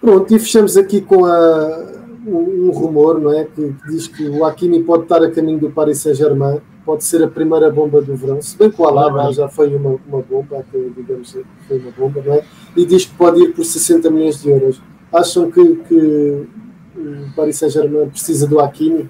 [0.01, 1.86] Pronto, e fechamos aqui com a,
[2.27, 3.45] um, um rumor, não é?
[3.45, 7.23] Que, que, diz que o Hakimi pode estar a caminho do Paris Saint-Germain, pode ser
[7.23, 10.66] a primeira bomba do verão, se bem que o Alaba já foi uma, uma bomba,
[10.97, 11.39] digamos,
[11.69, 12.45] foi uma bomba, não é?
[12.77, 14.82] E diz que pode ir por 60 milhões de euros.
[15.12, 16.49] Acham que, que
[16.97, 19.09] o Paris Saint-Germain precisa do Hakimi?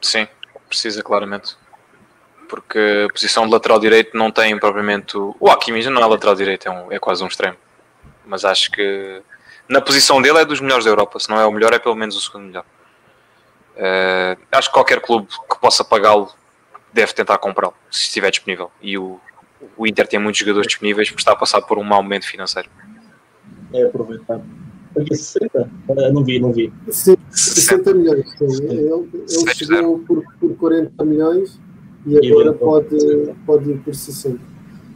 [0.00, 0.26] Sim,
[0.70, 1.54] precisa claramente.
[2.48, 5.16] Porque a posição de lateral direito não tem propriamente.
[5.16, 7.56] O, o Hakimi não é lateral direito, é, um, é quase um extremo.
[8.26, 9.22] Mas acho que
[9.68, 11.18] na posição dele é dos melhores da Europa.
[11.18, 12.64] Se não é o melhor, é pelo menos o segundo melhor.
[13.76, 16.30] Uh, acho que qualquer clube que possa pagá-lo
[16.92, 18.70] deve tentar comprá-lo, se estiver disponível.
[18.80, 19.18] E o,
[19.76, 22.70] o Inter tem muitos jogadores disponíveis porque está a passar por um mau momento financeiro.
[23.72, 24.40] É aproveitar.
[24.96, 25.70] Aqui 60?
[25.88, 26.72] Uh, não vi, não vi.
[26.88, 28.40] Sim, 60 milhões.
[28.40, 31.58] Ele, ele chegou por, por 40 milhões
[32.06, 34.38] e agora pode, pode ir por 60.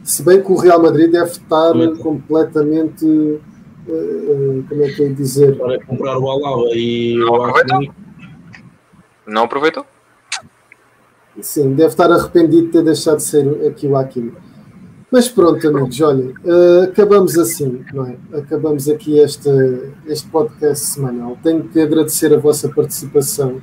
[0.03, 3.05] Se bem que o Real Madrid deve estar completamente.
[3.05, 5.57] Uh, como é que eu ia dizer?
[5.57, 7.93] Para comprar o Alaba e não o aproveitou.
[9.25, 9.85] Não aproveitou?
[11.41, 14.35] Sim, deve estar arrependido de ter deixado de ser aqui o Aquino.
[15.11, 18.15] Mas pronto, amigos, olhem, uh, acabamos assim, não é?
[18.33, 19.49] Acabamos aqui este,
[20.05, 21.35] este podcast semanal.
[21.41, 23.59] Tenho que agradecer a vossa participação.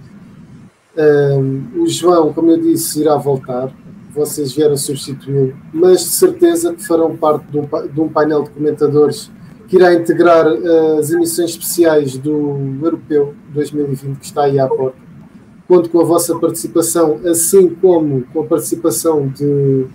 [0.97, 3.73] Uh, o João, como eu disse, irá voltar.
[4.15, 8.51] Vocês vieram substituí-lo, mas de certeza que farão parte de um, de um painel de
[8.51, 9.31] comentadores
[9.69, 14.97] que irá integrar uh, as emissões especiais do Europeu 2020 que está aí à porta.
[15.69, 19.87] Conto com a vossa participação, assim como com a participação de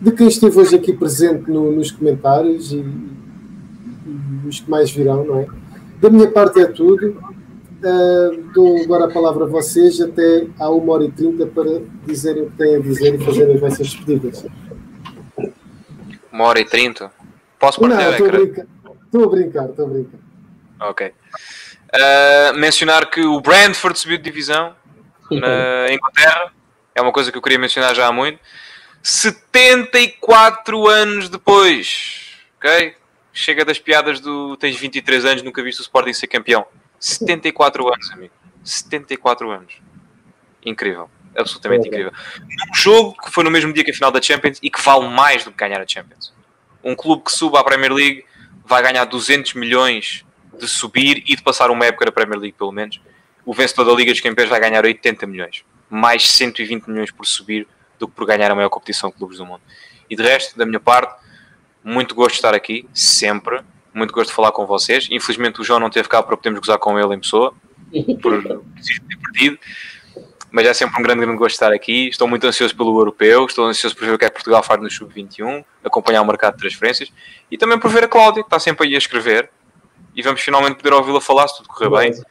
[0.00, 5.24] de quem esteve hoje aqui presente no, nos comentários e, e, os que mais virão,
[5.24, 5.46] não é?
[6.00, 7.16] Da minha parte é tudo.
[7.78, 12.44] Uh, dou agora a palavra a vocês até à 1 hora e 30 para dizerem
[12.44, 14.46] o que têm a dizer e fazerem as vossas despedidas.
[16.32, 17.12] 1 hora e 30?
[17.58, 18.66] Posso partir Não, estou a brincar.
[19.04, 20.18] Estou a brincar, estou a brincar.
[20.80, 21.06] Ok.
[21.06, 24.74] Uh, mencionar que o Brentford subiu de divisão
[25.30, 26.52] na Inglaterra.
[26.94, 28.38] É uma coisa que eu queria mencionar já há muito.
[29.02, 32.38] 74 anos depois.
[32.58, 32.94] Ok?
[33.32, 36.66] Chega das piadas do tens 23 anos, nunca viste o Sporting ser campeão.
[36.98, 38.32] 74 anos, amigo.
[38.64, 39.74] 74 anos.
[40.64, 41.08] Incrível.
[41.36, 42.12] Absolutamente é, incrível.
[42.70, 45.08] Um jogo que foi no mesmo dia que a final da Champions e que vale
[45.08, 46.32] mais do que ganhar a Champions.
[46.82, 48.24] Um clube que suba à Premier League
[48.64, 50.24] vai ganhar 200 milhões
[50.58, 53.00] de subir e de passar uma época na Premier League, pelo menos.
[53.44, 55.64] O vencedor da Liga dos Campeões vai ganhar 80 milhões.
[55.88, 57.66] Mais 120 milhões por subir
[57.98, 59.60] do que por ganhar a maior competição de clubes do mundo.
[60.08, 61.14] E de resto, da minha parte,
[61.84, 63.60] muito gosto de estar aqui, sempre.
[63.96, 65.08] Muito gosto de falar com vocês.
[65.10, 67.54] Infelizmente o João não teve cá para podermos gozar com ele em pessoa,
[68.20, 69.58] por ter perdido.
[70.52, 72.08] Mas é sempre um grande, grande gosto de estar aqui.
[72.08, 74.82] Estou muito ansioso pelo europeu, estou ansioso por ver o que é que Portugal faz
[74.82, 77.10] no Sub-21, acompanhar o mercado de transferências
[77.50, 79.48] e também por ver a Cláudia, que está sempre aí a escrever.
[80.14, 82.22] E vamos finalmente poder ouvi-la falar, se tudo correr bem.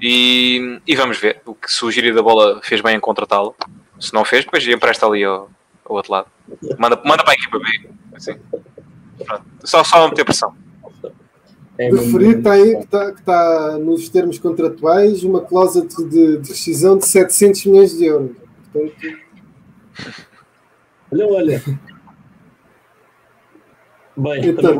[0.00, 1.42] E, e, vamos ver.
[1.44, 3.52] O que se o Giri da Bola fez bem em contratá-la.
[3.98, 5.50] Se não fez, depois empresta ali ao,
[5.84, 6.28] ao outro lado.
[6.78, 7.90] Manda, manda para a equipa B.
[8.14, 8.38] Assim.
[9.64, 10.54] Só, só meter pressão.
[11.78, 16.48] É Referir está aí que está, que está nos termos contratuais uma cláusula de, de
[16.48, 18.36] rescisão de 700 milhões de euros.
[18.70, 18.94] Portanto...
[21.10, 21.62] Olha, olha.
[24.16, 24.78] Bem, então,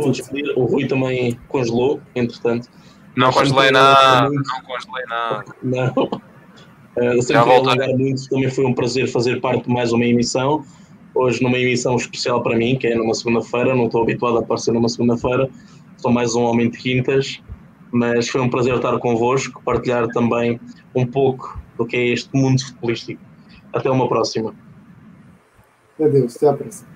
[0.57, 2.69] o Rui também congelou, entretanto.
[3.17, 5.45] Não congelei nada, não congelei nada.
[5.63, 6.21] Não.
[6.97, 10.65] Uh, sem alongar muito, também foi um prazer fazer parte de mais uma emissão.
[11.23, 14.73] Hoje, numa emissão especial para mim, que é numa segunda-feira, não estou habituado a aparecer
[14.73, 15.51] numa segunda-feira,
[15.99, 17.43] sou mais um homem de quintas,
[17.93, 20.59] mas foi um prazer estar convosco, partilhar também
[20.95, 23.21] um pouco do que é este mundo futebolístico.
[23.71, 24.55] Até uma próxima.
[26.01, 26.89] Adeus, até à próxima.